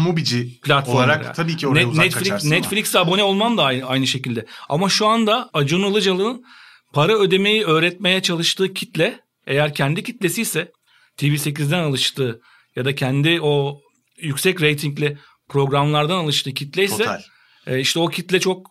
platformlara. 0.63 1.05
olarak 1.17 1.35
tabii 1.35 1.57
ki 1.57 1.69
oraya 1.69 1.81
Net- 1.81 1.91
uzak 1.91 2.05
Netflix, 2.05 2.23
kaçarsın. 2.23 2.51
Netflix'e 2.51 2.99
abone 2.99 3.23
olmam 3.23 3.59
da 3.59 3.65
aynı, 3.65 3.85
aynı 3.87 4.07
şekilde. 4.07 4.47
Ama 4.69 4.89
şu 4.89 5.07
anda 5.07 5.51
Acun 5.53 5.91
Ilıcalı'nın 5.93 6.45
para 6.93 7.13
ödemeyi 7.19 7.65
öğretmeye 7.65 8.23
çalıştığı 8.23 8.75
kitle 8.75 9.21
eğer 9.47 9.75
kendi 9.75 10.03
kitlesi 10.03 10.43
ise 10.43 10.73
TV8'den 11.19 11.83
alıştığı 11.83 12.41
ya 12.77 12.85
da 12.85 12.95
kendi 12.95 13.41
o 13.41 13.81
yüksek 14.23 14.63
reytingli 14.63 15.19
programlardan 15.49 16.17
alıştığı 16.25 16.55
kitle 16.55 16.85
ise 16.85 17.19
e, 17.67 17.81
işte 17.81 18.01
o 18.01 18.09
kitle 18.09 18.41
çok 18.41 18.67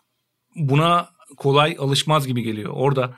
buna 0.55 1.09
kolay 1.37 1.75
alışmaz 1.79 2.27
gibi 2.27 2.41
geliyor. 2.41 2.71
Orada 2.75 3.15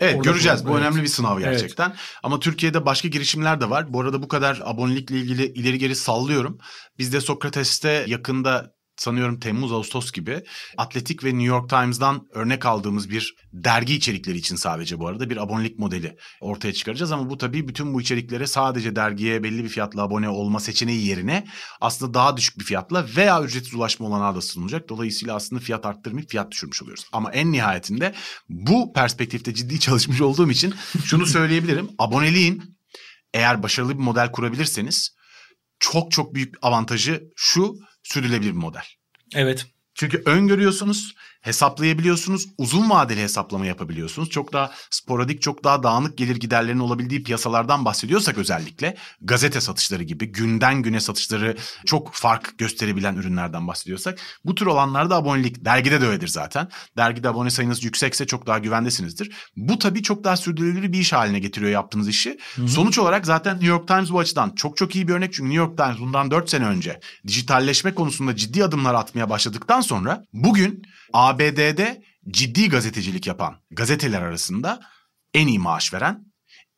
Evet 0.00 0.24
göreceğiz. 0.24 0.64
Bu 0.66 0.70
evet. 0.70 0.80
önemli 0.80 1.02
bir 1.02 1.08
sınav 1.08 1.38
gerçekten. 1.40 1.94
Ama 2.22 2.40
Türkiye'de 2.40 2.86
başka 2.86 3.08
girişimler 3.08 3.60
de 3.60 3.70
var. 3.70 3.92
Bu 3.92 4.00
arada 4.00 4.22
bu 4.22 4.28
kadar 4.28 4.62
abonelikle 4.64 5.16
ilgili 5.16 5.46
ileri 5.46 5.78
geri 5.78 5.96
sallıyorum. 5.96 6.58
Biz 6.98 7.12
de 7.12 7.20
Sokrates'te 7.20 8.04
yakında 8.06 8.77
sanıyorum 8.98 9.40
Temmuz 9.40 9.72
Ağustos 9.72 10.12
gibi 10.12 10.42
Atletik 10.76 11.24
ve 11.24 11.28
New 11.28 11.44
York 11.44 11.70
Times'dan 11.70 12.26
örnek 12.32 12.66
aldığımız 12.66 13.10
bir 13.10 13.34
dergi 13.52 13.94
içerikleri 13.94 14.38
için 14.38 14.56
sadece 14.56 14.98
bu 14.98 15.08
arada 15.08 15.30
bir 15.30 15.36
abonelik 15.36 15.78
modeli 15.78 16.16
ortaya 16.40 16.72
çıkaracağız 16.72 17.12
ama 17.12 17.30
bu 17.30 17.38
tabii 17.38 17.68
bütün 17.68 17.94
bu 17.94 18.00
içeriklere 18.00 18.46
sadece 18.46 18.96
dergiye 18.96 19.42
belli 19.42 19.64
bir 19.64 19.68
fiyatla 19.68 20.02
abone 20.02 20.28
olma 20.28 20.60
seçeneği 20.60 21.06
yerine 21.06 21.46
aslında 21.80 22.14
daha 22.14 22.36
düşük 22.36 22.58
bir 22.58 22.64
fiyatla 22.64 23.06
veya 23.16 23.42
ücretsiz 23.42 23.74
ulaşma 23.74 24.06
olanağı 24.06 24.34
da 24.34 24.40
sunulacak. 24.40 24.88
Dolayısıyla 24.88 25.34
aslında 25.34 25.60
fiyat 25.60 25.86
arttırmayıp 25.86 26.30
fiyat 26.30 26.50
düşürmüş 26.50 26.82
oluyoruz. 26.82 27.04
Ama 27.12 27.32
en 27.32 27.52
nihayetinde 27.52 28.14
bu 28.48 28.92
perspektifte 28.92 29.54
ciddi 29.54 29.80
çalışmış 29.88 30.20
olduğum 30.20 30.50
için 30.50 30.74
şunu 31.04 31.26
söyleyebilirim. 31.26 31.88
Aboneliğin 31.98 32.78
eğer 33.34 33.62
başarılı 33.62 33.98
bir 33.98 34.02
model 34.02 34.32
kurabilirseniz 34.32 35.18
çok 35.80 36.12
çok 36.12 36.34
büyük 36.34 36.54
avantajı 36.62 37.22
şu 37.36 37.74
sürdürülebilir 38.08 38.50
bir 38.52 38.56
model. 38.56 38.84
evet 39.34 39.66
Çünkü 39.98 40.22
öngörüyorsunuz, 40.26 41.14
hesaplayabiliyorsunuz, 41.40 42.46
uzun 42.58 42.90
vadeli 42.90 43.22
hesaplama 43.22 43.66
yapabiliyorsunuz. 43.66 44.30
Çok 44.30 44.52
daha 44.52 44.70
sporadik, 44.90 45.42
çok 45.42 45.64
daha 45.64 45.82
dağınık 45.82 46.18
gelir 46.18 46.36
giderlerinin 46.36 46.80
olabildiği 46.80 47.22
piyasalardan 47.22 47.84
bahsediyorsak 47.84 48.38
özellikle 48.38 48.96
gazete 49.20 49.60
satışları 49.60 50.02
gibi 50.02 50.32
günden 50.32 50.82
güne 50.82 51.00
satışları 51.00 51.56
çok 51.86 52.14
fark 52.14 52.58
gösterebilen 52.58 53.16
ürünlerden 53.16 53.68
bahsediyorsak 53.68 54.18
bu 54.44 54.54
tür 54.54 54.66
olanlarda 54.66 55.16
abonelik 55.16 55.64
dergide 55.64 56.00
de 56.00 56.06
öyledir 56.06 56.28
zaten. 56.28 56.68
Dergide 56.96 57.28
abone 57.28 57.50
sayınız 57.50 57.84
yüksekse 57.84 58.26
çok 58.26 58.46
daha 58.46 58.58
güvendesinizdir. 58.58 59.32
Bu 59.56 59.78
tabii 59.78 60.02
çok 60.02 60.24
daha 60.24 60.36
sürdürülebilir 60.36 60.92
bir 60.92 60.98
iş 60.98 61.12
haline 61.12 61.38
getiriyor 61.38 61.72
yaptığınız 61.72 62.08
işi. 62.08 62.38
Sonuç 62.66 62.98
olarak 62.98 63.26
zaten 63.26 63.54
New 63.54 63.68
York 63.68 63.88
Times 63.88 64.10
bu 64.10 64.18
açıdan 64.18 64.50
çok 64.50 64.76
çok 64.76 64.96
iyi 64.96 65.08
bir 65.08 65.12
örnek. 65.12 65.32
Çünkü 65.32 65.50
New 65.50 65.64
York 65.64 65.78
Times 65.78 65.98
bundan 65.98 66.30
4 66.30 66.50
sene 66.50 66.64
önce 66.66 67.00
dijitalleşme 67.26 67.94
konusunda 67.94 68.36
ciddi 68.36 68.64
adımlar 68.64 68.94
atmaya 68.94 69.30
başladıktan 69.30 69.80
sonra 69.88 70.24
bugün 70.32 70.82
ABD'de 71.12 72.02
ciddi 72.30 72.68
gazetecilik 72.68 73.26
yapan 73.26 73.56
gazeteler 73.70 74.22
arasında 74.22 74.80
en 75.34 75.46
iyi 75.46 75.58
maaş 75.58 75.94
veren, 75.94 76.24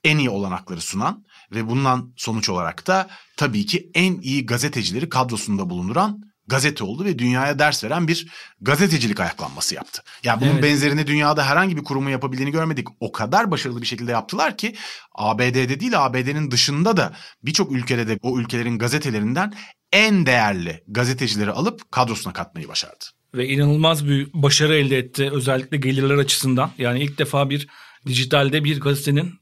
en 0.05 0.19
iyi 0.19 0.31
olanakları 0.31 0.81
sunan 0.81 1.25
ve 1.53 1.69
bundan 1.69 2.13
sonuç 2.17 2.49
olarak 2.49 2.87
da 2.87 3.09
tabii 3.37 3.67
ki 3.67 3.91
en 3.95 4.21
iyi 4.21 4.47
gazetecileri 4.47 5.09
kadrosunda 5.09 5.71
bulunduran 5.71 6.31
gazete 6.47 6.85
oldu 6.85 7.05
ve 7.05 7.19
dünyaya 7.19 7.59
ders 7.59 7.85
veren 7.85 8.09
bir 8.09 8.29
gazetecilik 8.61 9.21
ayaklanması 9.21 9.75
yaptı. 9.75 10.03
Yani 10.25 10.41
bunun 10.41 10.53
Evet. 10.53 10.63
benzerini 10.63 11.07
dünyada 11.07 11.47
herhangi 11.47 11.77
bir 11.77 11.85
kurumun 11.85 12.11
yapabildiğini 12.11 12.53
görmedik. 12.53 12.89
O 13.01 13.13
kadar 13.13 13.51
başarılı 13.51 13.83
bir 13.83 13.87
şekilde 13.87 14.13
yaptılar 14.13 14.57
ki 14.57 14.75
ABD'de 15.15 15.81
değil 15.81 16.05
ABD'nin 16.05 16.51
dışında 16.51 16.97
da 16.97 17.13
birçok 17.43 17.73
ülkede 17.73 18.09
de 18.09 18.19
o 18.23 18.39
ülkelerin 18.39 18.79
gazetelerinden 18.79 19.55
en 19.93 20.27
değerli 20.27 20.83
gazetecileri 20.89 21.51
alıp 21.51 21.93
kadrosuna 21.93 22.33
katmayı 22.33 22.69
başardı. 22.69 23.05
ve 23.35 23.49
inanılmaz 23.49 24.09
bir 24.09 24.29
başarı 24.33 24.75
elde 24.75 24.99
etti 24.99 25.31
özellikle 25.33 25.77
gelirler 25.77 26.19
açısından. 26.19 26.71
Yani 26.79 27.01
ilk 27.03 27.19
defa 27.19 27.51
bir 27.51 27.69
dijitalde 28.07 28.65
bir 28.65 28.81
gazetenin 28.81 29.41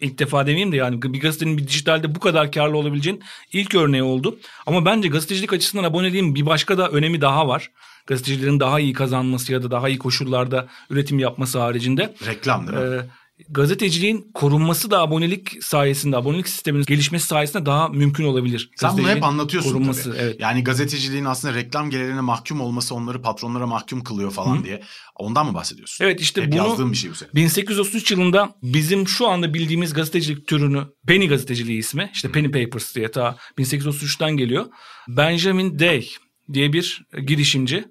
ilk 0.00 0.18
defa 0.18 0.46
demeyeyim 0.46 0.72
de 0.72 0.76
yani 0.76 1.02
bir 1.02 1.20
gazetenin 1.20 1.58
bir 1.58 1.68
dijitalde 1.68 2.14
bu 2.14 2.20
kadar 2.20 2.52
karlı 2.52 2.76
olabileceğin 2.76 3.22
ilk 3.52 3.74
örneği 3.74 4.02
oldu. 4.02 4.38
Ama 4.66 4.84
bence 4.84 5.08
gazetecilik 5.08 5.52
açısından 5.52 5.84
aboneliğin 5.84 6.34
bir 6.34 6.46
başka 6.46 6.78
da 6.78 6.88
önemi 6.88 7.20
daha 7.20 7.48
var. 7.48 7.70
Gazetecilerin 8.06 8.60
daha 8.60 8.80
iyi 8.80 8.92
kazanması 8.92 9.52
ya 9.52 9.62
da 9.62 9.70
daha 9.70 9.88
iyi 9.88 9.98
koşullarda 9.98 10.68
üretim 10.90 11.18
yapması 11.18 11.58
haricinde. 11.58 12.14
Reklam 12.26 12.66
değil 12.68 12.78
mi? 12.78 12.84
Ee, 12.84 13.00
gazeteciliğin 13.48 14.30
korunması 14.34 14.90
da 14.90 15.00
abonelik 15.00 15.64
sayesinde, 15.64 16.16
abonelik 16.16 16.48
sisteminin 16.48 16.84
gelişmesi 16.84 17.26
sayesinde 17.26 17.66
daha 17.66 17.88
mümkün 17.88 18.24
olabilir. 18.24 18.70
Sen 18.76 18.98
bunu 18.98 19.08
hep 19.08 19.24
anlatıyorsun 19.24 19.72
korunması, 19.72 20.10
tabii. 20.10 20.22
Evet. 20.22 20.36
Yani 20.40 20.64
gazeteciliğin 20.64 21.24
aslında 21.24 21.54
reklam 21.54 21.90
gelirine 21.90 22.20
mahkum 22.20 22.60
olması 22.60 22.94
onları 22.94 23.22
patronlara 23.22 23.66
mahkum 23.66 24.04
kılıyor 24.04 24.30
falan 24.30 24.64
diye. 24.64 24.82
Ondan 25.16 25.46
mı 25.46 25.54
bahsediyorsun? 25.54 26.04
Evet 26.04 26.20
işte 26.20 26.42
Hep 26.42 26.52
bunu 26.52 26.68
yazdığım 26.68 26.92
bir 26.92 26.96
şey 26.96 27.10
bu 27.10 27.14
senin. 27.14 27.32
1833 27.34 28.10
yılında 28.10 28.54
bizim 28.62 29.08
şu 29.08 29.28
anda 29.28 29.54
bildiğimiz 29.54 29.92
gazetecilik 29.94 30.46
türünü 30.46 30.84
penny 31.06 31.28
gazeteciliği 31.28 31.78
ismi 31.78 32.10
işte 32.14 32.32
penny 32.32 32.50
papers 32.50 32.94
diye 32.94 33.10
ta 33.10 33.36
1833'ten 33.58 34.36
geliyor. 34.36 34.66
Benjamin 35.08 35.78
Day 35.78 36.08
diye 36.52 36.72
bir 36.72 37.02
girişimci. 37.26 37.84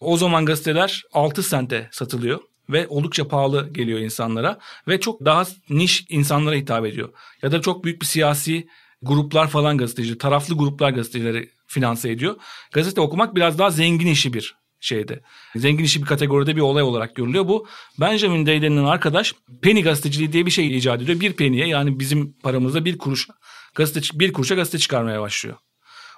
O 0.00 0.16
zaman 0.16 0.44
gazeteler 0.44 1.02
6 1.12 1.42
sente 1.42 1.88
satılıyor 1.92 2.40
ve 2.70 2.86
oldukça 2.88 3.28
pahalı 3.28 3.72
geliyor 3.72 3.98
insanlara 3.98 4.58
ve 4.88 5.00
çok 5.00 5.24
daha 5.24 5.44
niş 5.70 6.06
insanlara 6.08 6.54
hitap 6.54 6.86
ediyor. 6.86 7.08
Ya 7.42 7.52
da 7.52 7.60
çok 7.60 7.84
büyük 7.84 8.02
bir 8.02 8.06
siyasi 8.06 8.68
gruplar 9.02 9.48
falan 9.48 9.78
gazeteci, 9.78 10.18
taraflı 10.18 10.54
gruplar 10.54 10.90
gazetecileri 10.90 11.50
finanse 11.66 12.10
ediyor. 12.10 12.36
Gazete 12.72 13.00
okumak 13.00 13.34
biraz 13.36 13.58
daha 13.58 13.70
zengin 13.70 14.06
işi 14.06 14.32
bir 14.32 14.56
şeyde. 14.80 15.20
Zengin 15.56 15.84
işi 15.84 16.02
bir 16.02 16.06
kategoride 16.06 16.56
bir 16.56 16.60
olay 16.60 16.82
olarak 16.82 17.14
görülüyor. 17.14 17.48
Bu 17.48 17.66
Benjamin 18.00 18.46
Day 18.46 18.62
denilen 18.62 18.84
arkadaş 18.84 19.34
penny 19.62 19.82
gazeteciliği 19.82 20.32
diye 20.32 20.46
bir 20.46 20.50
şey 20.50 20.76
icat 20.76 21.02
ediyor. 21.02 21.20
Bir 21.20 21.32
penny'e 21.32 21.68
yani 21.68 22.00
bizim 22.00 22.32
paramızda 22.32 22.84
bir 22.84 22.98
kuruş 22.98 23.28
gazete 23.74 24.18
bir 24.18 24.32
kuruşa 24.32 24.54
gazete 24.54 24.78
çıkarmaya 24.78 25.20
başlıyor. 25.20 25.56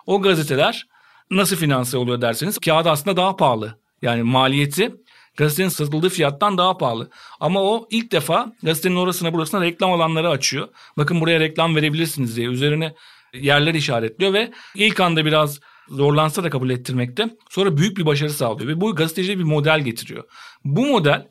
O 0.06 0.22
gazeteler 0.22 0.86
nasıl 1.30 1.56
finanse 1.56 1.96
oluyor 1.96 2.20
derseniz 2.20 2.58
kağıdı 2.58 2.90
aslında 2.90 3.16
daha 3.16 3.36
pahalı. 3.36 3.78
Yani 4.02 4.22
maliyeti 4.22 4.94
gazetenin 5.36 5.68
satıldığı 5.68 6.08
fiyattan 6.08 6.58
daha 6.58 6.78
pahalı. 6.78 7.10
Ama 7.40 7.62
o 7.62 7.88
ilk 7.90 8.12
defa 8.12 8.52
gazetenin 8.62 8.96
orasına 8.96 9.32
burasına 9.32 9.60
reklam 9.60 9.92
alanları 9.92 10.28
açıyor. 10.28 10.68
Bakın 10.96 11.20
buraya 11.20 11.40
reklam 11.40 11.76
verebilirsiniz 11.76 12.36
diye 12.36 12.46
üzerine 12.46 12.94
yerler 13.34 13.74
işaretliyor 13.74 14.32
ve 14.32 14.50
ilk 14.74 15.00
anda 15.00 15.24
biraz 15.24 15.60
zorlansa 15.88 16.44
da 16.44 16.50
kabul 16.50 16.70
ettirmekte. 16.70 17.36
Sonra 17.50 17.76
büyük 17.76 17.96
bir 17.98 18.06
başarı 18.06 18.30
sağlıyor 18.30 18.68
ve 18.68 18.80
bu 18.80 18.94
gazeteciliğe 18.94 19.38
bir 19.38 19.44
model 19.44 19.80
getiriyor. 19.80 20.24
Bu 20.64 20.86
model 20.86 21.28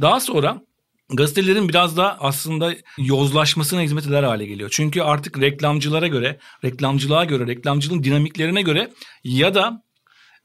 daha 0.00 0.20
sonra 0.20 0.62
gazetelerin 1.10 1.68
biraz 1.68 1.96
da 1.96 2.20
aslında 2.20 2.74
yozlaşmasına 2.98 3.80
hizmet 3.80 4.06
eder 4.06 4.22
hale 4.22 4.46
geliyor. 4.46 4.70
Çünkü 4.72 5.02
artık 5.02 5.40
reklamcılara 5.40 6.06
göre, 6.06 6.38
reklamcılığa 6.64 7.24
göre, 7.24 7.46
reklamcılığın 7.46 8.04
dinamiklerine 8.04 8.62
göre 8.62 8.90
ya 9.24 9.54
da 9.54 9.82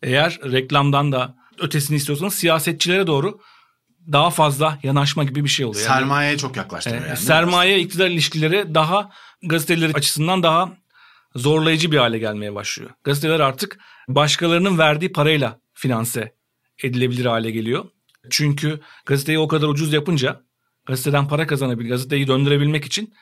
eğer 0.04 0.40
reklamdan 0.44 1.12
da 1.12 1.41
ötesini 1.62 1.98
istiyorsanız 1.98 2.34
siyasetçilere 2.34 3.08
doğru 3.08 3.40
daha 4.12 4.30
fazla 4.30 4.80
yanaşma 4.84 5.24
gibi 5.24 5.44
bir 5.44 5.50
şey 5.50 5.66
oluyor. 5.66 5.86
Yani, 5.86 5.94
Sermayeye 5.94 6.38
çok 6.38 6.58
yaklaştırıyor 6.58 7.06
e, 7.06 7.08
yani. 7.08 7.18
sermaye 7.18 7.80
iktidar 7.80 8.08
ilişkileri 8.08 8.76
daha 8.76 9.10
gazeteler 9.44 9.90
açısından 9.90 10.44
daha 10.44 10.74
zorlayıcı 11.36 11.92
bir 11.92 11.98
hale 11.98 12.20
gelmeye 12.20 12.56
başlıyor. 12.56 12.90
Gazeteler 13.04 13.40
artık 13.40 13.80
başkalarının 14.08 14.78
verdiği 14.78 15.12
parayla 15.12 15.60
finanse 15.74 16.36
edilebilir 16.84 17.26
hale 17.26 17.52
geliyor. 17.52 17.86
Çünkü 18.30 18.80
gazeteyi 19.06 19.40
o 19.40 19.48
kadar 19.48 19.68
ucuz 19.68 19.94
yapınca 19.94 20.42
gazeteden 20.86 21.28
para 21.28 21.48
kazanabil, 21.48 21.90
gazeteyi 21.90 22.28
döndürebilmek 22.28 22.86
için 22.86 23.14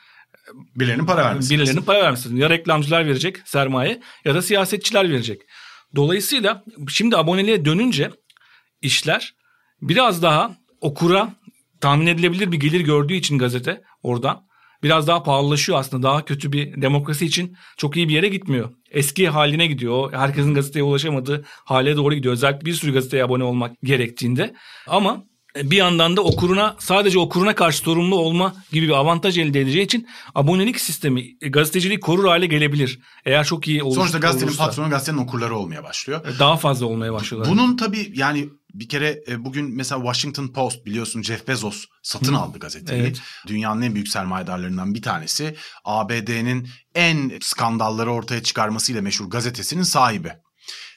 Birilerinin 0.76 1.06
para 1.06 1.24
vermesi. 1.24 1.50
birilerinin 1.54 1.82
para 1.82 2.02
vermesi. 2.02 2.36
Ya 2.36 2.50
reklamcılar 2.50 3.06
verecek 3.06 3.36
sermaye 3.44 4.00
ya 4.24 4.34
da 4.34 4.42
siyasetçiler 4.42 5.10
verecek. 5.10 5.42
Dolayısıyla 5.96 6.64
şimdi 6.88 7.16
aboneliğe 7.16 7.64
dönünce 7.64 8.10
işler 8.82 9.34
biraz 9.82 10.22
daha 10.22 10.56
okura 10.80 11.34
tahmin 11.80 12.06
edilebilir 12.06 12.52
bir 12.52 12.60
gelir 12.60 12.80
gördüğü 12.80 13.14
için 13.14 13.38
gazete 13.38 13.82
oradan 14.02 14.42
biraz 14.82 15.06
daha 15.06 15.22
pahalılaşıyor 15.22 15.78
aslında. 15.78 16.02
Daha 16.02 16.24
kötü 16.24 16.52
bir 16.52 16.82
demokrasi 16.82 17.26
için 17.26 17.56
çok 17.76 17.96
iyi 17.96 18.08
bir 18.08 18.14
yere 18.14 18.28
gitmiyor. 18.28 18.70
Eski 18.90 19.28
haline 19.28 19.66
gidiyor. 19.66 20.12
Herkesin 20.12 20.54
gazeteye 20.54 20.82
ulaşamadığı 20.82 21.44
hale 21.64 21.96
doğru 21.96 22.14
gidiyor. 22.14 22.34
Özellikle 22.34 22.64
bir 22.66 22.74
sürü 22.74 22.92
gazeteye 22.92 23.24
abone 23.24 23.44
olmak 23.44 23.76
gerektiğinde. 23.84 24.54
Ama 24.86 25.24
bir 25.56 25.76
yandan 25.76 26.16
da 26.16 26.20
okuruna 26.24 26.76
sadece 26.78 27.18
okuruna 27.18 27.54
karşı 27.54 27.78
sorumlu 27.78 28.16
olma 28.16 28.54
gibi 28.72 28.86
bir 28.88 28.92
avantaj 28.92 29.38
elde 29.38 29.60
edeceği 29.60 29.84
için 29.84 30.08
abonelik 30.34 30.80
sistemi 30.80 31.24
e, 31.40 31.48
gazeteciliği 31.48 32.00
korur 32.00 32.24
hale 32.28 32.46
gelebilir. 32.46 32.98
Eğer 33.24 33.44
çok 33.44 33.68
iyi 33.68 33.82
olur, 33.82 33.94
Sonuçta 33.96 34.18
gazetenin 34.18 34.48
olursa. 34.48 34.66
patronu 34.66 34.90
gazetenin 34.90 35.18
okurları 35.18 35.56
olmaya 35.56 35.84
başlıyor. 35.84 36.24
daha 36.38 36.56
fazla 36.56 36.86
olmaya 36.86 37.12
başlıyorlar. 37.12 37.52
Bunun 37.52 37.76
tabii 37.76 38.12
yani 38.14 38.48
bir 38.74 38.88
kere 38.88 39.20
e, 39.28 39.44
bugün 39.44 39.76
mesela 39.76 40.00
Washington 40.00 40.48
Post 40.48 40.86
biliyorsun 40.86 41.22
Jeff 41.22 41.48
Bezos 41.48 41.84
satın 42.02 42.34
aldı 42.34 42.58
gazeteyi. 42.58 43.00
Evet. 43.00 43.20
Dünyanın 43.46 43.82
en 43.82 43.94
büyük 43.94 44.08
sermayedarlarından 44.08 44.94
bir 44.94 45.02
tanesi. 45.02 45.56
ABD'nin 45.84 46.68
en 46.94 47.32
skandalları 47.40 48.12
ortaya 48.12 48.42
çıkarmasıyla 48.42 49.02
meşhur 49.02 49.30
gazetesinin 49.30 49.82
sahibi. 49.82 50.32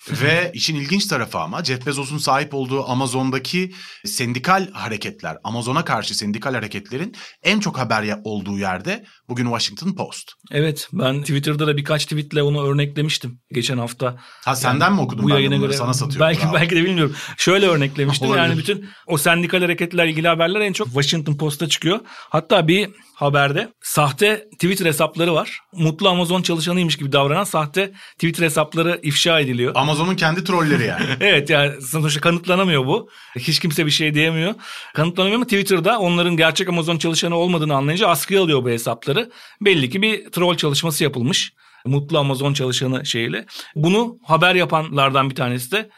Ve 0.22 0.52
işin 0.54 0.76
ilginç 0.76 1.08
tarafı 1.08 1.40
ama 1.40 1.64
Jeff 1.64 1.86
Bezos'un 1.86 2.18
sahip 2.18 2.54
olduğu 2.54 2.90
Amazon'daki 2.90 3.74
sendikal 4.06 4.72
hareketler, 4.72 5.38
Amazon'a 5.44 5.86
karşı 5.86 6.16
sendikal 6.16 6.54
hareketlerin 6.54 7.16
en 7.44 7.60
çok 7.60 7.78
haber 7.78 8.20
olduğu 8.24 8.60
yerde 8.60 9.06
bugün 9.30 9.44
Washington 9.44 9.94
Post. 9.96 10.32
Evet 10.52 10.90
ben 10.94 11.22
Twitter'da 11.22 11.68
da 11.68 11.78
birkaç 11.78 12.06
tweetle 12.06 12.44
onu 12.44 12.68
örneklemiştim 12.68 13.40
geçen 13.52 13.78
hafta. 13.78 14.18
Ha 14.46 14.56
senden 14.56 14.86
yani, 14.86 14.96
mi 14.96 15.02
okudun? 15.02 15.24
Bu 15.24 15.30
yayına 15.30 15.56
göre 15.56 15.74
sana 15.74 15.94
satıyorum. 15.94 16.28
Belki 16.28 16.44
bravo. 16.44 16.54
belki 16.54 16.76
de 16.76 16.84
bilmiyorum. 16.84 17.16
Şöyle 17.38 17.68
örneklemiştim. 17.68 18.36
yani 18.36 18.58
bütün 18.58 18.90
o 19.08 19.18
sendikal 19.18 19.62
hareketler 19.62 20.06
ilgili 20.08 20.28
haberler 20.28 20.62
en 20.62 20.74
çok 20.74 20.88
Washington 20.88 21.38
Post'ta 21.38 21.70
çıkıyor. 21.70 22.00
Hatta 22.30 22.68
bir 22.68 22.90
haberde 23.14 23.74
sahte 23.82 24.48
Twitter 24.54 24.86
hesapları 24.86 25.34
var. 25.34 25.60
Mutlu 25.74 26.10
Amazon 26.10 26.42
çalışanıymış 26.42 26.98
gibi 26.98 27.12
davranan 27.12 27.44
sahte 27.44 27.94
Twitter 28.14 28.44
hesapları 28.44 29.00
ifşa 29.04 29.40
ediliyor. 29.40 29.72
Amazon'un 29.76 30.16
kendi 30.16 30.44
trolleri 30.44 30.86
yani. 30.86 31.06
evet 31.20 31.50
yani 31.50 31.82
sonuçta 31.82 32.22
kanıtlanamıyor 32.22 32.86
bu. 32.86 33.10
Hiç 33.40 33.60
kimse 33.60 33.86
bir 33.86 33.92
şey 33.92 34.14
diyemiyor. 34.14 34.54
Kanıtlanamıyor 34.94 35.36
ama 35.36 35.46
Twitter'da 35.46 36.00
onların 36.00 36.38
gerçek 36.38 36.70
Amazon 36.70 36.98
çalışanı 36.98 37.36
olmadığını 37.36 37.76
anlayınca 37.76 38.08
askıya 38.08 38.42
alıyor 38.42 38.64
bu 38.64 38.70
hesapları. 38.70 39.12
Belli 39.62 39.89
ki 39.89 40.02
bir 40.02 40.32
troll 40.32 40.58
çalışması 40.58 41.04
yapılmış. 41.04 41.54
Mutlu 41.86 42.19
Amazon 42.19 42.54
çalışanı 42.54 43.06
şeyle. 43.06 43.45
Bunu 43.76 44.17
haber 44.23 44.56
yapanlardan 44.56 45.30
bir 45.30 45.36
tanesi 45.36 45.71
de 45.71 45.89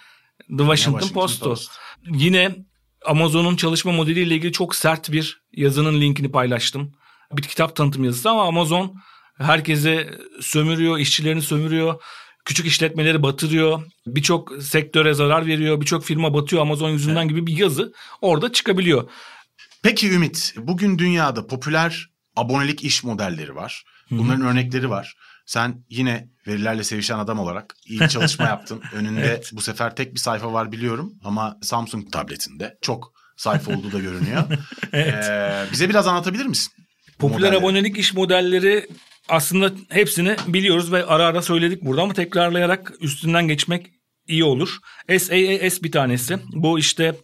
The 0.50 0.58
Washington, 0.58 1.00
Washington 1.00 1.22
Post'tu. 1.22 1.46
Post. 1.46 1.72
Yine 2.12 2.56
Amazon'un 3.06 3.56
çalışma 3.56 3.92
modeliyle 3.92 4.36
ilgili 4.36 4.52
çok 4.52 4.76
sert 4.76 5.12
bir 5.12 5.42
yazının 5.54 6.02
linkini 6.02 6.32
paylaştım 6.32 6.94
bir 7.38 7.42
kitap 7.42 7.76
tanıtım 7.76 8.04
yazısı 8.04 8.30
ama 8.30 8.48
Amazon 8.48 8.96
herkese 9.38 10.20
sömürüyor, 10.42 10.98
işçilerini 10.98 11.42
sömürüyor. 11.42 12.02
Küçük 12.46 12.66
işletmeleri 12.66 13.24
batırıyor. 13.24 13.84
Birçok 14.08 14.64
sektöre 14.64 15.14
zarar 15.14 15.46
veriyor. 15.46 15.82
Birçok 15.82 16.04
firma 16.04 16.34
batıyor 16.34 16.62
Amazon 16.62 16.90
yüzünden 16.90 17.22
evet. 17.22 17.30
gibi 17.30 17.48
bir 17.48 17.58
yazı 17.58 17.94
orada 18.22 18.52
çıkabiliyor. 18.52 19.10
Peki 19.84 20.12
Ümit, 20.12 20.54
bugün 20.58 20.98
dünyada 20.98 21.48
popüler 21.48 22.10
abonelik 22.36 22.84
iş 22.84 23.04
modelleri 23.04 23.56
var. 23.56 23.84
Bunların 24.12 24.40
Hı-hı. 24.40 24.50
örnekleri 24.50 24.90
var. 24.90 25.16
Sen 25.46 25.86
yine 25.90 26.30
verilerle 26.48 26.84
sevişen 26.84 27.20
adam 27.20 27.40
olarak 27.40 27.76
iyi 27.86 28.00
bir 28.00 28.08
çalışma 28.08 28.46
yaptın. 28.46 28.82
Önünde 28.94 29.22
evet. 29.22 29.50
bu 29.54 29.62
sefer 29.62 29.96
tek 29.96 30.14
bir 30.14 30.20
sayfa 30.20 30.54
var 30.54 30.72
biliyorum 30.72 31.14
ama 31.24 31.58
Samsung 31.62 32.12
tabletinde 32.12 32.78
çok 32.82 33.14
sayfa 33.38 33.72
olduğu 33.72 33.92
da 33.92 34.00
görünüyor. 34.00 34.44
evet. 34.94 35.26
ee, 35.26 35.66
bize 35.72 35.90
biraz 35.90 36.08
anlatabilir 36.08 36.46
misin? 36.46 36.74
Popüler 37.20 37.40
modelleri. 37.40 37.58
abonelik 37.58 37.98
iş 37.98 38.14
modelleri 38.14 38.88
aslında 39.30 39.72
hepsini 39.90 40.36
biliyoruz 40.48 40.92
ve 40.92 41.06
ara 41.06 41.26
ara 41.26 41.42
söyledik 41.42 41.82
burada 41.82 42.02
ama 42.02 42.14
tekrarlayarak 42.14 42.94
üstünden 43.00 43.48
geçmek 43.48 43.88
iyi 44.28 44.44
olur. 44.44 44.78
SaaS 45.10 45.84
bir 45.84 45.92
tanesi. 45.92 46.38
Bu 46.54 46.80
işte 46.80 47.16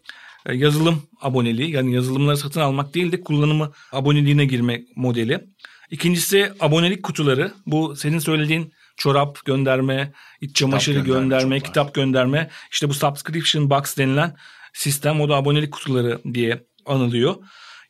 yazılım 0.54 1.04
aboneliği 1.22 1.72
yani 1.72 1.94
yazılımları 1.94 2.38
satın 2.38 2.62
almak 2.62 2.94
değil 2.94 3.12
de 3.12 3.22
kullanımı 3.22 3.72
aboneliğine 3.92 4.46
girme 4.46 4.82
modeli. 4.96 5.48
İkincisi 5.92 6.54
abonelik 6.60 7.04
kutuları. 7.04 7.54
Bu 7.66 7.96
senin 7.96 8.20
söylediğin 8.20 8.74
çorap 8.98 9.46
gönderme, 9.46 10.14
iç 10.42 10.56
çamaşırı 10.56 10.96
kitap 10.96 11.08
gönderme, 11.08 11.30
gönderme 11.30 11.60
kitap 11.60 11.94
gönderme. 11.94 12.50
İşte 12.72 12.90
bu 12.90 12.94
subscription 12.94 13.70
box 13.70 13.98
denilen 13.98 14.36
sistem 14.74 15.22
o 15.22 15.30
da 15.30 15.36
abonelik 15.36 15.72
kutuları 15.72 16.22
diye 16.34 16.64
anılıyor. 16.86 17.36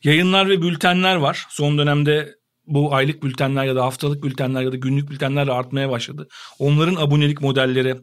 Yayınlar 0.04 0.48
ve 0.48 0.62
bültenler 0.62 1.16
var. 1.16 1.46
Son 1.50 1.78
dönemde 1.78 2.34
bu 2.66 2.94
aylık 2.94 3.22
bültenler 3.22 3.64
ya 3.64 3.76
da 3.76 3.84
haftalık 3.84 4.24
bültenler 4.24 4.62
ya 4.62 4.72
da 4.72 4.76
günlük 4.76 5.10
bültenler 5.10 5.48
artmaya 5.48 5.90
başladı. 5.90 6.28
Onların 6.58 6.94
abonelik 6.94 7.40
modelleri 7.40 7.96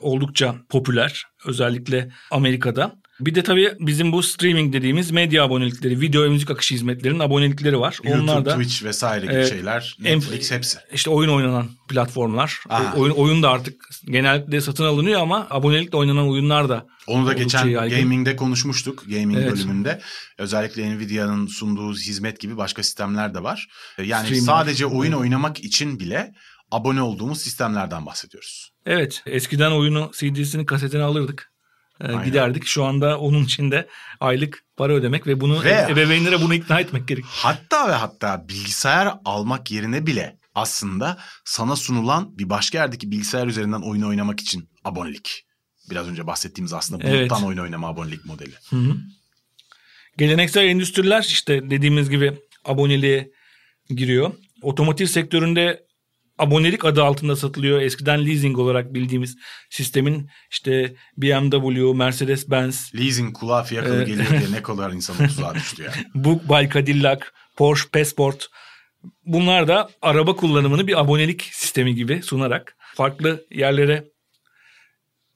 oldukça 0.00 0.54
popüler. 0.68 1.24
Özellikle 1.46 2.10
Amerika'da. 2.30 3.00
Bir 3.20 3.34
de 3.34 3.42
tabii 3.42 3.72
bizim 3.80 4.12
bu 4.12 4.22
streaming 4.22 4.72
dediğimiz 4.72 5.10
medya 5.10 5.44
abonelikleri, 5.44 6.00
video 6.00 6.22
ve 6.22 6.28
müzik 6.28 6.50
akışı 6.50 6.74
hizmetlerinin 6.74 7.18
abonelikleri 7.18 7.80
var. 7.80 7.98
YouTube, 8.04 8.22
Onlar 8.22 8.44
da, 8.44 8.56
Twitch 8.56 8.84
vesaire 8.84 9.26
gibi 9.26 9.34
e, 9.34 9.46
şeyler, 9.46 9.96
Netflix 10.00 10.50
hepsi. 10.50 10.78
İşte 10.92 11.10
oyun 11.10 11.30
oynanan 11.30 11.68
platformlar. 11.88 12.60
Aha. 12.68 12.94
Oyun, 12.96 13.12
oyun 13.12 13.42
da 13.42 13.50
artık 13.50 13.82
genellikle 14.04 14.60
satın 14.60 14.84
alınıyor 14.84 15.20
ama 15.20 15.46
abonelikle 15.50 15.98
oynanan 15.98 16.28
oyunlar 16.28 16.68
da 16.68 16.86
Onu 17.06 17.26
da 17.26 17.32
geçen 17.32 17.66
yaygın. 17.66 17.98
gaming'de 18.00 18.36
konuşmuştuk. 18.36 19.04
Gaming 19.06 19.38
evet. 19.38 19.52
bölümünde. 19.52 20.00
Özellikle 20.38 20.96
Nvidia'nın 20.96 21.46
sunduğu 21.46 21.92
hizmet 21.92 22.40
gibi 22.40 22.56
başka 22.56 22.82
sistemler 22.82 23.34
de 23.34 23.42
var. 23.42 23.68
Yani 24.04 24.26
Stream 24.26 24.44
sadece 24.44 24.86
oyun 24.86 25.12
oynamak 25.12 25.64
için 25.64 26.00
bile 26.00 26.32
abone 26.70 27.02
olduğumuz 27.02 27.40
sistemlerden 27.40 28.06
bahsediyoruz. 28.06 28.70
Evet. 28.86 29.22
Eskiden 29.26 29.70
oyunu 29.70 30.10
CD'sini 30.18 30.66
kasetini 30.66 31.02
alırdık. 31.02 31.49
Ee, 32.00 32.06
Aynen. 32.06 32.24
giderdik. 32.24 32.66
Şu 32.66 32.84
anda 32.84 33.18
onun 33.18 33.44
için 33.44 33.70
de 33.70 33.88
aylık 34.20 34.64
para 34.76 34.92
ödemek 34.92 35.26
ve 35.26 35.40
bunu 35.40 35.64
ve, 35.64 35.86
ebeveynlere 35.90 36.40
bunu 36.40 36.54
ikna 36.54 36.80
etmek 36.80 37.08
gerek. 37.08 37.24
Hatta 37.28 37.88
ve 37.88 37.92
hatta 37.92 38.48
bilgisayar 38.48 39.14
almak 39.24 39.70
yerine 39.70 40.06
bile 40.06 40.36
aslında 40.54 41.18
sana 41.44 41.76
sunulan 41.76 42.38
bir 42.38 42.50
başka 42.50 42.78
yerdeki 42.78 43.10
bilgisayar 43.10 43.46
üzerinden 43.46 43.80
oyun 43.80 44.02
oynamak 44.02 44.40
için 44.40 44.68
abonelik. 44.84 45.44
Biraz 45.90 46.08
önce 46.08 46.26
bahsettiğimiz 46.26 46.72
aslında 46.72 47.04
buluttan 47.04 47.38
evet. 47.38 47.48
oyun 47.48 47.58
oynama 47.58 47.88
abonelik 47.88 48.24
modeli. 48.24 48.54
Hı 48.70 48.76
hı. 48.76 48.96
Geleneksel 50.18 50.64
endüstriler 50.64 51.22
işte 51.28 51.70
dediğimiz 51.70 52.10
gibi 52.10 52.38
aboneliğe 52.64 53.30
giriyor. 53.90 54.32
Otomotiv 54.62 55.06
sektöründe 55.06 55.89
abonelik 56.40 56.84
adı 56.84 57.02
altında 57.02 57.36
satılıyor. 57.36 57.80
Eskiden 57.80 58.26
leasing 58.26 58.58
olarak 58.58 58.94
bildiğimiz 58.94 59.36
sistemin 59.70 60.30
işte 60.50 60.94
BMW, 61.16 61.94
Mercedes-Benz. 61.94 62.94
Leasing 62.94 63.36
kulağa 63.36 63.62
fiyakalı 63.62 64.04
geliyor 64.04 64.30
diye 64.30 64.52
ne 64.52 64.62
kadar 64.62 64.90
insanın 64.92 65.28
tuzağa 65.28 65.54
düştü 65.54 65.82
yani. 65.82 66.24
Book 66.24 66.48
by 66.48 66.74
Cadillac, 66.74 67.20
Porsche 67.56 67.88
Passport. 67.92 68.46
Bunlar 69.24 69.68
da 69.68 69.90
araba 70.02 70.36
kullanımını 70.36 70.86
bir 70.86 71.00
abonelik 71.00 71.42
sistemi 71.42 71.94
gibi 71.94 72.22
sunarak 72.22 72.76
farklı 72.94 73.46
yerlere 73.50 74.04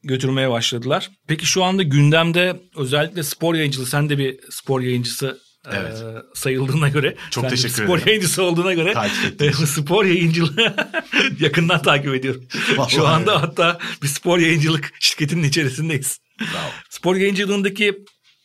götürmeye 0.03 0.51
başladılar. 0.51 1.11
Peki 1.27 1.47
şu 1.47 1.65
anda 1.65 1.83
gündemde 1.83 2.61
özellikle 2.77 3.23
spor 3.23 3.55
yayıncılığı, 3.55 3.87
sen 3.87 4.09
de 4.09 4.19
bir 4.19 4.41
spor 4.51 4.81
yayıncısı 4.81 5.41
Evet. 5.73 6.03
E, 6.03 6.23
sayıldığına 6.35 6.89
göre. 6.89 7.17
Çok 7.31 7.51
teşekkür 7.51 7.69
spor 7.75 7.85
ederim. 7.85 7.99
Spor 8.01 8.07
yayıncısı 8.07 8.43
olduğuna 8.43 8.75
göre. 8.75 8.95
E, 9.41 9.53
spor 9.53 10.05
yayıncılığı 10.05 10.75
yakından 11.41 11.83
takip 11.83 12.15
ediyorum. 12.15 12.45
Vallahi 12.77 12.93
Şu 12.95 13.07
anda 13.07 13.31
öyle. 13.31 13.41
hatta 13.41 13.79
bir 14.03 14.09
spor 14.09 14.39
yayıncılık 14.39 14.93
şirketinin 15.01 15.43
içerisindeyiz. 15.43 16.19
Bravo. 16.41 16.71
Spor 16.91 17.17
yayıncılığındaki 17.17 17.95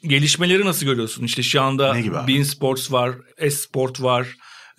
gelişmeleri 0.04 0.66
nasıl 0.66 0.86
görüyorsun? 0.86 1.24
İşte 1.24 1.44
şu 1.44 1.62
anda 1.62 1.96
Bean 2.28 2.44
Sports 2.44 2.92
var, 2.92 3.12
S-Sport 3.40 4.02
var. 4.02 4.28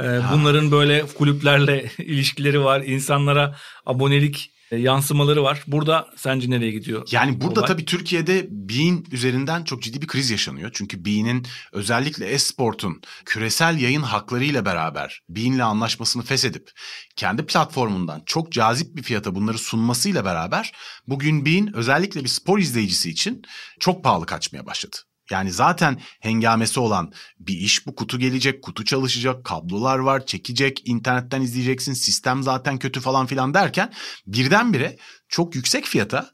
E, 0.00 0.05
bunların 0.33 0.70
böyle 0.70 1.07
kulüplerle 1.07 1.90
ilişkileri 1.98 2.64
var. 2.64 2.81
İnsanlara 2.81 3.57
abonelik 3.87 4.50
yansımaları 4.77 5.43
var. 5.43 5.65
Burada 5.67 6.07
sence 6.17 6.51
nereye 6.51 6.71
gidiyor? 6.71 7.09
Yani 7.11 7.41
burada 7.41 7.61
olay? 7.61 7.69
tabii 7.69 7.85
Türkiye'de 7.85 8.47
Bein 8.51 9.07
üzerinden 9.13 9.65
çok 9.65 9.83
ciddi 9.83 10.03
bir 10.03 10.07
kriz 10.07 10.31
yaşanıyor. 10.31 10.71
Çünkü 10.73 11.05
Bein'in 11.05 11.47
özellikle 11.73 12.27
Esport'un 12.27 13.03
küresel 13.25 13.81
yayın 13.81 14.03
haklarıyla 14.03 14.65
beraber 14.65 15.21
Bein'le 15.29 15.61
anlaşmasını 15.61 16.23
feshedip 16.23 16.71
kendi 17.17 17.47
platformundan 17.47 18.23
çok 18.27 18.53
cazip 18.53 18.97
bir 18.97 19.03
fiyata 19.03 19.35
bunları 19.35 19.59
sunmasıyla 19.59 20.25
beraber 20.25 20.73
bugün 21.07 21.45
Bein 21.45 21.77
özellikle 21.77 22.25
bir 22.25 22.29
spor 22.29 22.59
izleyicisi 22.59 23.11
için 23.11 23.43
çok 23.81 24.05
pahalı 24.05 24.27
kaçmaya 24.27 24.67
başladı. 24.67 24.97
Yani 25.31 25.53
zaten 25.53 26.01
hengamesi 26.21 26.81
olan 26.81 27.12
bir 27.38 27.55
iş 27.55 27.87
bu 27.87 27.95
kutu 27.95 28.19
gelecek, 28.19 28.62
kutu 28.62 28.85
çalışacak, 28.85 29.45
kablolar 29.45 29.99
var, 29.99 30.27
çekecek, 30.27 30.83
internetten 30.85 31.43
izleyeceksin, 31.43 31.93
sistem 31.93 32.43
zaten 32.43 32.79
kötü 32.79 33.01
falan 33.01 33.27
filan 33.27 33.55
derken 33.55 33.93
birdenbire 34.27 34.97
çok 35.29 35.55
yüksek 35.55 35.85
fiyata 35.85 36.31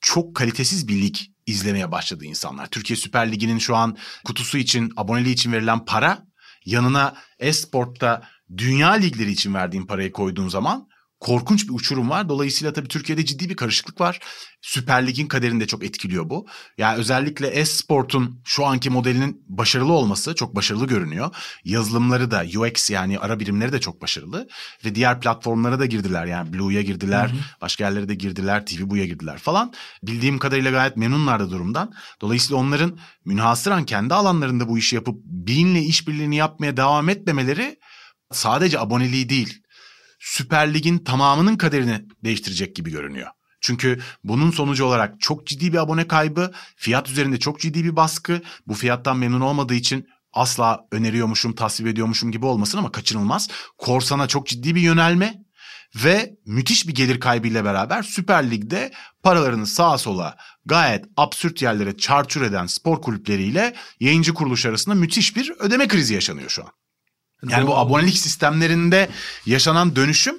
çok 0.00 0.36
kalitesiz 0.36 0.88
bir 0.88 1.02
lig 1.02 1.16
izlemeye 1.46 1.92
başladı 1.92 2.24
insanlar. 2.24 2.66
Türkiye 2.66 2.96
Süper 2.96 3.32
Ligi'nin 3.32 3.58
şu 3.58 3.76
an 3.76 3.96
kutusu 4.24 4.58
için, 4.58 4.92
aboneliği 4.96 5.34
için 5.34 5.52
verilen 5.52 5.84
para 5.84 6.26
yanına 6.64 7.14
Esport'ta 7.38 8.22
dünya 8.56 8.92
ligleri 8.92 9.30
için 9.30 9.54
verdiğin 9.54 9.86
parayı 9.86 10.12
koyduğun 10.12 10.48
zaman 10.48 10.88
korkunç 11.24 11.68
bir 11.68 11.74
uçurum 11.74 12.10
var. 12.10 12.28
Dolayısıyla 12.28 12.72
tabii 12.72 12.88
Türkiye'de 12.88 13.24
ciddi 13.24 13.48
bir 13.48 13.56
karışıklık 13.56 14.00
var. 14.00 14.20
Süper 14.62 15.06
Lig'in 15.06 15.26
kaderini 15.26 15.60
de 15.60 15.66
çok 15.66 15.84
etkiliyor 15.84 16.30
bu. 16.30 16.46
Yani 16.78 16.98
özellikle 16.98 17.46
Esport'un 17.46 18.40
şu 18.44 18.66
anki 18.66 18.90
modelinin 18.90 19.44
başarılı 19.48 19.92
olması 19.92 20.34
çok 20.34 20.56
başarılı 20.56 20.86
görünüyor. 20.86 21.30
Yazılımları 21.64 22.30
da 22.30 22.44
UX 22.58 22.90
yani 22.90 23.18
ara 23.18 23.40
birimleri 23.40 23.72
de 23.72 23.80
çok 23.80 24.02
başarılı. 24.02 24.48
Ve 24.84 24.94
diğer 24.94 25.20
platformlara 25.20 25.78
da 25.78 25.86
girdiler. 25.86 26.26
Yani 26.26 26.52
Blue'ya 26.52 26.82
girdiler, 26.82 27.28
hı 27.28 27.32
hı. 27.32 27.38
başka 27.60 27.84
yerlere 27.84 28.08
de 28.08 28.14
girdiler, 28.14 28.66
TV 28.66 28.90
Bu'ya 28.90 29.04
girdiler 29.04 29.38
falan. 29.38 29.72
Bildiğim 30.02 30.38
kadarıyla 30.38 30.70
gayet 30.70 30.96
memnunlar 30.96 31.40
da 31.40 31.50
durumdan. 31.50 31.92
Dolayısıyla 32.20 32.56
onların 32.56 32.98
münhasıran 33.24 33.84
kendi 33.84 34.14
alanlarında 34.14 34.68
bu 34.68 34.78
işi 34.78 34.96
yapıp 34.96 35.24
Bean'le 35.24 35.82
işbirliğini 35.82 36.36
yapmaya 36.36 36.76
devam 36.76 37.08
etmemeleri 37.08 37.78
sadece 38.32 38.80
aboneliği 38.80 39.28
değil 39.28 39.63
Süper 40.24 40.74
Lig'in 40.74 40.98
tamamının 40.98 41.56
kaderini 41.56 42.04
değiştirecek 42.24 42.76
gibi 42.76 42.90
görünüyor. 42.90 43.28
Çünkü 43.60 44.00
bunun 44.24 44.50
sonucu 44.50 44.84
olarak 44.84 45.20
çok 45.20 45.46
ciddi 45.46 45.72
bir 45.72 45.78
abone 45.78 46.08
kaybı, 46.08 46.52
fiyat 46.76 47.10
üzerinde 47.10 47.38
çok 47.38 47.60
ciddi 47.60 47.84
bir 47.84 47.96
baskı. 47.96 48.42
Bu 48.66 48.74
fiyattan 48.74 49.16
memnun 49.16 49.40
olmadığı 49.40 49.74
için 49.74 50.08
asla 50.32 50.86
öneriyormuşum, 50.92 51.54
tasvip 51.54 51.86
ediyormuşum 51.86 52.32
gibi 52.32 52.46
olmasın 52.46 52.78
ama 52.78 52.92
kaçınılmaz. 52.92 53.48
Korsana 53.78 54.28
çok 54.28 54.46
ciddi 54.46 54.74
bir 54.74 54.80
yönelme 54.80 55.44
ve 55.96 56.34
müthiş 56.46 56.88
bir 56.88 56.94
gelir 56.94 57.20
kaybıyla 57.20 57.64
beraber 57.64 58.02
Süper 58.02 58.50
Lig'de 58.50 58.92
paralarını 59.22 59.66
sağa 59.66 59.98
sola 59.98 60.36
gayet 60.66 61.04
absürt 61.16 61.62
yerlere 61.62 61.96
çarçur 61.96 62.42
eden 62.42 62.66
spor 62.66 63.02
kulüpleriyle 63.02 63.74
yayıncı 64.00 64.34
kuruluş 64.34 64.66
arasında 64.66 64.94
müthiş 64.94 65.36
bir 65.36 65.52
ödeme 65.58 65.88
krizi 65.88 66.14
yaşanıyor 66.14 66.50
şu 66.50 66.62
an. 66.62 66.70
Yani 67.48 67.66
bu 67.66 67.76
abonelik 67.76 68.18
sistemlerinde 68.18 69.08
yaşanan 69.46 69.96
dönüşüm 69.96 70.36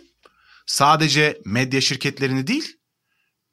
sadece 0.65 1.41
medya 1.45 1.81
şirketlerini 1.81 2.47
değil, 2.47 2.77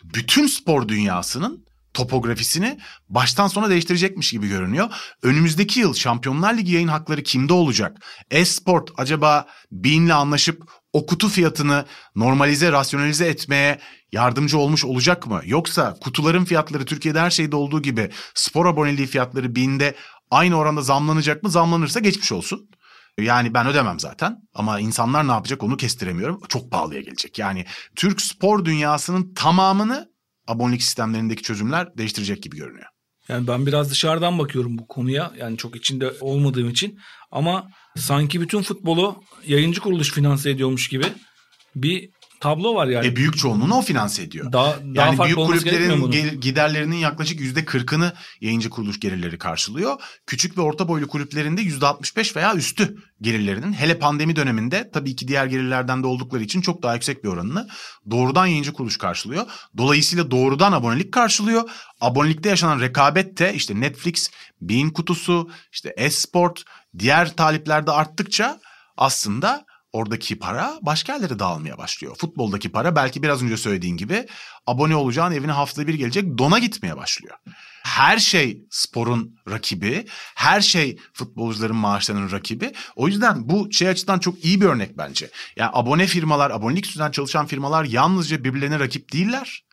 bütün 0.04 0.46
spor 0.46 0.88
dünyasının 0.88 1.66
topografisini 1.94 2.78
baştan 3.08 3.48
sona 3.48 3.70
değiştirecekmiş 3.70 4.30
gibi 4.30 4.48
görünüyor. 4.48 4.90
Önümüzdeki 5.22 5.80
yıl 5.80 5.94
Şampiyonlar 5.94 6.54
Ligi 6.54 6.72
yayın 6.72 6.88
hakları 6.88 7.22
kimde 7.22 7.52
olacak? 7.52 7.96
Esport 8.30 8.90
acaba 8.96 9.46
Bean'le 9.72 10.10
anlaşıp 10.10 10.62
o 10.92 11.06
kutu 11.06 11.28
fiyatını 11.28 11.84
normalize, 12.16 12.72
rasyonalize 12.72 13.26
etmeye 13.26 13.78
yardımcı 14.12 14.58
olmuş 14.58 14.84
olacak 14.84 15.26
mı? 15.26 15.40
Yoksa 15.44 15.94
kutuların 16.00 16.44
fiyatları 16.44 16.84
Türkiye'de 16.84 17.20
her 17.20 17.30
şeyde 17.30 17.56
olduğu 17.56 17.82
gibi 17.82 18.10
spor 18.34 18.66
aboneliği 18.66 19.06
fiyatları 19.06 19.56
Bean'de 19.56 19.94
aynı 20.30 20.56
oranda 20.56 20.82
zamlanacak 20.82 21.42
mı? 21.42 21.50
Zamlanırsa 21.50 22.00
geçmiş 22.00 22.32
olsun. 22.32 22.68
Yani 23.20 23.54
ben 23.54 23.66
ödemem 23.66 24.00
zaten 24.00 24.38
ama 24.54 24.80
insanlar 24.80 25.28
ne 25.28 25.32
yapacak 25.32 25.62
onu 25.62 25.76
kestiremiyorum. 25.76 26.40
Çok 26.48 26.70
pahalıya 26.70 27.00
gelecek. 27.00 27.38
Yani 27.38 27.64
Türk 27.96 28.20
spor 28.20 28.64
dünyasının 28.64 29.34
tamamını 29.34 30.12
abonelik 30.48 30.82
sistemlerindeki 30.82 31.42
çözümler 31.42 31.96
değiştirecek 31.98 32.42
gibi 32.42 32.56
görünüyor. 32.56 32.86
Yani 33.28 33.46
ben 33.46 33.66
biraz 33.66 33.90
dışarıdan 33.90 34.38
bakıyorum 34.38 34.78
bu 34.78 34.86
konuya. 34.86 35.32
Yani 35.38 35.56
çok 35.56 35.76
içinde 35.76 36.12
olmadığım 36.20 36.70
için. 36.70 36.98
Ama 37.30 37.68
sanki 37.96 38.40
bütün 38.40 38.62
futbolu 38.62 39.22
yayıncı 39.46 39.80
kuruluş 39.80 40.12
finanse 40.12 40.50
ediyormuş 40.50 40.88
gibi 40.88 41.06
bir 41.76 42.10
tablo 42.42 42.74
var 42.74 42.86
yani. 42.86 43.06
E 43.06 43.16
büyük 43.16 43.38
çoğunluğunu 43.38 43.74
o 43.74 43.82
finanse 43.82 44.22
ediyor. 44.22 44.52
Daha, 44.52 44.76
daha 44.94 45.06
yani 45.06 45.18
büyük 45.24 45.36
kulüplerin 45.36 46.10
gel- 46.10 46.34
giderlerinin 46.34 46.96
yaklaşık 46.96 47.40
yüzde 47.40 47.64
kırkını 47.64 48.12
yayıncı 48.40 48.70
kuruluş 48.70 49.00
gelirleri 49.00 49.38
karşılıyor. 49.38 49.96
Küçük 50.26 50.58
ve 50.58 50.60
orta 50.60 50.88
boylu 50.88 51.08
kulüplerinde 51.08 51.62
yüzde 51.62 51.86
65 51.86 52.36
veya 52.36 52.54
üstü 52.54 52.96
gelirlerinin 53.20 53.72
hele 53.72 53.98
pandemi 53.98 54.36
döneminde 54.36 54.90
tabii 54.92 55.16
ki 55.16 55.28
diğer 55.28 55.46
gelirlerden 55.46 56.02
de 56.02 56.06
oldukları 56.06 56.42
için 56.42 56.60
çok 56.60 56.82
daha 56.82 56.94
yüksek 56.94 57.24
bir 57.24 57.28
oranını 57.28 57.68
doğrudan 58.10 58.46
yayıncı 58.46 58.72
kuruluş 58.72 58.98
karşılıyor. 58.98 59.46
Dolayısıyla 59.76 60.30
doğrudan 60.30 60.72
abonelik 60.72 61.12
karşılıyor. 61.12 61.70
Abonelikte 62.00 62.48
yaşanan 62.48 62.80
rekabet 62.80 63.38
de 63.38 63.54
işte 63.54 63.80
Netflix, 63.80 64.30
Bean 64.60 64.90
kutusu, 64.90 65.50
işte 65.72 65.94
Esport, 65.96 66.64
diğer 66.98 67.36
taliplerde 67.36 67.90
arttıkça 67.90 68.60
aslında 68.96 69.64
oradaki 69.92 70.38
para 70.38 70.78
başka 70.82 71.12
yerlere 71.12 71.38
dağılmaya 71.38 71.78
başlıyor. 71.78 72.16
Futboldaki 72.16 72.72
para 72.72 72.96
belki 72.96 73.22
biraz 73.22 73.42
önce 73.42 73.56
söylediğin 73.56 73.96
gibi 73.96 74.26
abone 74.66 74.96
olacağın 74.96 75.32
evine 75.32 75.52
haftada 75.52 75.86
bir 75.86 75.94
gelecek 75.94 76.38
dona 76.38 76.58
gitmeye 76.58 76.96
başlıyor. 76.96 77.36
Her 77.84 78.18
şey 78.18 78.64
sporun 78.70 79.36
rakibi, 79.50 80.06
her 80.34 80.60
şey 80.60 80.98
futbolcuların 81.12 81.76
maaşlarının 81.76 82.30
rakibi. 82.30 82.72
O 82.96 83.08
yüzden 83.08 83.48
bu 83.48 83.72
şey 83.72 83.88
açıdan 83.88 84.18
çok 84.18 84.44
iyi 84.44 84.60
bir 84.60 84.66
örnek 84.66 84.98
bence. 84.98 85.30
Yani 85.56 85.70
abone 85.74 86.06
firmalar, 86.06 86.50
abonelik 86.50 86.86
üstünden 86.86 87.10
çalışan 87.10 87.46
firmalar 87.46 87.84
yalnızca 87.84 88.44
birbirlerine 88.44 88.78
rakip 88.78 89.12
değiller. 89.12 89.64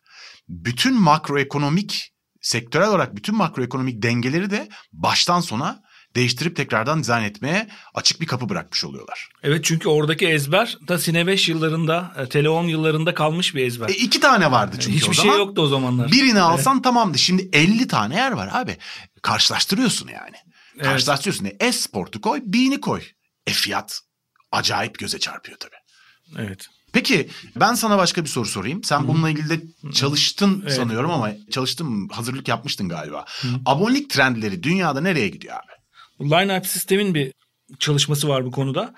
Bütün 0.48 0.94
makroekonomik, 0.94 2.12
sektörel 2.40 2.88
olarak 2.88 3.16
bütün 3.16 3.34
makroekonomik 3.34 4.02
dengeleri 4.02 4.50
de 4.50 4.68
baştan 4.92 5.40
sona 5.40 5.82
değiştirip 6.16 6.56
tekrardan 6.56 7.00
dizayn 7.00 7.24
etmeye 7.24 7.68
açık 7.94 8.20
bir 8.20 8.26
kapı 8.26 8.48
bırakmış 8.48 8.84
oluyorlar. 8.84 9.28
Evet 9.42 9.64
çünkü 9.64 9.88
oradaki 9.88 10.26
ezber 10.28 10.78
da 10.88 10.98
Sine 10.98 11.26
5 11.26 11.48
yıllarında, 11.48 12.12
e, 12.18 12.28
Tele 12.28 12.48
10 12.48 12.64
yıllarında 12.64 13.14
kalmış 13.14 13.54
bir 13.54 13.64
ezber. 13.66 13.88
E 13.88 13.92
iki 13.92 14.20
tane 14.20 14.50
vardı 14.50 14.76
çünkü 14.80 14.96
Hiçbir 14.96 15.08
o 15.10 15.14
şey 15.14 15.24
zaman. 15.24 15.38
yoktu 15.38 15.62
o 15.62 15.66
zamanlar. 15.66 16.12
Birini 16.12 16.40
alsan 16.40 16.82
tamamdı. 16.82 17.18
Şimdi 17.18 17.48
50 17.52 17.88
tane 17.88 18.16
yer 18.16 18.32
var 18.32 18.48
abi. 18.52 18.76
Karşılaştırıyorsun 19.22 20.08
yani. 20.08 20.36
Evet. 20.76 20.84
Karşılaştırıyorsun. 20.84 21.44
E, 21.44 21.56
Esport'u 21.60 22.20
koy, 22.20 22.40
Bean'i 22.44 22.80
koy. 22.80 23.02
E 23.46 23.50
fiyat 23.52 24.00
acayip 24.52 24.98
göze 24.98 25.18
çarpıyor 25.18 25.58
tabii. 25.58 25.76
Evet. 26.46 26.66
Peki 26.92 27.28
ben 27.56 27.74
sana 27.74 27.98
başka 27.98 28.22
bir 28.24 28.28
soru 28.28 28.48
sorayım. 28.48 28.84
Sen 28.84 29.08
bununla 29.08 29.30
ilgili 29.30 29.48
de 29.50 29.62
çalıştın 29.94 30.60
Evet. 30.62 30.72
sanıyorum 30.76 31.10
ama 31.10 31.30
çalıştın? 31.50 32.08
Hazırlık 32.08 32.48
yapmıştın 32.48 32.88
galiba. 32.88 33.24
Abonelik 33.66 34.10
trendleri 34.10 34.62
dünyada 34.62 35.00
nereye 35.00 35.28
gidiyor 35.28 35.56
abi? 35.56 35.69
Line-up 36.20 36.66
sistemin 36.66 37.14
bir 37.14 37.32
çalışması 37.78 38.28
var 38.28 38.44
bu 38.44 38.50
konuda. 38.50 38.94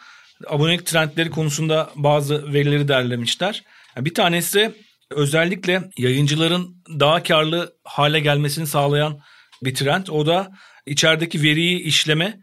Abonelik 0.46 0.86
trendleri 0.86 1.30
konusunda 1.30 1.90
bazı 1.94 2.52
verileri 2.52 2.88
derlemişler. 2.88 3.62
Yani 3.96 4.04
Bir 4.04 4.14
tanesi 4.14 4.74
özellikle 5.10 5.90
yayıncıların 5.98 6.76
daha 7.00 7.22
karlı 7.22 7.76
hale 7.84 8.20
gelmesini 8.20 8.66
sağlayan 8.66 9.20
bir 9.62 9.74
trend. 9.74 10.06
O 10.06 10.26
da 10.26 10.50
içerideki 10.86 11.42
veriyi 11.42 11.78
işleme 11.78 12.40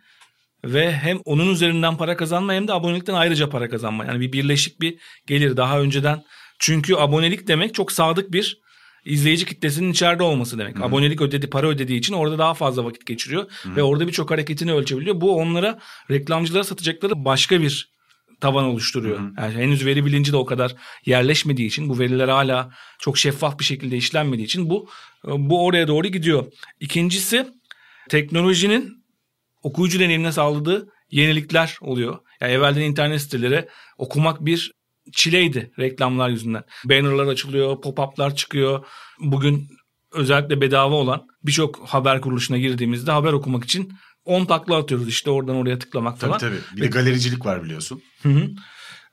ve 0.65 0.92
hem 0.94 1.20
onun 1.26 1.54
üzerinden 1.54 1.98
para 1.98 2.18
kazanma 2.18 2.54
hem 2.54 2.68
de 2.68 2.74
abonelikten 2.74 3.13
ayrıca 3.13 3.50
para 3.50 3.70
kazanma. 3.70 4.06
Yani 4.06 4.20
bir 4.20 4.32
birleşik 4.32 4.82
bir 4.82 5.00
gelir 5.28 5.58
daha 5.58 5.80
önceden. 5.80 6.24
Çünkü 6.60 6.96
abonelik 6.96 7.48
demek 7.48 7.74
çok 7.74 7.92
sadık 7.92 8.32
bir 8.32 8.62
izleyici 9.10 9.45
kitlesinin 9.45 9.91
içeride 9.91 10.24
olması 10.24 10.60
demek. 10.60 10.82
Abonelik 10.82 11.22
ödedi, 11.22 11.50
para 11.50 11.67
ödediği 11.67 12.00
için 12.00 12.13
orada 12.13 12.38
daha 12.38 12.54
fazla 12.54 12.86
vakit 12.86 13.06
geçiriyor 13.06 13.52
ve 13.76 13.84
orada 13.84 14.08
birçok 14.08 14.32
hareketini 14.32 14.74
ölçebiliyor. 14.74 15.22
Bu 15.22 15.36
onlara 15.36 15.80
reklamcılara 16.12 16.63
satacakları 16.63 17.26
başka 17.26 17.62
bir 17.62 17.89
taban 18.41 18.63
oluşturuyor. 18.63 19.19
Yani 19.38 19.54
henüz 19.54 19.86
veri 19.86 20.06
bilinci 20.06 20.32
de 20.32 20.38
o 20.38 20.45
kadar 20.45 20.76
yerleşmediği 21.06 21.67
için 21.67 21.89
bu 21.89 22.00
veriler 22.00 22.28
hala 22.28 22.72
çok 23.00 23.17
şeffaf 23.17 23.60
bir 23.60 23.63
şekilde 23.63 23.98
işlenmediği 23.98 24.45
için 24.45 24.69
bu 24.69 24.89
bu 25.24 25.65
oraya 25.65 25.88
doğru 25.88 26.08
gidiyor. 26.08 26.45
İkincisi 26.80 27.48
teknolojinin 28.10 29.04
okuyucu 29.63 30.00
deneyimine 30.00 30.32
sağladığı 30.32 30.89
yenilikler 31.12 31.78
oluyor. 31.82 32.17
Yani 32.41 32.52
evvelden 32.52 32.82
internet 32.82 33.22
siteleri 33.22 33.67
okumak 33.98 34.45
bir 34.45 34.79
çileydi 35.13 35.72
reklamlar 35.80 36.30
yüzünden. 36.30 36.63
Bannerlar 36.86 37.28
açılıyor, 37.28 37.82
pop-up'lar 37.82 38.36
çıkıyor. 38.36 38.86
Bugün 39.19 39.67
özellikle 40.13 40.62
bedava 40.62 40.95
olan 40.95 41.28
birçok 41.43 41.80
haber 41.88 42.22
kuruluşuna 42.22 42.58
girdiğimizde 42.58 43.12
haber 43.12 43.34
okumak 43.34 43.63
için 43.63 43.93
10 44.26 44.45
takla 44.45 44.78
atıyoruz 44.78 45.08
işte 45.08 45.30
oradan 45.30 45.56
oraya 45.56 45.80
tıklamak 45.80 46.19
Tabii 46.19 46.28
falan. 46.30 46.39
tabii. 46.39 46.60
Bir 46.78 46.82
de 46.82 46.88
galericilik 46.88 47.45
var 47.45 47.63
biliyorsun. 47.63 48.02
Hı 48.24 48.30
hı. 48.30 48.50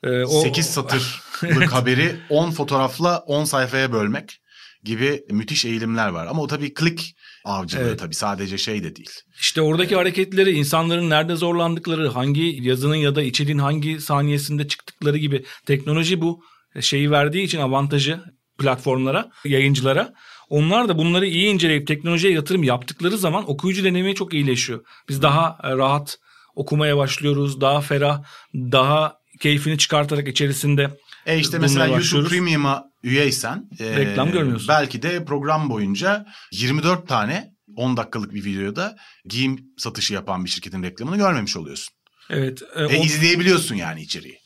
Ee, 0.02 0.24
o- 0.24 0.40
8 0.40 0.66
satırlık 0.66 1.72
haberi 1.72 2.16
10 2.30 2.50
fotoğrafla 2.50 3.18
10 3.18 3.44
sayfaya 3.44 3.92
bölmek 3.92 4.38
gibi 4.85 5.22
müthiş 5.30 5.64
eğilimler 5.64 6.09
var. 6.09 6.26
Ama 6.26 6.42
o 6.42 6.46
tabii 6.46 6.74
klik 6.74 7.15
avcılığı 7.46 7.82
Evet. 7.82 7.98
tabii 7.98 8.14
sadece 8.14 8.59
şey 8.59 8.85
de 8.85 8.96
değil. 8.96 9.11
İşte 9.40 9.62
oradaki 9.62 9.96
hareketleri, 9.96 10.50
insanların 10.50 11.11
nerede 11.11 11.37
zorlandıkları, 11.37 12.09
hangi 12.09 12.59
yazının 12.62 12.94
ya 12.94 13.14
da 13.14 13.22
içeriğin 13.22 13.59
hangi 13.59 14.00
saniyesinde 14.00 14.68
çıktıkları 14.68 15.18
gibi 15.18 15.44
teknoloji 15.66 16.20
bu 16.20 16.42
şeyi 16.80 17.11
verdiği 17.11 17.42
için 17.42 17.61
avantajı 17.61 18.20
platformlara, 18.59 19.30
yayıncılara. 19.44 20.12
Onlar 20.48 20.88
da 20.88 20.98
bunları 20.98 21.26
iyi 21.26 21.46
inceleyip 21.46 21.87
teknolojiye 21.87 22.32
yatırım 22.32 22.62
yaptıkları 22.62 23.18
zaman 23.18 23.50
okuyucu 23.50 23.85
deneyimi 23.85 24.14
çok 24.14 24.35
iyileşiyor. 24.35 24.85
Biz 25.09 25.22
daha 25.22 25.59
e, 25.62 25.76
rahat 25.76 26.18
okumaya 26.54 26.96
başlıyoruz, 26.96 27.61
daha 27.61 27.80
ferah, 27.80 28.22
daha 28.54 29.18
keyfini 29.40 29.78
çıkartarak 29.78 30.28
içerisinde 30.28 30.90
E 31.26 31.38
işte 31.38 31.58
mesela 31.58 31.86
YouTube 31.86 32.00
başlıyoruz. 32.00 32.30
Premium'a 32.30 32.84
üyeysen 33.02 33.68
e, 33.80 33.96
Reklam 33.96 34.32
görmüyorsun. 34.32 34.68
Belki 34.68 35.02
de 35.02 35.24
program 35.24 35.70
boyunca 35.70 36.26
24 36.52 37.08
tane 37.08 37.50
10 37.76 37.96
dakikalık 37.96 38.34
bir 38.34 38.44
videoda 38.44 38.96
giyim 39.24 39.58
satışı 39.78 40.14
yapan 40.14 40.44
bir 40.44 40.50
şirketin 40.50 40.82
reklamını 40.82 41.16
görmemiş 41.16 41.56
oluyorsun. 41.56 41.94
Evet, 42.30 42.62
e, 42.76 42.82
E, 42.82 42.86
o 43.00 43.04
izleyebiliyorsun 43.04 43.74
yani 43.74 44.02
içeriği. 44.02 44.38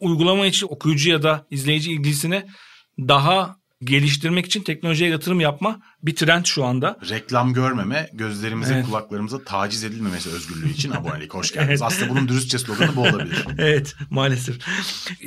uygulama 0.00 0.46
için 0.46 0.66
okuyucu 0.70 1.10
ya 1.10 1.22
da 1.22 1.46
izleyici 1.50 1.92
ilgisini 1.92 2.46
daha 2.98 3.56
geliştirmek 3.84 4.46
için 4.46 4.62
teknolojiye 4.62 5.10
yatırım 5.10 5.40
yapma 5.40 5.80
bir 6.02 6.16
trend 6.16 6.44
şu 6.44 6.64
anda. 6.64 6.98
Reklam 7.10 7.52
görmeme, 7.54 8.10
gözlerimize, 8.12 8.74
Evet. 8.74 8.86
kulaklarımıza 8.86 9.44
taciz 9.44 9.84
edilmemesi 9.84 10.30
özgürlüğü 10.30 10.70
için 10.70 10.90
abonelik. 10.96 11.34
Hoş 11.34 11.52
geldiniz. 11.52 11.82
Aslında 11.82 12.10
bunun 12.10 12.28
dürüstçe 12.28 12.58
sloganı 12.58 12.96
bu 12.96 13.00
olabilir. 13.02 13.44
evet 13.58 13.94
maalesef. 14.10 14.56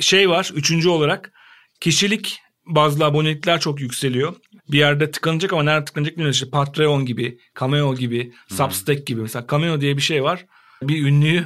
Şey 0.00 0.30
var 0.30 0.50
üçüncü 0.54 0.88
olarak 0.88 1.32
kişilik 1.80 2.38
bazlı 2.66 3.04
abonelikler 3.04 3.60
çok 3.60 3.80
yükseliyor. 3.80 4.34
Bir 4.72 4.78
yerde 4.78 5.10
tıkanacak 5.10 5.52
ama 5.52 5.62
nerede 5.62 5.84
tıkanacak 5.84 6.12
bilmiyoruz. 6.14 6.36
İşte 6.36 6.50
Patreon 6.50 7.04
gibi, 7.06 7.38
Cameo 7.60 7.94
gibi, 7.94 8.32
Substack 8.48 9.06
gibi. 9.06 9.20
Mesela 9.20 9.46
Cameo 9.50 9.80
diye 9.80 9.96
bir 9.96 10.02
şey 10.02 10.22
var. 10.22 10.46
Bir 10.82 11.06
ünlüyü 11.06 11.44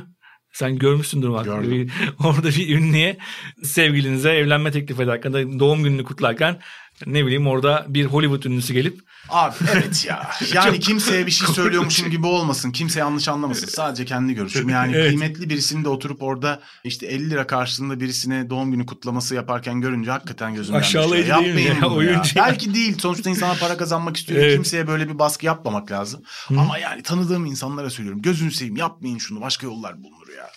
sen 0.53 0.79
görmüşsündür 0.79 1.31
bak. 1.31 1.45
Gördüm. 1.45 1.71
Bir- 1.71 1.91
orada 2.27 2.49
bir 2.49 2.77
ünlüye 2.77 3.19
sevgilinize 3.63 4.31
evlenme 4.31 4.71
teklif 4.71 5.01
ederken 5.01 5.33
de 5.33 5.59
doğum 5.59 5.85
gününü 5.85 6.05
kutlarken 6.05 6.61
ne 7.07 7.27
bileyim 7.27 7.47
orada 7.47 7.87
bir 7.89 8.05
Hollywood 8.05 8.43
ünlüsü 8.45 8.73
gelip 8.75 9.01
Abi 9.29 9.55
evet 9.73 10.05
ya. 10.09 10.31
Yani 10.55 10.81
kimseye 10.81 11.27
bir 11.27 11.31
şey 11.31 11.49
söylüyormuşum 11.49 12.11
gibi 12.11 12.27
olmasın. 12.27 12.71
Kimse 12.71 13.01
yanlış 13.01 13.29
anlamasın. 13.29 13.67
Sadece 13.67 14.05
kendi 14.05 14.35
görüşüm. 14.35 14.69
Yani 14.69 14.93
Evet. 14.97 15.09
kıymetli 15.09 15.51
birisini 15.51 15.85
de 15.85 15.89
oturup 15.89 16.23
orada 16.23 16.61
işte 16.85 17.07
50 17.07 17.31
lira 17.31 17.47
karşılığında 17.47 18.01
birisine 18.01 18.51
doğum 18.51 18.71
günü 18.71 18.87
kutlaması 18.87 19.35
yaparken 19.35 19.81
görünce 19.81 20.11
hakikaten 20.11 20.55
gözümden 20.55 20.79
Aşağılayıcı 20.81 21.29
düşüyor. 21.29 21.45
değil 21.45 21.55
mi 21.55 21.63
Yapmayın 21.63 21.83
ya? 21.83 21.91
bunu 21.91 22.05
ya. 22.13 22.23
Belki 22.37 22.75
değil. 22.75 22.99
Sonuçta 22.99 23.31
insanlar 23.31 23.59
para 23.59 23.77
kazanmak 23.77 24.17
istiyor. 24.17 24.43
Evet. 24.43 24.55
Kimseye 24.55 24.87
böyle 24.87 25.09
bir 25.09 25.19
baskı 25.19 25.47
yapmamak 25.47 25.91
lazım. 25.93 26.23
Ama 26.51 26.79
yani 26.79 27.03
tanıdığım 27.03 27.47
insanlara 27.47 27.91
söylüyorum. 27.91 28.23
Gözünü 28.23 28.53
seveyim 28.53 28.77
yapmayın 28.77 29.19
şunu. 29.19 29.41
Başka 29.41 29.67
yollar 29.67 30.03
bulunur 30.03 30.29
ya. 30.37 30.51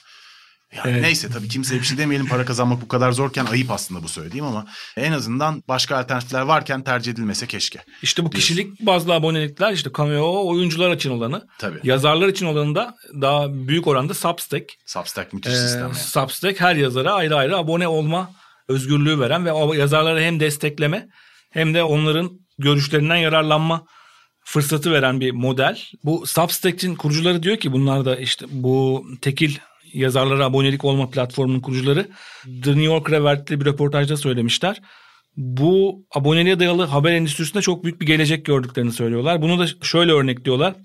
Yani 0.76 0.92
Evet. 0.92 1.02
neyse 1.02 1.30
tabii 1.30 1.48
kimseye 1.48 1.82
bir 1.82 1.86
şey 1.86 1.98
demeyelim 1.98 2.28
para 2.28 2.46
kazanmak 2.46 2.82
bu 2.82 2.88
kadar 2.88 3.12
zorken 3.12 3.46
ayıp 3.46 3.72
aslında 3.72 4.04
bu 4.04 4.08
söylediğim 4.08 4.46
ama 4.46 4.66
en 4.98 5.12
azından 5.12 5.64
başka 5.68 5.98
alternatifler 5.98 6.42
varken 6.42 6.84
tercih 6.84 7.12
edilmese 7.12 7.48
keşke. 7.48 7.80
işte 8.02 8.26
bu 8.26 8.32
Diyorsun. 8.32 8.40
kişilik 8.40 8.86
bazlı 8.86 9.14
abonelikler 9.14 9.74
işte 9.74 9.90
cameo 9.98 10.48
oyuncular 10.48 10.92
için 10.92 11.10
olanı. 11.12 11.48
Tabii. 11.60 11.80
Yazarlar 11.84 12.28
için 12.28 12.46
olanı 12.46 12.76
da 12.76 12.96
daha 13.22 13.54
büyük 13.54 13.88
oranda 13.88 14.14
Substack. 14.14 14.66
Substack 14.86 15.34
müthiş 15.34 15.54
Ee, 15.54 15.58
sistem 15.58 15.82
yani. 15.82 15.96
Substack 15.96 16.62
her 16.62 16.76
yazara 16.76 17.14
ayrı 17.14 17.36
ayrı 17.36 17.58
abone 17.58 17.88
olma 17.88 18.32
özgürlüğü 18.68 19.20
veren 19.20 19.46
ve 19.46 19.52
o 19.52 19.74
yazarları 19.74 20.22
hem 20.22 20.40
destekleme 20.40 21.08
hem 21.52 21.74
de 21.74 21.84
onların 21.84 22.30
görüşlerinden 22.60 23.16
yararlanma 23.16 23.86
fırsatı 24.46 24.92
veren 24.92 25.20
bir 25.20 25.32
model. 25.32 25.82
Bu 26.04 26.26
Substack'in 26.28 26.96
kurucuları 26.96 27.44
diyor 27.44 27.58
ki 27.58 27.72
bunlar 27.72 28.06
da 28.06 28.16
işte 28.16 28.46
bu 28.50 29.06
tekil 29.22 29.56
yazarlara 29.94 30.46
abonelik 30.46 30.86
olma 30.86 31.10
platformunun 31.10 31.60
kurucuları 31.60 32.08
The 32.44 32.72
New 32.72 32.84
Yorker'a 32.84 33.24
verdikleri 33.24 33.60
bir 33.60 33.66
röportajda 33.66 34.18
söylemişler. 34.18 34.82
Bu 35.38 36.06
aboneliğe 36.16 36.60
dayalı 36.60 36.86
haber 36.86 37.12
endüstrisinde 37.12 37.62
çok 37.62 37.84
büyük 37.84 38.02
bir 38.02 38.06
gelecek 38.06 38.46
gördüklerini 38.46 38.92
söylüyorlar. 38.92 39.42
Bunu 39.42 39.60
da 39.60 39.68
şöyle 39.82 40.12
örnekliyorlar. 40.12 40.76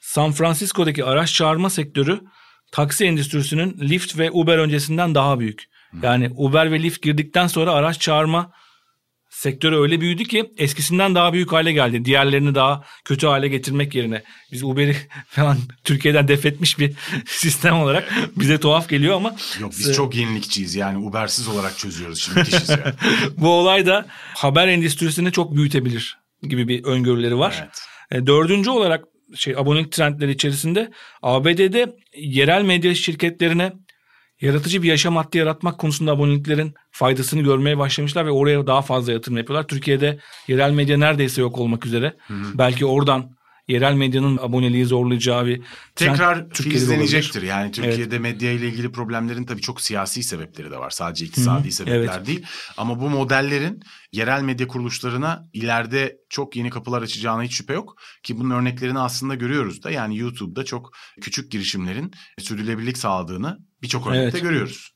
San 0.00 0.32
Francisco'daki 0.32 1.04
araç 1.04 1.34
çağırma 1.34 1.70
sektörü 1.70 2.20
taksi 2.72 3.04
endüstrisinin 3.04 3.78
Lyft 3.80 4.18
ve 4.18 4.30
Uber 4.30 4.58
öncesinden 4.58 5.14
daha 5.14 5.40
büyük. 5.40 5.64
Yani 6.02 6.30
Uber 6.36 6.72
ve 6.72 6.82
Lyft 6.82 7.02
girdikten 7.02 7.46
sonra 7.46 7.72
araç 7.72 8.00
çağırma 8.00 8.52
sektörü 9.40 9.76
öyle 9.76 10.00
büyüdü 10.00 10.24
ki 10.24 10.52
eskisinden 10.58 11.14
daha 11.14 11.32
büyük 11.32 11.52
hale 11.52 11.72
geldi. 11.72 12.04
Diğerlerini 12.04 12.54
daha 12.54 12.84
kötü 13.04 13.26
hale 13.26 13.48
getirmek 13.48 13.94
yerine 13.94 14.22
biz 14.52 14.62
Uber'i 14.62 14.96
falan 15.26 15.58
Türkiye'den 15.84 16.28
defetmiş 16.28 16.78
bir 16.78 16.92
sistem 17.26 17.76
olarak 17.76 18.12
bize 18.36 18.60
tuhaf 18.60 18.88
geliyor 18.88 19.16
ama 19.16 19.36
Yok 19.60 19.72
biz 19.78 19.94
çok 19.94 20.14
yenilikçiyiz 20.14 20.74
yani 20.74 20.98
Uber'siz 20.98 21.48
olarak 21.48 21.78
çözüyoruz 21.78 22.20
şimdi 22.22 22.38
müthişiz 22.38 22.68
ya. 22.68 22.94
bu 23.36 23.48
olay 23.48 23.86
da 23.86 24.06
haber 24.34 24.68
endüstrisini 24.68 25.32
çok 25.32 25.56
büyütebilir 25.56 26.18
gibi 26.42 26.68
bir 26.68 26.84
öngörüleri 26.84 27.38
var. 27.38 27.56
Evet. 28.10 28.22
E, 28.22 28.26
Dördüncü 28.26 28.70
olarak 28.70 29.04
şey 29.34 29.56
abonelik 29.56 29.92
trendleri 29.92 30.30
içerisinde 30.30 30.90
ABD'de 31.22 31.96
yerel 32.16 32.62
medya 32.62 32.94
şirketlerine 32.94 33.72
yaratıcı 34.40 34.82
bir 34.82 34.88
yaşam 34.88 35.16
hattı 35.16 35.38
yaratmak 35.38 35.78
konusunda 35.78 36.12
aboneliklerin 36.12 36.74
faydasını 36.90 37.42
görmeye 37.42 37.78
başlamışlar 37.78 38.26
ve 38.26 38.30
oraya 38.30 38.66
daha 38.66 38.82
fazla 38.82 39.12
yatırım 39.12 39.38
yapıyorlar. 39.38 39.68
Türkiye'de 39.68 40.18
yerel 40.48 40.70
medya 40.70 40.98
neredeyse 40.98 41.40
yok 41.40 41.58
olmak 41.58 41.86
üzere. 41.86 42.16
Belki 42.54 42.86
oradan 42.86 43.40
yerel 43.70 43.94
medyanın 43.94 44.36
aboneliği 44.36 44.86
zorlayacağı 44.86 45.46
bir 45.46 45.62
Tekrar 45.94 46.50
filizlenecektir. 46.50 47.42
Yani 47.42 47.72
Türkiye'de 47.72 48.18
medya 48.18 48.52
ile 48.52 48.68
ilgili 48.68 48.92
problemlerin 48.92 49.44
tabii 49.44 49.60
çok 49.60 49.80
siyasi 49.80 50.22
sebepleri 50.22 50.70
de 50.70 50.78
var. 50.78 50.90
Sadece 50.90 51.24
iktisadi 51.24 51.72
sebepler 51.72 51.96
evet. 51.96 52.26
değil. 52.26 52.46
Ama 52.76 53.00
bu 53.00 53.10
modellerin 53.10 53.80
yerel 54.12 54.42
medya 54.42 54.68
kuruluşlarına 54.68 55.48
ileride 55.52 56.16
çok 56.28 56.56
yeni 56.56 56.70
kapılar 56.70 57.02
açacağına 57.02 57.42
hiç 57.42 57.52
şüphe 57.52 57.72
yok. 57.72 57.94
Ki 58.22 58.38
bunun 58.38 58.50
örneklerini 58.50 58.98
aslında 58.98 59.34
görüyoruz 59.34 59.82
da. 59.82 59.90
Yani 59.90 60.18
YouTube'da 60.18 60.64
çok 60.64 60.92
küçük 61.20 61.52
girişimlerin 61.52 62.12
sürdürülebilirlik 62.38 62.98
sağladığını 62.98 63.69
birçok 63.82 64.06
örnekte 64.06 64.22
Evet. 64.38 64.42
görüyoruz. 64.42 64.90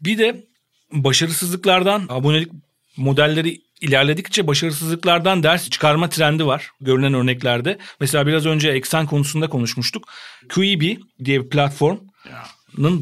Bir 0.00 0.18
de 0.18 0.44
başarısızlıklardan 0.92 2.06
abonelik 2.08 2.52
modelleri 2.96 3.60
ilerledikçe 3.80 4.46
başarısızlıklardan 4.46 5.42
ders 5.42 5.70
çıkarma 5.70 6.08
trendi 6.08 6.46
var 6.46 6.70
görünen 6.80 7.14
örneklerde. 7.14 7.78
Mesela 8.00 8.26
biraz 8.26 8.46
önce 8.46 8.70
eksen 8.70 9.06
konusunda 9.06 9.48
konuşmuştuk. 9.48 10.08
QEB 10.48 10.80
diye 11.24 11.44
bir 11.44 11.48
platformun 11.48 12.10
Ya, 12.30 12.44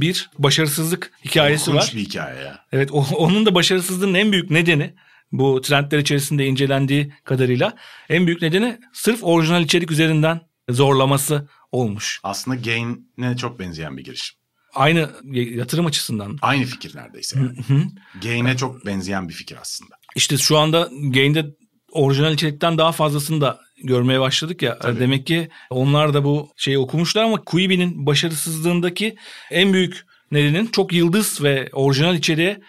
bir 0.00 0.30
başarısızlık 0.38 1.12
hikayesi 1.24 1.64
korkunç 1.64 1.82
var. 1.82 1.92
bir 1.96 2.00
hikaye 2.00 2.40
ya. 2.40 2.64
Evet 2.72 2.90
o- 2.92 3.06
onun 3.16 3.46
da 3.46 3.54
başarısızlığının 3.54 4.14
en 4.14 4.32
büyük 4.32 4.50
nedeni 4.50 4.94
bu 5.32 5.60
trendler 5.60 5.98
içerisinde 5.98 6.46
incelendiği 6.46 7.12
kadarıyla 7.24 7.76
en 8.08 8.26
büyük 8.26 8.42
nedeni 8.42 8.78
sırf 8.92 9.18
orijinal 9.24 9.62
içerik 9.64 9.90
üzerinden 9.90 10.40
zorlaması 10.70 11.48
olmuş. 11.72 12.20
Aslında 12.22 12.56
Gain'e 12.56 13.36
çok 13.36 13.58
benzeyen 13.58 13.96
bir 13.96 14.04
girişim. 14.04 14.37
Aynı 14.74 15.10
yatırım 15.32 15.86
açısından. 15.86 16.38
Aynı 16.42 16.64
fikir 16.64 16.96
neredeyse 16.96 17.38
yani. 17.40 17.86
Gain'e 18.22 18.56
çok 18.56 18.86
benzeyen 18.86 19.28
bir 19.28 19.34
fikir 19.34 19.56
aslında. 19.60 19.94
İşte 20.16 20.36
şu 20.36 20.58
anda 20.58 20.88
Gain'de 21.02 21.46
orijinal 21.92 22.32
içerikten 22.32 22.78
daha 22.78 22.92
fazlasını 22.92 23.40
da 23.40 23.60
görmeye 23.84 24.20
başladık 24.20 24.62
ya. 24.62 24.78
Tabii. 24.78 25.00
Demek 25.00 25.26
ki 25.26 25.48
onlar 25.70 26.14
da 26.14 26.24
bu 26.24 26.52
şeyi 26.56 26.78
okumuşlar 26.78 27.22
ama 27.24 27.44
Quibi'nin 27.44 28.06
başarısızlığındaki 28.06 29.16
en 29.50 29.72
büyük 29.72 30.06
nedenin 30.30 30.66
çok 30.66 30.92
yıldız 30.92 31.42
ve 31.42 31.68
orijinal 31.72 32.14
içeriğe 32.14 32.60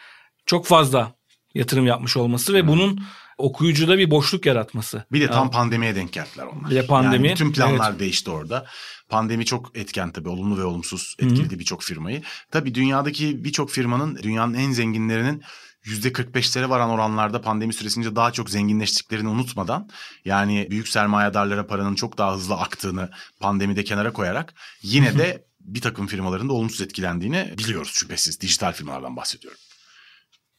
çok 0.46 0.66
fazla 0.66 1.14
yatırım 1.54 1.88
yapmış 1.88 2.18
olması 2.18 2.54
ve 2.54 2.68
bunun 2.68 3.04
okuyucuda 3.38 3.98
bir 3.98 4.12
boşluk 4.12 4.46
yaratması. 4.46 5.06
Bir 5.12 5.22
de 5.22 5.28
tam 5.28 5.46
Ya, 5.46 5.52
pandemiye 5.52 5.96
denk 5.96 6.14
geldiler 6.14 6.46
onlar. 6.46 6.72
Bir 6.72 6.76
de 6.76 6.86
pandemi, 6.86 7.28
Yani 7.28 7.36
bütün 7.36 7.54
planlar 7.54 8.00
değişti 8.00 8.32
orada. 8.32 8.66
Pandemi 9.10 9.46
çok 9.46 9.78
etken 9.78 10.12
tabii 10.12 10.30
olumlu 10.30 10.58
ve 10.58 10.64
olumsuz 10.64 11.16
etkiledi 11.20 11.60
birçok 11.60 11.84
firmayı. 11.84 12.22
Tabii 12.52 12.76
dünyadaki 12.76 13.44
birçok 13.44 13.72
firmanın 13.72 14.20
dünyanın 14.24 14.54
en 14.54 14.72
zenginlerinin 14.72 15.44
%45'lere 15.86 16.70
varan 16.70 16.90
oranlarda 16.90 17.42
pandemi 17.42 17.74
süresince 17.74 18.16
daha 18.16 18.32
çok 18.32 18.50
zenginleştiklerini 18.50 19.30
unutmadan 19.30 19.90
yani 20.26 20.68
büyük 20.70 20.88
sermayedarlara 20.88 21.68
paranın 21.68 21.96
çok 21.96 22.18
daha 22.18 22.34
hızlı 22.34 22.56
aktığını 22.56 23.10
pandemide 23.40 23.84
kenara 23.84 24.14
koyarak 24.14 24.54
yine 24.82 25.18
de 25.18 25.46
bir 25.60 25.82
takım 25.82 26.08
firmaların 26.08 26.50
da 26.50 26.54
olumsuz 26.54 26.82
etkilendiğini 26.82 27.54
biliyoruz 27.58 27.92
şüphesiz. 27.94 28.42
Dijital 28.42 28.74
firmalardan 28.74 29.16
bahsediyorum. 29.16 29.60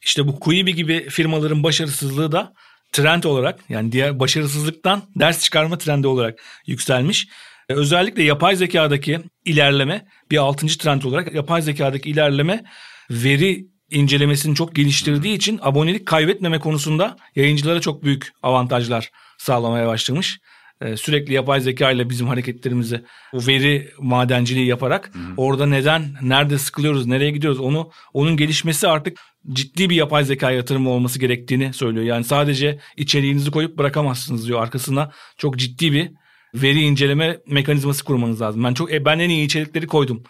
İşte 0.01 0.27
bu 0.27 0.39
Quibi 0.39 0.75
gibi 0.75 1.09
firmaların 1.09 1.63
başarısızlığı 1.63 2.31
da 2.31 2.53
trend 2.91 3.23
olarak 3.23 3.59
yani 3.69 3.91
diğer 3.91 4.19
başarısızlıktan 4.19 5.03
ders 5.15 5.43
çıkarma 5.43 5.77
trendi 5.77 6.07
olarak 6.07 6.39
yükselmiş. 6.65 7.27
E, 7.71 7.73
Özellikle 7.73 8.23
yapay 8.23 8.55
zekadaki 8.55 9.19
ilerleme 9.45 10.05
bir 10.31 10.37
altıncı 10.37 10.77
trend 10.77 11.01
olarak 11.01 11.33
yapay 11.33 11.61
zekadaki 11.61 12.09
ilerleme 12.09 12.63
veri 13.11 13.65
incelemesini 13.89 14.55
çok 14.55 14.75
geliştirdiği 14.75 15.35
için 15.35 15.59
abonelik 15.61 16.05
kaybetmeme 16.05 16.59
konusunda 16.59 17.15
yayıncılara 17.35 17.81
çok 17.81 18.03
büyük 18.03 18.31
avantajlar 18.43 19.11
sağlamaya 19.37 19.87
başlamış. 19.87 20.39
E, 20.81 20.97
Sürekli 20.97 21.33
yapay 21.33 21.61
zeka 21.61 21.91
ile 21.91 22.09
bizim 22.09 22.27
hareketlerimizi 22.27 23.01
bu 23.33 23.47
veri 23.47 23.91
madenciliği 23.99 24.67
yaparak 24.67 25.11
orada 25.37 25.65
neden, 25.65 26.13
nerede 26.21 26.57
sıkılıyoruz, 26.57 27.05
nereye 27.05 27.31
gidiyoruz 27.31 27.59
onu 27.59 27.91
onun 28.13 28.37
gelişmesi 28.37 28.87
artık 28.87 29.17
ciddi 29.53 29.89
bir 29.89 29.95
yapay 29.95 30.25
zeka 30.25 30.51
yatırımı 30.51 30.89
olması 30.89 31.19
gerektiğini 31.19 31.73
söylüyor. 31.73 32.05
Yani 32.05 32.23
sadece 32.23 32.79
içeriğinizi 32.97 33.51
koyup 33.51 33.77
bırakamazsınız 33.77 34.47
diyor. 34.47 34.61
Arkasına 34.61 35.11
çok 35.37 35.57
ciddi 35.57 35.91
bir 35.93 36.11
veri 36.53 36.81
inceleme 36.81 37.37
mekanizması 37.47 38.03
kurmanız 38.03 38.41
lazım. 38.41 38.63
Ben 38.63 38.73
çok 38.73 38.93
e, 38.93 39.05
ben 39.05 39.19
en 39.19 39.29
iyi 39.29 39.45
içerikleri 39.45 39.87
koydum. 39.87 40.23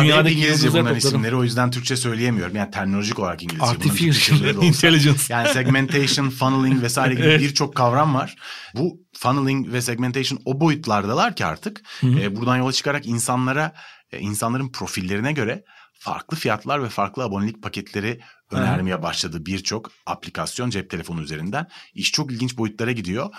Dünyadaki 0.00 0.34
İngilizce 0.34 0.68
bunların 0.68 0.84
topladım. 0.86 1.08
isimleri 1.08 1.36
o 1.36 1.44
yüzden 1.44 1.70
Türkçe 1.70 1.96
söyleyemiyorum. 1.96 2.56
Yani 2.56 2.70
terminolojik 2.70 3.18
olarak 3.18 3.42
İngilizce. 3.42 3.66
Artificial 3.66 4.62
intelligence. 4.62 5.20
Yani 5.28 5.48
segmentation, 5.48 6.30
funneling 6.30 6.82
vesaire 6.82 7.14
gibi 7.14 7.26
Evet. 7.26 7.40
birçok 7.40 7.74
kavram 7.74 8.14
var. 8.14 8.36
Bu 8.74 9.00
funneling 9.18 9.72
ve 9.72 9.82
segmentation 9.82 10.40
o 10.44 10.60
boyutlardalar 10.60 11.36
ki 11.36 11.44
artık. 11.46 11.80
E, 12.02 12.36
buradan 12.36 12.56
yola 12.56 12.72
çıkarak 12.72 13.06
insanlara, 13.06 13.72
e, 14.12 14.18
insanların 14.18 14.72
profillerine 14.72 15.32
göre 15.32 15.64
farklı 15.98 16.36
fiyatlar 16.36 16.82
ve 16.82 16.88
farklı 16.88 17.22
abonelik 17.24 17.62
paketleri 17.62 18.20
önermeye 18.50 19.02
başladı 19.02 19.46
birçok 19.46 19.90
aplikasyon 20.06 20.70
cep 20.70 20.90
telefonu 20.90 21.22
üzerinden. 21.22 21.66
İş 21.94 22.12
çok 22.12 22.32
ilginç 22.32 22.56
boyutlara 22.58 22.92
gidiyor. 22.92 23.30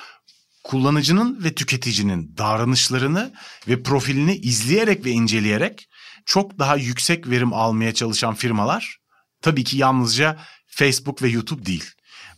Kullanıcının 0.63 1.43
ve 1.43 1.55
tüketicinin 1.55 2.37
davranışlarını 2.37 3.33
ve 3.67 3.83
profilini 3.83 4.35
izleyerek 4.35 5.05
ve 5.05 5.11
inceleyerek 5.11 5.89
çok 6.25 6.59
daha 6.59 6.75
yüksek 6.75 7.29
verim 7.29 7.53
almaya 7.53 7.93
çalışan 7.93 8.35
firmalar 8.35 8.97
tabii 9.41 9.63
ki 9.63 9.77
yalnızca 9.77 10.37
Facebook 10.67 11.21
ve 11.21 11.29
YouTube 11.29 11.65
değil. 11.65 11.85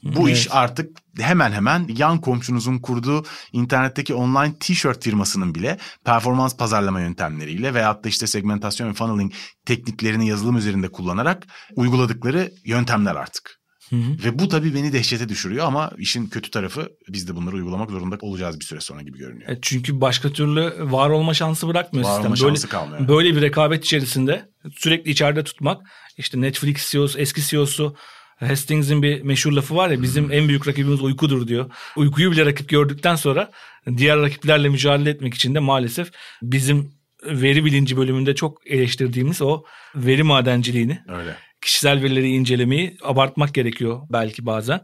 Bu 0.03 0.29
Evet. 0.29 0.37
iş 0.37 0.47
artık 0.51 0.97
hemen 1.19 1.51
hemen 1.51 1.87
yan 1.97 2.21
komşunuzun 2.21 2.79
kurduğu 2.79 3.25
internetteki 3.51 4.13
online 4.13 4.53
t-shirt 4.59 5.03
firmasının 5.03 5.55
bile 5.55 5.77
performans 6.05 6.57
pazarlama 6.57 7.01
yöntemleriyle 7.01 7.73
veyahut 7.73 8.03
da 8.03 8.09
işte 8.09 8.27
segmentasyon 8.27 8.89
ve 8.89 8.93
funneling 8.93 9.33
tekniklerini 9.65 10.27
yazılım 10.27 10.57
üzerinde 10.57 10.91
kullanarak 10.91 11.47
uyguladıkları 11.75 12.51
yöntemler 12.65 13.15
artık. 13.15 13.60
Hı 13.91 13.95
hı. 13.95 14.23
Ve 14.25 14.39
bu 14.39 14.47
tabii 14.47 14.75
beni 14.75 14.93
dehşete 14.93 15.29
düşürüyor 15.29 15.65
ama 15.65 15.91
işin 15.97 16.27
kötü 16.27 16.51
tarafı 16.51 16.89
biz 17.09 17.27
de 17.27 17.35
bunları 17.35 17.55
uygulamak 17.55 17.89
zorunda 17.91 18.17
olacağız 18.21 18.59
bir 18.59 18.65
süre 18.65 18.79
sonra 18.81 19.01
gibi 19.01 19.17
görünüyor. 19.17 19.49
E 19.49 19.59
çünkü 19.61 20.01
başka 20.01 20.29
türlü 20.33 20.73
var 20.91 21.09
olma 21.09 21.33
şansı 21.33 21.67
bırakmıyor 21.67 22.05
Var 22.05 22.11
sistem. 22.11 22.31
olma 22.31 22.35
Böyle, 22.41 22.55
şansı 22.55 22.69
kalmıyor. 22.69 23.07
böyle 23.07 23.35
bir 23.35 23.41
rekabet 23.41 23.85
içerisinde 23.85 24.49
sürekli 24.75 25.11
içeride 25.11 25.43
tutmak. 25.43 25.81
İşte 26.17 26.41
Netflix 26.41 26.91
CEO'su, 26.91 27.19
eski 27.19 27.41
CEO'su 27.41 27.95
Hastings'in 28.39 29.01
bir 29.03 29.21
meşhur 29.21 29.51
lafı 29.51 29.75
var 29.75 29.89
ya 29.89 30.01
bizim 30.01 30.31
en 30.31 30.47
büyük 30.47 30.67
rakibimiz 30.67 31.01
uykudur 31.01 31.47
diyor. 31.47 31.71
Uykuyu 31.95 32.31
bile 32.31 32.45
rakip 32.45 32.69
gördükten 32.69 33.15
sonra 33.15 33.51
diğer 33.97 34.19
rakiplerle 34.21 34.69
mücadele 34.69 35.09
etmek 35.09 35.33
için 35.33 35.55
de 35.55 35.59
maalesef 35.59 36.11
bizim 36.41 36.91
veri 37.25 37.65
bilinci 37.65 37.97
bölümünde 37.97 38.35
çok 38.35 38.67
eleştirdiğimiz 38.67 39.41
o 39.41 39.63
veri 39.95 40.23
madenciliğini 40.23 41.01
Öyle. 41.07 41.35
Kişisel 41.61 42.03
verileri 42.03 42.29
incelemeyi 42.29 42.97
abartmak 43.03 43.53
gerekiyor 43.53 44.01
belki 44.09 44.45
bazen. 44.45 44.81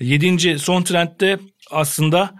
Yedinci 0.00 0.58
son 0.58 0.82
trendde 0.82 1.38
aslında 1.70 2.34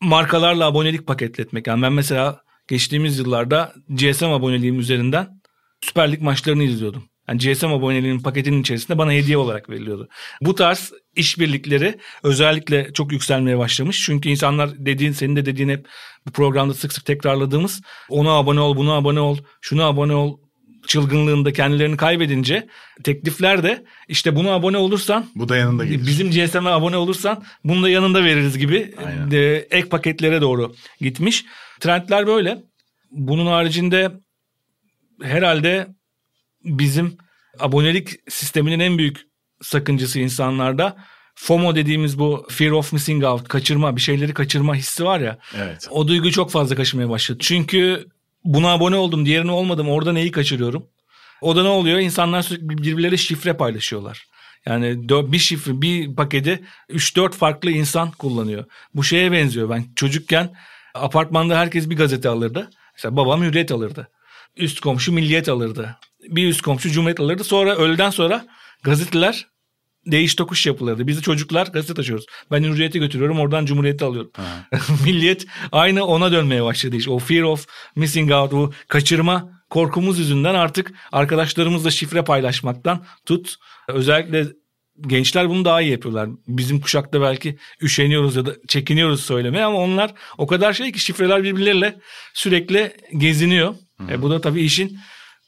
markalarla 0.00 0.66
abonelik 0.66 1.06
paketletmek. 1.06 1.66
Yani 1.66 1.82
ben 1.82 1.92
mesela 1.92 2.40
geçtiğimiz 2.68 3.18
yıllarda 3.18 3.74
GSM 3.88 4.24
aboneliğim 4.24 4.78
üzerinden 4.78 5.40
Süper 5.80 6.12
Lig 6.12 6.20
maçlarını 6.20 6.62
izliyordum. 6.62 7.08
Yani 7.28 7.38
GSM 7.38 7.66
aboneliğinin 7.66 8.20
paketinin 8.20 8.60
içerisinde 8.60 8.98
bana 8.98 9.12
hediye 9.12 9.38
olarak 9.38 9.70
veriliyordu. 9.70 10.08
Bu 10.40 10.54
tarz 10.54 10.92
işbirlikleri 11.16 11.98
özellikle 12.22 12.92
çok 12.92 13.12
yükselmeye 13.12 13.58
başlamış. 13.58 14.02
Çünkü 14.06 14.28
insanlar 14.28 14.70
dediğin 14.86 15.12
senin 15.12 15.36
de 15.36 15.46
dediğin 15.46 15.68
hep 15.68 15.86
bu 16.26 16.32
programda 16.32 16.74
sık 16.74 16.92
sık 16.92 17.04
tekrarladığımız 17.04 17.82
ona 18.08 18.30
abone 18.30 18.60
ol, 18.60 18.76
buna 18.76 18.92
abone 18.92 19.20
ol, 19.20 19.38
şuna 19.60 19.84
abone 19.84 20.14
ol 20.14 20.38
çılgınlığında 20.86 21.52
kendilerini 21.52 21.96
kaybedince 21.96 22.66
teklifler 23.04 23.62
de 23.62 23.84
işte 24.08 24.36
buna 24.36 24.50
abone 24.50 24.76
olursan 24.76 25.26
Bu 25.34 25.48
da 25.48 25.56
yanında 25.56 25.84
gelir. 25.84 26.06
Bizim 26.06 26.30
GSM'e 26.30 26.70
abone 26.70 26.96
olursan 26.96 27.44
bunu 27.64 27.82
da 27.82 27.88
yanında 27.88 28.24
veririz 28.24 28.58
gibi 28.58 28.94
Aynen. 29.06 29.30
de, 29.30 29.58
ek 29.70 29.88
paketlere 29.88 30.40
doğru 30.40 30.74
gitmiş. 31.00 31.44
Trendler 31.80 32.26
böyle. 32.26 32.62
Bunun 33.10 33.46
haricinde 33.46 34.12
herhalde 35.22 35.86
bizim 36.64 37.16
abonelik 37.60 38.10
sisteminin 38.28 38.80
en 38.80 38.98
büyük 38.98 39.26
sakıncası 39.62 40.20
insanlarda 40.20 40.96
FOMO 41.34 41.74
dediğimiz 41.74 42.18
bu 42.18 42.46
fear 42.50 42.70
of 42.70 42.92
missing 42.92 43.24
out, 43.24 43.48
kaçırma, 43.48 43.96
bir 43.96 44.00
şeyleri 44.00 44.34
kaçırma 44.34 44.74
hissi 44.74 45.04
var 45.04 45.20
ya. 45.20 45.38
Evet. 45.56 45.88
O 45.90 46.08
duygu 46.08 46.30
çok 46.30 46.50
fazla 46.50 46.76
kaçmaya 46.76 47.08
başladı. 47.08 47.38
Çünkü 47.42 48.06
buna 48.44 48.72
abone 48.72 48.96
oldum, 48.96 49.26
diğerine 49.26 49.50
olmadım. 49.50 49.88
Orada 49.88 50.12
neyi 50.12 50.30
kaçırıyorum? 50.30 50.86
O 51.40 51.56
da 51.56 51.62
ne 51.62 51.68
oluyor? 51.68 51.98
İnsanlar 51.98 52.46
birbirleriyle 52.60 53.16
şifre 53.16 53.56
paylaşıyorlar. 53.56 54.26
Yani 54.66 55.08
bir 55.08 55.38
şifre, 55.38 55.82
bir 55.82 56.16
paketi 56.16 56.64
3-4 56.90 57.32
farklı 57.32 57.70
insan 57.70 58.10
kullanıyor. 58.10 58.64
Bu 58.94 59.04
şeye 59.04 59.32
benziyor. 59.32 59.70
Ben 59.70 59.84
çocukken 59.96 60.54
apartmanda 60.94 61.58
herkes 61.58 61.90
bir 61.90 61.96
gazete 61.96 62.28
alırdı. 62.28 62.70
Mesela 62.94 63.16
babam 63.16 63.42
Hürriyet 63.42 63.72
alırdı. 63.72 64.08
Üst 64.56 64.80
komşu 64.80 65.12
Milliyet 65.12 65.48
alırdı. 65.48 65.96
Bir 66.28 66.48
üst 66.48 66.62
komşu 66.62 66.90
Cumhuriyet 66.90 67.20
alırdı. 67.20 67.44
Sonra 67.44 67.76
öğleden 67.76 68.10
sonra 68.10 68.46
gazeteler 68.82 69.46
değiş 70.06 70.34
tokuş 70.34 70.66
yapılırdı. 70.66 71.06
Biz 71.06 71.16
de 71.16 71.20
çocuklar 71.20 71.66
gazete 71.66 71.94
taşıyoruz. 71.94 72.26
Ben 72.50 72.64
Hürriyet'i 72.64 72.98
götürüyorum 72.98 73.40
oradan 73.40 73.66
Cumhuriyet'i 73.66 74.04
alıyorum. 74.04 74.30
Milliyet 75.04 75.46
aynı 75.72 76.04
ona 76.04 76.32
dönmeye 76.32 76.64
başladı. 76.64 76.96
İşte 76.96 77.10
o 77.10 77.18
fear 77.18 77.42
of 77.42 77.66
missing 77.96 78.32
out, 78.32 78.52
o 78.52 78.72
kaçırma 78.88 79.64
korkumuz 79.70 80.18
yüzünden 80.18 80.54
artık 80.54 80.92
arkadaşlarımızla 81.12 81.90
şifre 81.90 82.24
paylaşmaktan 82.24 83.04
tut. 83.26 83.56
Özellikle 83.88 84.46
gençler 85.00 85.48
bunu 85.48 85.64
daha 85.64 85.80
iyi 85.80 85.90
yapıyorlar. 85.90 86.28
Bizim 86.48 86.80
kuşakta 86.80 87.20
belki 87.20 87.58
üşeniyoruz 87.82 88.36
ya 88.36 88.46
da 88.46 88.54
çekiniyoruz 88.68 89.24
söylemeye 89.24 89.64
ama 89.64 89.78
onlar 89.78 90.14
o 90.38 90.46
kadar 90.46 90.72
şey 90.72 90.92
ki 90.92 90.98
şifreler 90.98 91.42
birbirleriyle 91.42 92.00
sürekli 92.34 92.92
geziniyor. 93.18 93.74
E, 94.10 94.22
bu 94.22 94.30
da 94.30 94.40
tabii 94.40 94.62
işin 94.62 94.98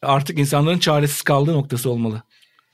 artık 0.03 0.39
insanların 0.39 0.79
çaresiz 0.79 1.23
kaldığı 1.23 1.53
noktası 1.53 1.91
olmalı. 1.91 2.23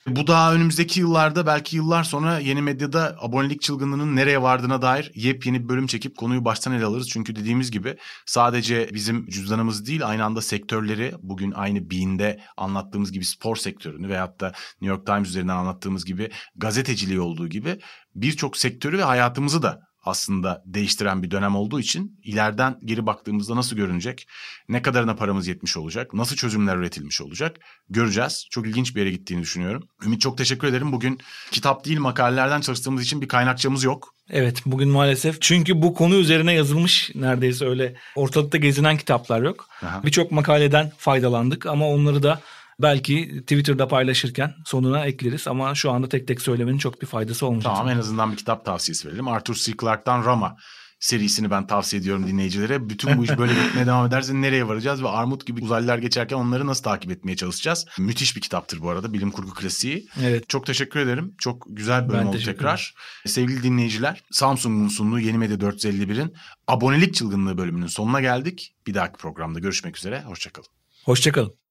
Bu 0.06 0.26
daha 0.26 0.54
önümüzdeki 0.54 1.00
yıllarda 1.00 1.46
belki 1.46 1.76
yıllar 1.76 2.04
sonra 2.04 2.38
yeni 2.38 2.62
medyada 2.62 3.16
abonelik 3.20 3.62
çılgınlığının 3.62 4.16
nereye 4.16 4.42
vardığına 4.42 4.82
dair 4.82 5.12
yepyeni 5.14 5.64
bir 5.64 5.68
bölüm 5.68 5.86
çekip 5.86 6.16
konuyu 6.16 6.44
baştan 6.44 6.72
ele 6.72 6.84
alırız. 6.84 7.08
Çünkü 7.08 7.36
dediğimiz 7.36 7.70
gibi 7.70 7.96
sadece 8.26 8.90
bizim 8.94 9.26
cüzdanımız 9.26 9.86
değil 9.86 10.06
aynı 10.06 10.24
anda 10.24 10.42
sektörleri 10.42 11.14
bugün 11.22 11.52
aynı 11.52 11.90
Bean'de 11.90 12.40
anlattığımız 12.56 13.12
gibi 13.12 13.24
spor 13.24 13.56
sektörünü 13.56 14.08
veyahut 14.08 14.40
da 14.40 14.46
New 14.80 14.96
York 14.96 15.06
Times 15.06 15.28
üzerinden 15.28 15.56
anlattığımız 15.56 16.04
gibi 16.04 16.30
gazeteciliği 16.56 17.20
olduğu 17.20 17.48
gibi 17.48 17.78
birçok 18.14 18.56
sektörü 18.56 18.98
ve 18.98 19.02
hayatımızı 19.02 19.62
da 19.62 19.91
aslında 20.02 20.62
değiştiren 20.66 21.22
bir 21.22 21.30
dönem 21.30 21.56
olduğu 21.56 21.80
için 21.80 22.20
ileriden 22.24 22.78
geri 22.84 23.06
baktığımızda 23.06 23.56
nasıl 23.56 23.76
görünecek, 23.76 24.28
ne 24.68 24.82
kadarına 24.82 25.16
paramız 25.16 25.46
yetmiş 25.48 25.76
olacak, 25.76 26.14
nasıl 26.14 26.36
çözümler 26.36 26.76
üretilmiş 26.76 27.20
olacak 27.20 27.56
göreceğiz. 27.90 28.46
Çok 28.50 28.66
ilginç 28.66 28.96
bir 28.96 29.00
yere 29.00 29.10
gittiğini 29.10 29.42
düşünüyorum. 29.42 29.88
Ümit 30.04 30.20
çok 30.20 30.38
teşekkür 30.38 30.68
ederim. 30.68 30.92
Bugün 30.92 31.18
kitap 31.50 31.84
değil 31.84 31.98
makalelerden 31.98 32.60
çalıştığımız 32.60 33.02
için 33.02 33.20
bir 33.20 33.28
kaynakçamız 33.28 33.84
yok. 33.84 34.14
Evet 34.30 34.62
bugün 34.66 34.88
maalesef 34.88 35.40
çünkü 35.40 35.82
bu 35.82 35.94
konu 35.94 36.14
üzerine 36.14 36.52
yazılmış 36.52 37.10
neredeyse 37.14 37.66
öyle 37.66 37.94
ortalıkta 38.16 38.58
gezinen 38.58 38.96
kitaplar 38.96 39.42
yok. 39.42 39.68
Birçok 40.04 40.32
makaleden 40.32 40.92
faydalandık 40.98 41.66
ama 41.66 41.88
onları 41.88 42.22
da 42.22 42.40
belki 42.82 43.40
Twitter'da 43.40 43.88
paylaşırken 43.88 44.54
sonuna 44.64 45.04
ekleriz 45.04 45.48
ama 45.48 45.74
şu 45.74 45.90
anda 45.90 46.08
tek 46.08 46.28
tek 46.28 46.40
söylemenin 46.40 46.78
çok 46.78 47.02
bir 47.02 47.06
faydası 47.06 47.46
olmayacak. 47.46 47.72
Tamam 47.76 47.92
en 47.92 47.98
azından 47.98 48.32
bir 48.32 48.36
kitap 48.36 48.64
tavsiyesi 48.64 49.08
verelim. 49.08 49.28
Arthur 49.28 49.54
C. 49.54 49.72
Clarke'dan 49.80 50.24
Rama 50.24 50.56
serisini 51.02 51.50
ben 51.50 51.66
tavsiye 51.66 52.02
ediyorum 52.02 52.26
dinleyicilere. 52.26 52.88
Bütün 52.88 53.18
bu 53.18 53.24
iş 53.24 53.38
böyle 53.38 53.54
gitmeye 53.54 53.86
devam 53.86 54.06
ederse 54.06 54.34
nereye 54.34 54.68
varacağız 54.68 55.02
ve 55.02 55.08
armut 55.08 55.46
gibi 55.46 55.64
uzaylılar 55.64 55.98
geçerken 55.98 56.36
onları 56.36 56.66
nasıl 56.66 56.82
takip 56.82 57.10
etmeye 57.10 57.36
çalışacağız? 57.36 57.86
Müthiş 57.98 58.36
bir 58.36 58.40
kitaptır 58.40 58.80
bu 58.80 58.90
arada 58.90 59.12
bilim 59.12 59.30
kurgu 59.30 59.54
klasiği. 59.54 60.08
Evet. 60.22 60.48
Çok 60.48 60.66
teşekkür 60.66 61.00
ederim. 61.00 61.34
Çok 61.38 61.66
güzel 61.70 62.04
bir 62.04 62.08
bölüm 62.08 62.20
Ben 62.20 62.26
oldu 62.26 62.38
tekrar. 62.44 62.94
Sevgili 63.26 63.62
dinleyiciler 63.62 64.22
Samsung'un 64.30 64.88
sunduğu 64.88 65.18
Yeni 65.18 65.38
Medya 65.38 65.56
451'in 65.56 66.34
abonelik 66.66 67.14
çılgınlığı 67.14 67.58
bölümünün 67.58 67.86
sonuna 67.86 68.20
geldik. 68.20 68.74
Bir 68.86 68.94
dahaki 68.94 69.18
programda 69.18 69.58
görüşmek 69.58 69.96
üzere. 69.96 70.22
Hoşçakalın. 70.22 70.68
Hoşçakalın. 71.04 71.61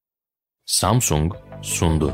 Samsung 0.72 1.36
sundu. 1.61 2.13